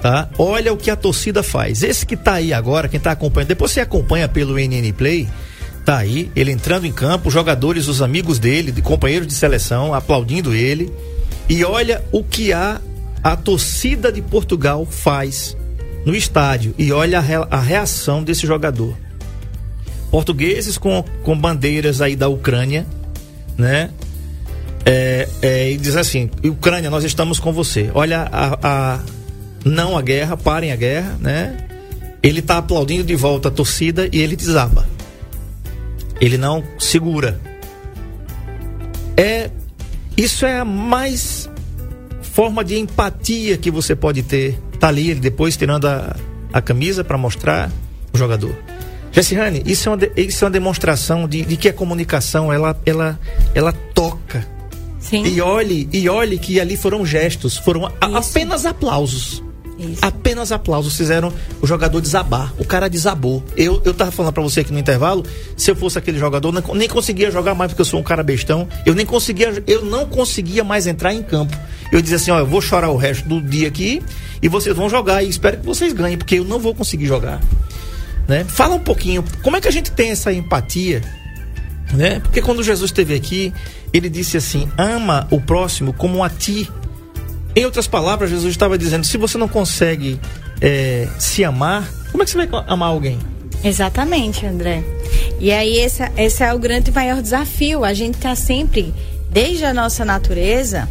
tá? 0.01 0.31
Olha 0.39 0.73
o 0.73 0.77
que 0.77 0.91
a 0.91 0.97
torcida 0.97 1.43
faz. 1.43 1.83
Esse 1.83 2.07
que 2.07 2.17
tá 2.17 2.35
aí 2.35 2.55
agora, 2.55 2.89
quem 2.89 2.99
tá 2.99 3.11
acompanhando, 3.11 3.49
depois 3.49 3.73
você 3.73 3.81
acompanha 3.81 4.27
pelo 4.27 4.59
NN 4.59 4.91
Play, 4.97 5.29
tá 5.85 5.99
aí, 5.99 6.31
ele 6.35 6.51
entrando 6.51 6.87
em 6.87 6.93
campo, 6.93 7.29
os 7.29 7.35
jogadores, 7.35 7.87
os 7.89 8.01
amigos 8.01 8.39
dele, 8.39 8.73
de 8.73 8.81
companheiros 8.81 9.29
de 9.29 9.35
seleção, 9.35 9.93
aplaudindo 9.93 10.55
ele. 10.55 10.91
E 11.49 11.63
olha 11.63 12.03
o 12.11 12.25
que 12.25 12.55
a, 12.55 12.81
a 13.23 13.37
torcida 13.37 14.11
de 14.11 14.23
Portugal 14.23 14.87
faz 14.87 15.55
no 16.07 16.15
estádio. 16.15 16.75
E 16.79 16.91
olha 16.93 17.19
a, 17.19 17.21
re- 17.21 17.47
a 17.51 17.61
reação 17.61 18.23
desse 18.23 18.47
jogador. 18.47 18.97
Portugueses 20.11 20.79
com, 20.79 21.05
com 21.23 21.37
bandeiras 21.37 22.01
aí 22.01 22.17
da 22.17 22.29
Ucrânia, 22.29 22.87
né? 23.59 23.91
É, 24.85 25.29
é, 25.43 25.71
e 25.73 25.77
diz 25.77 25.97
assim: 25.97 26.31
Ucrânia, 26.45 26.89
nós 26.89 27.05
estamos 27.05 27.39
com 27.41 27.53
você. 27.53 27.91
Olha 27.93 28.23
a, 28.33 28.59
a- 28.63 29.01
não 29.65 29.99
a 29.99 30.01
guerra, 30.01 30.37
parem 30.37 30.71
a 30.73 30.77
guerra, 30.77 31.19
né? 31.21 31.57
Ele 32.23 32.41
tá 32.41 32.59
aplaudindo 32.59 33.03
de 33.05 33.17
volta 33.17 33.49
a 33.49 33.51
torcida 33.51 34.09
e 34.13 34.21
ele 34.21 34.37
desaba. 34.37 34.89
Ele 36.21 36.39
não 36.39 36.63
segura. 36.79 37.39
É 39.17 39.51
isso 40.17 40.47
é 40.47 40.61
a 40.61 40.65
mais 40.65 41.51
forma 42.23 42.65
de 42.65 42.79
empatia 42.79 43.57
que 43.59 43.71
você 43.71 43.95
pode 43.97 44.23
ter. 44.23 44.59
Tá 44.79 44.89
ali 44.89 45.11
ele 45.11 45.21
depois 45.21 45.57
tirando 45.57 45.87
a, 45.87 46.15
a 46.53 46.61
camisa 46.61 47.03
para 47.05 47.17
mostrar 47.19 47.71
o 48.13 48.19
jogador. 48.19 48.55
Jessihane, 49.13 49.63
isso 49.65 49.89
é 49.89 49.93
uma, 49.93 49.99
isso 50.17 50.45
é 50.45 50.47
uma 50.47 50.51
demonstração 50.53 51.27
de, 51.27 51.43
de 51.43 51.57
que 51.57 51.69
a 51.69 51.73
comunicação 51.73 52.53
ela, 52.53 52.79
ela, 52.85 53.19
ela 53.55 53.73
toca. 53.73 54.47
Sim. 54.99 55.25
E 55.25 55.41
olhe, 55.41 55.89
e 55.93 56.09
olhe 56.09 56.39
que 56.39 56.61
ali 56.61 56.77
foram 56.77 57.07
gestos, 57.07 57.57
foram 57.57 57.87
a- 57.87 58.19
apenas 58.19 58.67
aplausos. 58.67 59.43
Isso. 59.79 59.99
Apenas 60.01 60.53
aplausos 60.53 60.97
fizeram 60.97 61.33
o 61.61 61.67
jogador 61.67 62.01
desabar. 62.01 62.53
O 62.59 62.65
cara 62.65 62.89
desabou. 62.89 63.45
Eu, 63.57 63.83
eu 63.85 63.93
tava 63.93 64.11
falando 64.11 64.33
pra 64.33 64.43
você 64.43 64.61
aqui 64.61 64.73
no 64.73 64.79
intervalo, 64.79 65.25
se 65.57 65.71
eu 65.71 65.77
fosse 65.77 65.99
aquele 65.99 66.19
jogador, 66.19 66.51
não- 66.51 66.75
nem 66.75 66.89
conseguia 66.89 67.31
jogar 67.31 67.55
mais 67.55 67.71
porque 67.73 67.83
eu 67.83 67.87
sou 67.87 68.01
um 68.01 68.03
cara 68.03 68.23
bestão. 68.23 68.67
Eu 68.87 68.95
nem 68.95 69.05
conseguia, 69.05 69.63
eu 69.67 69.85
não 69.85 70.07
conseguia 70.07 70.65
mais 70.65 70.87
entrar 70.87 71.13
em 71.13 71.23
campo. 71.23 71.57
Eu 71.93 72.01
dizia 72.01 72.17
assim, 72.17 72.31
ó, 72.31 72.39
eu 72.39 72.47
vou 72.47 72.61
chorar 72.61 72.91
o 72.91 72.97
resto 72.97 73.29
do 73.29 73.41
dia 73.41 73.69
aqui 73.69 74.03
e 74.43 74.49
vocês 74.49 74.75
vão 74.75 74.89
jogar 74.89 75.23
e 75.23 75.29
espero 75.29 75.59
que 75.59 75.67
vocês 75.67 75.93
ganhem, 75.93 76.17
porque 76.17 76.37
eu 76.37 76.45
não 76.45 76.59
vou 76.59 76.75
conseguir 76.75 77.07
jogar. 77.07 77.41
Né? 78.27 78.45
Fala 78.49 78.75
um 78.75 78.81
pouquinho, 78.81 79.23
como 79.43 79.57
é 79.57 79.61
que 79.61 79.69
a 79.69 79.73
gente 79.73 79.91
tem 79.93 80.11
essa 80.11 80.33
empatia 80.33 81.03
né? 81.95 82.19
Porque 82.19 82.43
quando 82.43 82.63
Jesus 82.63 82.91
esteve 82.91 83.15
aqui, 83.15 83.53
ele 83.93 84.09
disse 84.09 84.37
assim: 84.37 84.69
ama 84.77 85.27
o 85.31 85.41
próximo 85.41 85.93
como 85.93 86.25
a 86.25 86.29
ti. 86.29 86.69
Em 87.57 87.65
outras 87.65 87.87
palavras, 87.87 88.29
Jesus 88.29 88.51
estava 88.51 88.77
dizendo: 88.77 89.07
se 89.07 89.17
você 89.17 89.39
não 89.39 89.49
consegue 89.49 90.21
é, 90.61 91.09
se 91.19 91.43
amar, 91.43 91.91
como 92.13 92.23
é 92.23 92.27
que 92.27 92.31
você 92.31 92.47
vai 92.47 92.65
amar 92.67 92.91
alguém? 92.91 93.19
Exatamente, 93.65 94.45
André. 94.45 94.85
E 95.41 95.51
aí 95.51 95.79
esse, 95.79 96.03
esse 96.19 96.45
é 96.45 96.53
o 96.53 96.59
grande 96.59 96.93
maior 96.93 97.23
desafio. 97.23 97.83
A 97.83 97.95
gente 97.95 98.19
tá 98.19 98.37
sempre, 98.37 98.95
desde 99.31 99.65
a 99.65 99.73
nossa 99.73 100.05
natureza, 100.05 100.87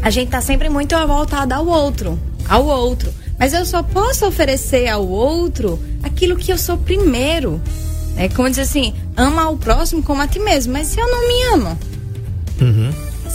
a 0.00 0.10
gente 0.10 0.30
tá 0.30 0.40
sempre 0.40 0.68
muito 0.68 0.96
voltado 1.06 1.52
ao 1.54 1.66
outro, 1.66 2.16
ao 2.48 2.64
outro. 2.64 3.12
Mas 3.36 3.52
eu 3.52 3.66
só 3.66 3.82
posso 3.82 4.26
oferecer 4.26 4.86
ao 4.86 5.04
outro 5.04 5.76
aquilo 6.04 6.36
que 6.36 6.52
eu 6.52 6.58
sou 6.58 6.78
primeiro. 6.78 7.60
É 8.16 8.28
como 8.28 8.48
diz 8.48 8.60
assim, 8.60 8.94
ama 9.16 9.42
ao 9.42 9.56
próximo 9.56 10.04
como 10.04 10.22
a 10.22 10.28
ti 10.28 10.38
mesmo. 10.38 10.72
Mas 10.72 10.86
se 10.86 11.00
eu 11.00 11.10
não 11.10 11.26
me 11.26 11.42
amo, 11.54 11.78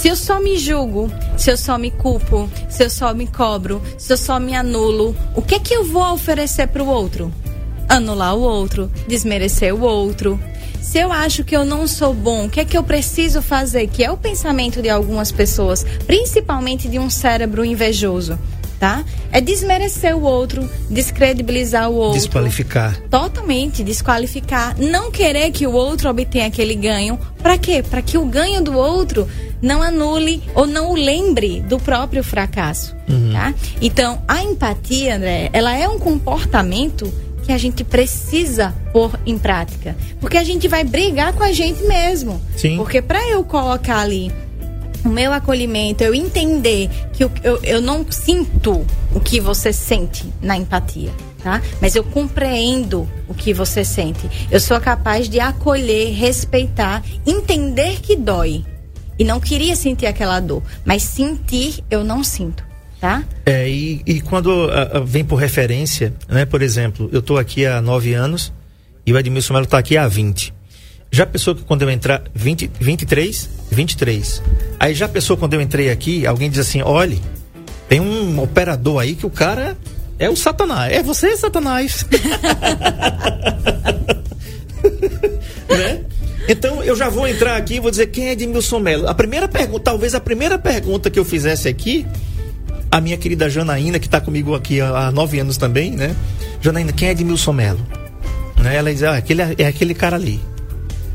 se 0.05 0.09
eu 0.09 0.15
só 0.15 0.39
me 0.39 0.55
julgo, 0.55 1.11
se 1.35 1.49
eu 1.49 1.57
só 1.57 1.79
me 1.79 1.89
culpo, 1.89 2.47
se 2.69 2.83
eu 2.83 2.91
só 2.91 3.11
me 3.11 3.25
cobro, 3.25 3.81
se 3.97 4.13
eu 4.13 4.17
só 4.17 4.39
me 4.39 4.53
anulo, 4.53 5.15
o 5.35 5.41
que 5.41 5.55
é 5.55 5.59
que 5.59 5.73
eu 5.73 5.83
vou 5.83 6.13
oferecer 6.13 6.67
para 6.67 6.83
o 6.83 6.87
outro? 6.87 7.33
Anular 7.89 8.35
o 8.35 8.41
outro, 8.41 8.91
desmerecer 9.07 9.73
o 9.73 9.81
outro. 9.81 10.39
Se 10.79 10.99
eu 10.99 11.11
acho 11.11 11.43
que 11.43 11.57
eu 11.57 11.65
não 11.65 11.87
sou 11.87 12.13
bom, 12.13 12.45
o 12.45 12.49
que 12.51 12.59
é 12.59 12.65
que 12.65 12.77
eu 12.77 12.83
preciso 12.83 13.41
fazer? 13.41 13.87
Que 13.87 14.03
é 14.03 14.11
o 14.11 14.15
pensamento 14.15 14.79
de 14.79 14.89
algumas 14.89 15.31
pessoas, 15.31 15.83
principalmente 16.05 16.87
de 16.87 16.99
um 16.99 17.09
cérebro 17.09 17.65
invejoso, 17.65 18.37
tá? 18.79 19.03
É 19.31 19.41
desmerecer 19.41 20.15
o 20.15 20.21
outro, 20.21 20.69
descredibilizar 20.87 21.89
o 21.89 21.95
outro 21.95 22.19
Desqualificar. 22.19 23.01
totalmente 23.09 23.83
desqualificar, 23.83 24.75
não 24.77 25.09
querer 25.09 25.49
que 25.49 25.65
o 25.65 25.71
outro 25.71 26.11
obtenha 26.11 26.45
aquele 26.45 26.75
ganho. 26.75 27.19
Para 27.41 27.57
quê? 27.57 27.83
Para 27.83 28.03
que 28.03 28.19
o 28.19 28.25
ganho 28.25 28.61
do 28.61 28.77
outro 28.77 29.27
não 29.61 29.81
anule 29.81 30.43
ou 30.53 30.65
não 30.67 30.91
o 30.91 30.95
lembre 30.95 31.61
do 31.61 31.79
próprio 31.79 32.23
fracasso, 32.23 32.95
tá? 33.31 33.53
Então, 33.81 34.21
a 34.27 34.43
empatia, 34.43 35.15
André, 35.15 35.49
ela 35.53 35.77
é 35.77 35.87
um 35.87 35.99
comportamento 35.99 37.11
que 37.45 37.51
a 37.51 37.57
gente 37.57 37.83
precisa 37.83 38.73
pôr 38.91 39.11
em 39.25 39.37
prática, 39.37 39.95
porque 40.19 40.37
a 40.37 40.43
gente 40.43 40.67
vai 40.67 40.83
brigar 40.83 41.33
com 41.33 41.43
a 41.43 41.51
gente 41.51 41.83
mesmo. 41.83 42.41
Sim. 42.57 42.77
Porque 42.77 43.01
para 43.01 43.23
eu 43.29 43.43
colocar 43.43 43.99
ali 43.99 44.31
o 45.05 45.09
meu 45.09 45.31
acolhimento, 45.31 46.03
eu 46.03 46.15
entender 46.15 46.89
que 47.13 47.23
eu, 47.23 47.31
eu, 47.43 47.59
eu 47.63 47.81
não 47.81 48.05
sinto 48.09 48.85
o 49.13 49.19
que 49.19 49.39
você 49.39 49.71
sente 49.71 50.25
na 50.41 50.57
empatia, 50.57 51.11
tá? 51.43 51.61
Mas 51.79 51.95
eu 51.95 52.03
compreendo 52.03 53.07
o 53.29 53.33
que 53.35 53.53
você 53.53 53.85
sente. 53.85 54.27
Eu 54.49 54.59
sou 54.59 54.79
capaz 54.81 55.29
de 55.29 55.39
acolher, 55.39 56.11
respeitar, 56.13 57.03
entender 57.25 58.01
que 58.01 58.15
dói. 58.15 58.65
E 59.17 59.23
não 59.23 59.39
queria 59.39 59.75
sentir 59.75 60.05
aquela 60.05 60.39
dor, 60.39 60.61
mas 60.83 61.03
sentir 61.03 61.83
eu 61.89 62.03
não 62.03 62.23
sinto. 62.23 62.63
tá? 62.99 63.23
É, 63.45 63.69
e, 63.69 64.01
e 64.05 64.21
quando 64.21 64.69
ah, 64.71 64.91
ah, 64.93 64.99
vem 64.99 65.23
por 65.23 65.35
referência, 65.35 66.13
né? 66.27 66.45
Por 66.45 66.61
exemplo, 66.61 67.09
eu 67.11 67.19
estou 67.19 67.37
aqui 67.37 67.65
há 67.65 67.81
nove 67.81 68.13
anos 68.13 68.51
e 69.05 69.13
o 69.13 69.17
Edmilson 69.17 69.53
Melo 69.53 69.65
está 69.65 69.77
aqui 69.77 69.97
há 69.97 70.07
20. 70.07 70.53
Já 71.11 71.25
pensou 71.25 71.55
que 71.55 71.63
quando 71.63 71.83
eu 71.83 71.89
entrar. 71.89 72.23
20, 72.33 72.71
23? 72.79 73.49
23. 73.71 74.43
Aí 74.79 74.93
já 74.93 75.07
pensou 75.07 75.37
quando 75.37 75.53
eu 75.53 75.61
entrei 75.61 75.89
aqui, 75.89 76.27
alguém 76.27 76.49
diz 76.49 76.59
assim: 76.59 76.81
olhe, 76.81 77.21
tem 77.87 78.01
um 78.01 78.41
operador 78.41 78.99
aí 79.01 79.15
que 79.15 79.25
o 79.25 79.29
cara 79.29 79.77
é 80.19 80.29
o 80.29 80.35
Satanás. 80.35 80.91
É 80.91 81.01
você, 81.03 81.37
Satanás. 81.37 82.05
né? 85.69 86.01
Então 86.47 86.83
eu 86.83 86.95
já 86.95 87.09
vou 87.09 87.27
entrar 87.27 87.55
aqui 87.57 87.75
e 87.75 87.79
vou 87.79 87.89
dizer 87.89 88.07
quem 88.07 88.27
é 88.27 88.31
Edmilson 88.33 88.79
Melo. 88.79 89.07
A 89.07 89.13
primeira 89.13 89.47
pergunta, 89.47 89.79
talvez 89.85 90.13
a 90.13 90.19
primeira 90.19 90.57
pergunta 90.59 91.09
que 91.09 91.17
eu 91.17 91.25
fizesse 91.25 91.67
aqui, 91.67 92.05
a 92.91 93.01
minha 93.01 93.17
querida 93.17 93.49
Janaína, 93.49 93.97
que 93.99 94.05
está 94.07 94.21
comigo 94.21 94.53
aqui 94.53 94.79
há 94.79 95.11
nove 95.11 95.39
anos 95.39 95.57
também, 95.57 95.91
né? 95.91 96.15
Janaína, 96.61 96.91
quem 96.93 97.07
é 97.07 97.11
Edmilson 97.11 97.51
Melo? 97.53 97.79
Né? 98.61 98.75
Ela 98.75 98.91
diz, 98.93 99.03
ah, 99.03 99.15
aquele, 99.17 99.41
é 99.57 99.65
aquele 99.67 99.93
cara 99.93 100.15
ali. 100.15 100.39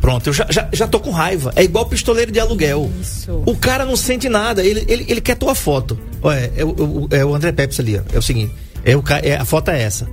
Pronto, 0.00 0.26
eu 0.28 0.32
já, 0.32 0.46
já, 0.50 0.68
já 0.72 0.86
tô 0.88 0.98
com 0.98 1.10
raiva. 1.10 1.52
É 1.54 1.62
igual 1.62 1.84
pistoleiro 1.86 2.32
de 2.32 2.40
aluguel. 2.40 2.90
Isso. 3.00 3.42
O 3.46 3.54
cara 3.56 3.84
não 3.84 3.96
sente 3.96 4.28
nada, 4.28 4.64
ele, 4.64 4.84
ele, 4.88 5.04
ele 5.08 5.20
quer 5.20 5.36
tua 5.36 5.54
foto. 5.54 5.98
Olha, 6.22 6.50
é, 6.56 6.64
o- 6.64 7.06
é 7.10 7.24
o 7.24 7.34
André 7.34 7.52
Pepsi 7.52 7.80
ali, 7.82 7.98
ó. 7.98 8.02
É 8.14 8.18
o 8.18 8.22
seguinte, 8.22 8.52
é 8.84 8.96
o, 8.96 9.02
é, 9.22 9.36
a 9.36 9.44
foto 9.44 9.70
é 9.70 9.80
essa. 9.82 10.08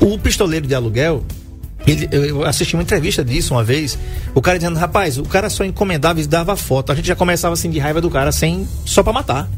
O 0.00 0.16
pistoleiro 0.18 0.66
de 0.66 0.74
aluguel, 0.74 1.24
ele, 1.86 2.08
eu 2.12 2.44
assisti 2.44 2.74
uma 2.74 2.82
entrevista 2.82 3.24
disso 3.24 3.54
uma 3.54 3.62
vez, 3.64 3.98
o 4.34 4.42
cara 4.42 4.58
dizendo, 4.58 4.78
rapaz, 4.78 5.18
o 5.18 5.22
cara 5.24 5.48
só 5.48 5.64
encomendava 5.64 6.20
e 6.20 6.26
dava 6.26 6.56
foto. 6.56 6.90
A 6.92 6.94
gente 6.94 7.06
já 7.06 7.14
começava 7.16 7.54
assim 7.54 7.70
de 7.70 7.78
raiva 7.78 8.00
do 8.00 8.10
cara 8.10 8.32
sem 8.32 8.66
só 8.84 9.02
pra 9.02 9.12
matar. 9.12 9.48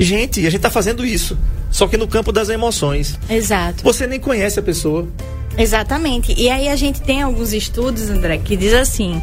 Gente, 0.00 0.46
a 0.46 0.50
gente 0.50 0.60
tá 0.60 0.70
fazendo 0.70 1.04
isso. 1.04 1.36
Só 1.70 1.86
que 1.86 1.96
no 1.96 2.06
campo 2.06 2.32
das 2.32 2.48
emoções. 2.48 3.18
Exato. 3.28 3.82
Você 3.84 4.06
nem 4.06 4.18
conhece 4.20 4.58
a 4.58 4.62
pessoa. 4.62 5.06
Exatamente. 5.56 6.32
E 6.38 6.48
aí 6.48 6.68
a 6.68 6.76
gente 6.76 7.00
tem 7.02 7.20
alguns 7.20 7.52
estudos, 7.52 8.08
André, 8.08 8.38
que 8.38 8.56
diz 8.56 8.72
assim: 8.72 9.20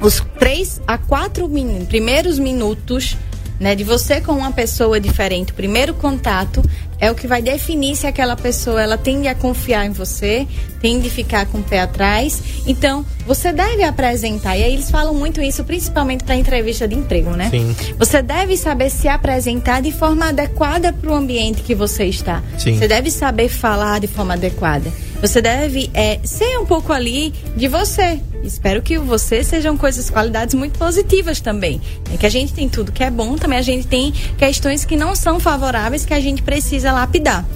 os 0.00 0.22
três 0.38 0.80
a 0.86 0.98
quatro 0.98 1.48
min- 1.48 1.84
primeiros 1.86 2.38
minutos 2.38 3.16
né, 3.58 3.74
de 3.74 3.84
você 3.84 4.20
com 4.20 4.32
uma 4.32 4.52
pessoa 4.52 4.98
diferente, 4.98 5.52
o 5.52 5.54
primeiro 5.54 5.94
contato 5.94 6.62
é 7.02 7.10
o 7.10 7.16
que 7.16 7.26
vai 7.26 7.42
definir 7.42 7.96
se 7.96 8.06
aquela 8.06 8.36
pessoa 8.36 8.80
ela 8.80 8.96
tende 8.96 9.26
a 9.26 9.34
confiar 9.34 9.84
em 9.84 9.90
você, 9.90 10.46
tende 10.80 11.08
a 11.08 11.10
ficar 11.10 11.46
com 11.46 11.58
o 11.58 11.62
pé 11.62 11.80
atrás. 11.80 12.40
Então, 12.64 13.04
você 13.26 13.52
deve 13.52 13.82
apresentar. 13.82 14.56
E 14.56 14.62
aí 14.62 14.72
eles 14.72 14.88
falam 14.88 15.12
muito 15.12 15.40
isso, 15.42 15.64
principalmente 15.64 16.22
para 16.22 16.36
entrevista 16.36 16.86
de 16.86 16.94
emprego, 16.94 17.30
né? 17.30 17.50
Sim. 17.50 17.74
Você 17.98 18.22
deve 18.22 18.56
saber 18.56 18.88
se 18.88 19.08
apresentar 19.08 19.82
de 19.82 19.90
forma 19.90 20.28
adequada 20.28 20.92
para 20.92 21.10
o 21.10 21.14
ambiente 21.14 21.62
que 21.62 21.74
você 21.74 22.04
está. 22.04 22.40
Sim. 22.56 22.78
Você 22.78 22.86
deve 22.86 23.10
saber 23.10 23.48
falar 23.48 23.98
de 23.98 24.06
forma 24.06 24.34
adequada. 24.34 24.88
Você 25.20 25.42
deve 25.42 25.90
é, 25.94 26.20
ser 26.22 26.56
um 26.58 26.66
pouco 26.66 26.92
ali 26.92 27.34
de 27.56 27.66
você. 27.66 28.20
Espero 28.42 28.82
que 28.82 28.98
você 28.98 29.44
sejam 29.44 29.76
coisas, 29.76 30.10
qualidades 30.10 30.54
muito 30.54 30.78
positivas 30.78 31.40
também. 31.40 31.80
É 32.12 32.16
que 32.16 32.26
a 32.26 32.30
gente 32.30 32.52
tem 32.52 32.68
tudo 32.68 32.92
que 32.92 33.04
é 33.04 33.10
bom, 33.10 33.36
também 33.36 33.58
a 33.58 33.62
gente 33.62 33.86
tem 33.86 34.12
questões 34.36 34.84
que 34.84 34.96
não 34.96 35.14
são 35.14 35.38
favoráveis 35.38 36.04
que 36.04 36.12
a 36.14 36.20
gente 36.20 36.42
precisa 36.42 36.92
lapidar. 36.92 37.46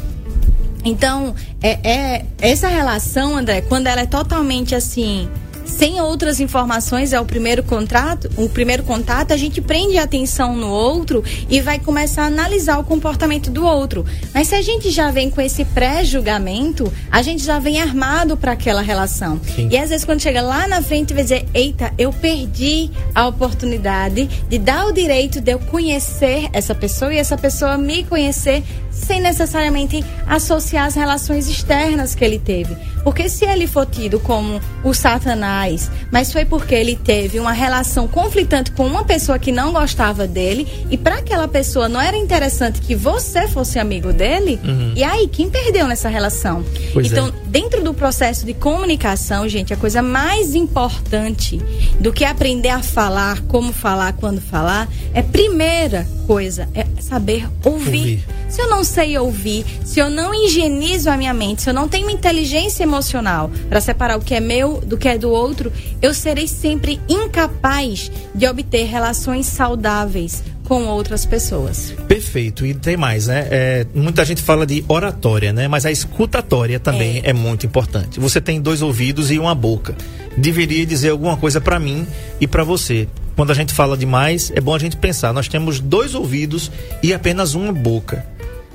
Então, 0.85 1.35
é, 1.61 1.79
é- 1.83 2.25
essa 2.41 2.69
relação, 2.69 3.37
André, 3.37 3.61
quando 3.63 3.89
ela 3.89 4.03
é 4.03 4.07
totalmente 4.07 4.75
assim, 4.75 5.29
sem 5.67 6.01
outras 6.01 6.41
informações, 6.41 7.13
é 7.13 7.21
o 7.21 7.25
primeiro 7.25 7.63
contrato, 7.63 8.31
o 8.37 8.49
primeiro 8.49 8.83
contato, 8.85 9.33
a 9.33 9.37
gente 9.37 9.61
prende 9.61 9.99
a 9.99 10.05
atenção 10.05 10.57
no 10.57 10.69
outro 10.69 11.23
e 11.51 11.61
vai 11.61 11.79
começar 11.79 12.23
a 12.23 12.27
analisar 12.27 12.79
o 12.79 12.85
comportamento 12.85 13.51
do 13.51 13.65
outro. 13.65 14.05
Mas 14.33 14.49
se 14.49 14.55
a 14.55 14.63
gente 14.63 14.91
já 14.91 15.11
vem 15.11 15.31
com 15.31 15.41
esse 15.41 15.65
pré-julgamento, 15.65 16.93
a 17.11 17.21
gente 17.23 17.45
já 17.45 17.59
vem 17.59 17.81
armado 17.81 18.37
para 18.37 18.53
aquela 18.53 18.81
relação. 18.81 19.41
Sim. 19.55 19.69
E 19.71 19.77
às 19.77 19.91
vezes 19.91 20.05
quando 20.05 20.21
chega 20.21 20.41
lá 20.41 20.67
na 20.69 20.81
frente 20.81 21.13
vai 21.13 21.23
dizer, 21.23 21.47
eita, 21.53 21.93
eu 21.99 22.13
perdi 22.13 22.91
a 23.15 23.27
oportunidade 23.27 24.27
de 24.49 24.59
dar 24.59 24.87
o 24.87 24.93
direito 24.93 25.41
de 25.41 25.53
eu 25.53 25.59
conhecer 25.59 26.49
essa 26.53 26.75
pessoa 26.75 27.13
e 27.13 27.19
essa 27.19 27.37
pessoa 27.37 27.77
me 27.77 28.05
conhecer 28.05 28.63
sem 28.97 29.21
necessariamente 29.21 30.05
associar 30.27 30.87
as 30.87 30.95
relações 30.95 31.49
externas 31.49 32.15
que 32.15 32.25
ele 32.25 32.39
teve. 32.39 32.77
Porque 33.05 33.29
se 33.29 33.45
ele 33.45 33.67
for 33.67 33.87
tido 33.87 34.19
como 34.19 34.61
o 34.83 34.93
Satanás, 34.93 35.91
mas 36.11 36.33
foi 36.33 36.45
porque 36.45 36.75
ele 36.75 36.97
teve 36.97 37.39
uma 37.39 37.53
relação 37.53 38.09
conflitante 38.09 38.73
com 38.73 38.85
uma 38.85 39.05
pessoa 39.05 39.39
que 39.39 39.53
não 39.53 39.73
gostava 39.73 40.27
dele, 40.27 40.67
e 40.91 40.97
para 40.97 41.17
aquela 41.17 41.47
pessoa 41.47 41.89
não 41.89 42.01
era 42.01 42.17
interessante 42.17 42.81
que 42.81 42.97
você 42.97 43.47
fosse 43.47 43.79
amigo 43.79 44.13
dele, 44.13 44.59
e 44.97 45.05
aí, 45.05 45.29
quem 45.29 45.49
perdeu 45.49 45.87
nessa 45.87 46.09
relação? 46.09 46.65
Pois 46.93 47.11
então, 47.11 47.29
é. 47.29 47.33
dentro 47.47 47.85
do 47.85 47.95
processo 47.95 48.45
de 48.45 48.55
comunicação, 48.55 49.49
gente, 49.49 49.73
a 49.73 49.77
coisa 49.77 50.03
mais 50.03 50.55
importante 50.55 51.61
do 52.01 52.13
que 52.13 52.25
aprender 52.25 52.71
a 52.71 52.83
falar, 52.83 53.41
como 53.43 53.73
falar, 53.73 54.15
quando 54.15 54.41
falar, 54.41 54.89
é 55.15 55.23
primeira 55.23 56.07
coisa, 56.27 56.69
é 56.75 56.85
saber 57.01 57.49
ouvir. 57.65 57.99
Ouvir. 57.99 58.25
Se 58.49 58.61
eu 58.61 58.69
não 58.69 58.83
sei 58.83 59.17
ouvir, 59.19 59.65
se 59.85 60.01
eu 60.01 60.11
não 60.11 60.35
higienizo 60.35 61.09
a 61.09 61.17
minha 61.17 61.33
mente, 61.33 61.63
se 61.63 61.71
eu 61.71 61.75
não 61.75 61.89
tenho 61.89 62.11
inteligência 62.11 62.83
emocional 62.83 63.51
para 63.69 63.81
separar 63.81 64.19
o 64.19 64.21
que 64.21 64.35
é 64.35 64.41
meu 64.41 64.81
do 64.81 64.97
que 64.97 65.09
é 65.09 65.17
do 65.17 65.31
outro, 65.31 65.73
eu 66.03 66.13
serei 66.13 66.47
sempre 66.47 67.01
incapaz 67.09 68.11
de 68.35 68.47
obter 68.47 68.85
relações 68.85 69.47
saudáveis 69.47 70.43
com 70.65 70.87
outras 70.87 71.25
pessoas. 71.25 71.95
Perfeito. 72.09 72.67
E 72.67 72.75
tem 72.75 72.97
mais, 72.97 73.29
né? 73.29 73.47
É, 73.51 73.87
muita 73.95 74.25
gente 74.25 74.43
fala 74.43 74.67
de 74.67 74.85
oratória, 74.89 75.53
né? 75.53 75.69
Mas 75.69 75.87
a 75.87 75.93
escutatória 75.93 76.81
também 76.81 77.21
é. 77.25 77.33
muito 77.33 77.65
importante. 77.67 78.19
Você 78.19 78.41
tem 78.41 78.61
dois 78.61 78.83
ouvidos 78.83 79.31
e 79.31 79.39
uma 79.39 79.55
boca. 79.55 79.95
Deveria 80.37 80.85
dizer 80.85 81.11
alguma 81.11 81.37
coisa 81.37 81.61
para 81.61 81.79
mim 81.79 82.07
e 82.41 82.47
para 82.47 82.65
você. 82.65 83.09
Quando 83.37 83.51
a 83.51 83.55
gente 83.55 83.75
fala 83.75 83.97
demais, 83.97 84.51
é 84.55 84.61
bom 84.61 84.75
a 84.75 84.79
gente 84.79 84.97
pensar. 84.97 85.33
Nós 85.33 85.47
temos 85.47 85.79
dois 85.79 86.15
ouvidos 86.15 86.73
e 87.03 87.13
apenas 87.13 87.55
uma 87.55 87.73
boca. 87.73 88.25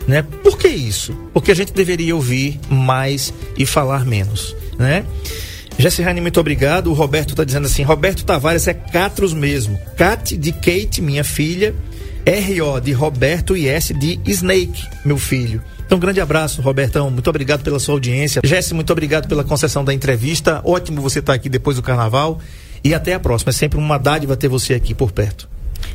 Né? 0.08 0.22
Por 0.44 0.58
que 0.58 0.68
isso? 0.68 1.14
Porque 1.34 1.52
a 1.52 1.56
gente 1.56 1.74
deveria 1.74 2.16
ouvir 2.16 2.60
mais 2.70 3.34
e 3.58 3.66
falar 3.66 4.06
menos, 4.06 4.56
né? 4.78 5.04
Jessirane, 5.78 6.22
muito 6.22 6.40
obrigado. 6.40 6.88
O 6.88 6.94
Roberto 6.94 7.32
está 7.32 7.44
dizendo 7.44 7.66
assim: 7.66 7.84
Roberto 7.84 8.24
Tavares 8.24 8.68
é 8.68 8.74
Catros 8.74 9.34
mesmo. 9.34 9.80
Cat 9.98 10.38
de 10.38 10.52
Kate, 10.52 11.02
minha 11.02 11.24
filha. 11.24 11.74
R.O. 12.24 12.80
de 12.80 12.92
Roberto 12.92 13.58
e 13.58 13.68
S 13.68 13.94
de 13.96 14.20
Snake, 14.28 14.84
meu 15.04 15.18
filho. 15.18 15.62
Então, 15.84 15.98
grande 15.98 16.22
abraço, 16.22 16.62
Robertão. 16.62 17.10
Muito 17.10 17.30
obrigado 17.30 17.64
pela 17.64 17.80
sua 17.80 17.96
audiência. 17.96 18.42
Jesse, 18.46 18.74
muito 18.74 18.94
obrigado 18.94 19.28
pela 19.28 19.44
concessão 19.44 19.84
da 19.84 19.94
entrevista. 19.94 20.62
Ótimo 20.64 21.02
você 21.02 21.20
estar 21.20 21.34
aqui 21.34 21.50
depois 21.50 21.78
do 21.78 21.82
carnaval. 21.82 22.40
E 22.84 22.94
até 22.94 23.14
a 23.14 23.20
próxima. 23.20 23.52
É 23.52 23.54
sempre 23.54 23.78
uma 23.78 23.98
dádiva 23.98 24.36
ter 24.36 24.48
você 24.48 24.74
aqui 24.74 24.94
por 24.94 25.12
perto. 25.12 25.50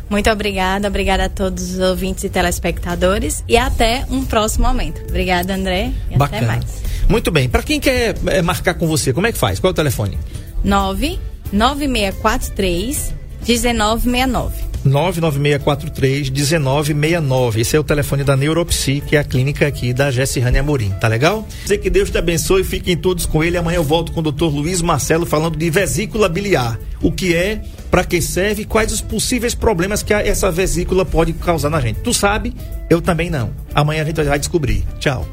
Muito 0.08 0.30
obrigada, 0.30 0.86
obrigada 0.88 1.24
a 1.24 1.28
todos 1.28 1.74
os 1.74 1.80
ouvintes 1.80 2.22
e 2.24 2.28
telespectadores 2.28 3.42
e 3.48 3.56
até 3.56 4.04
um 4.08 4.24
próximo 4.24 4.68
momento. 4.68 5.02
Obrigada, 5.08 5.54
André, 5.54 5.92
e 6.10 6.16
Bacana. 6.16 6.38
até 6.38 6.46
mais. 6.46 6.64
Muito 7.08 7.30
bem. 7.30 7.48
Para 7.48 7.62
quem 7.62 7.80
quer 7.80 8.14
é, 8.26 8.42
marcar 8.42 8.74
com 8.74 8.86
você, 8.86 9.12
como 9.12 9.26
é 9.26 9.32
que 9.32 9.38
faz? 9.38 9.58
Qual 9.58 9.70
é 9.70 9.72
o 9.72 9.74
telefone? 9.74 10.18
99643 10.64 13.14
1969. 13.46 14.75
99643-1969. 14.86 17.58
Esse 17.58 17.76
é 17.76 17.80
o 17.80 17.84
telefone 17.84 18.24
da 18.24 18.36
Neuropsi, 18.36 19.02
que 19.06 19.16
é 19.16 19.18
a 19.18 19.24
clínica 19.24 19.66
aqui 19.66 19.92
da 19.92 20.10
Jessirane 20.10 20.58
Amorim. 20.58 20.90
Tá 21.00 21.08
legal? 21.08 21.46
Dizer 21.62 21.78
que 21.78 21.90
Deus 21.90 22.10
te 22.10 22.18
abençoe, 22.18 22.64
fiquem 22.64 22.96
todos 22.96 23.26
com 23.26 23.44
ele. 23.44 23.56
Amanhã 23.56 23.76
eu 23.76 23.84
volto 23.84 24.12
com 24.12 24.20
o 24.20 24.32
Dr. 24.32 24.44
Luiz 24.44 24.80
Marcelo 24.80 25.26
falando 25.26 25.56
de 25.56 25.68
vesícula 25.70 26.28
biliar. 26.28 26.78
O 27.02 27.12
que 27.12 27.34
é, 27.34 27.62
para 27.90 28.04
que 28.04 28.20
serve 28.20 28.64
quais 28.64 28.92
os 28.92 29.00
possíveis 29.00 29.54
problemas 29.54 30.02
que 30.02 30.12
essa 30.12 30.50
vesícula 30.50 31.04
pode 31.04 31.32
causar 31.34 31.70
na 31.70 31.80
gente. 31.80 32.00
Tu 32.00 32.14
sabe? 32.14 32.54
Eu 32.88 33.00
também 33.00 33.30
não. 33.30 33.50
Amanhã 33.74 34.02
a 34.02 34.04
gente 34.04 34.22
vai 34.22 34.38
descobrir. 34.38 34.84
Tchau. 34.98 35.26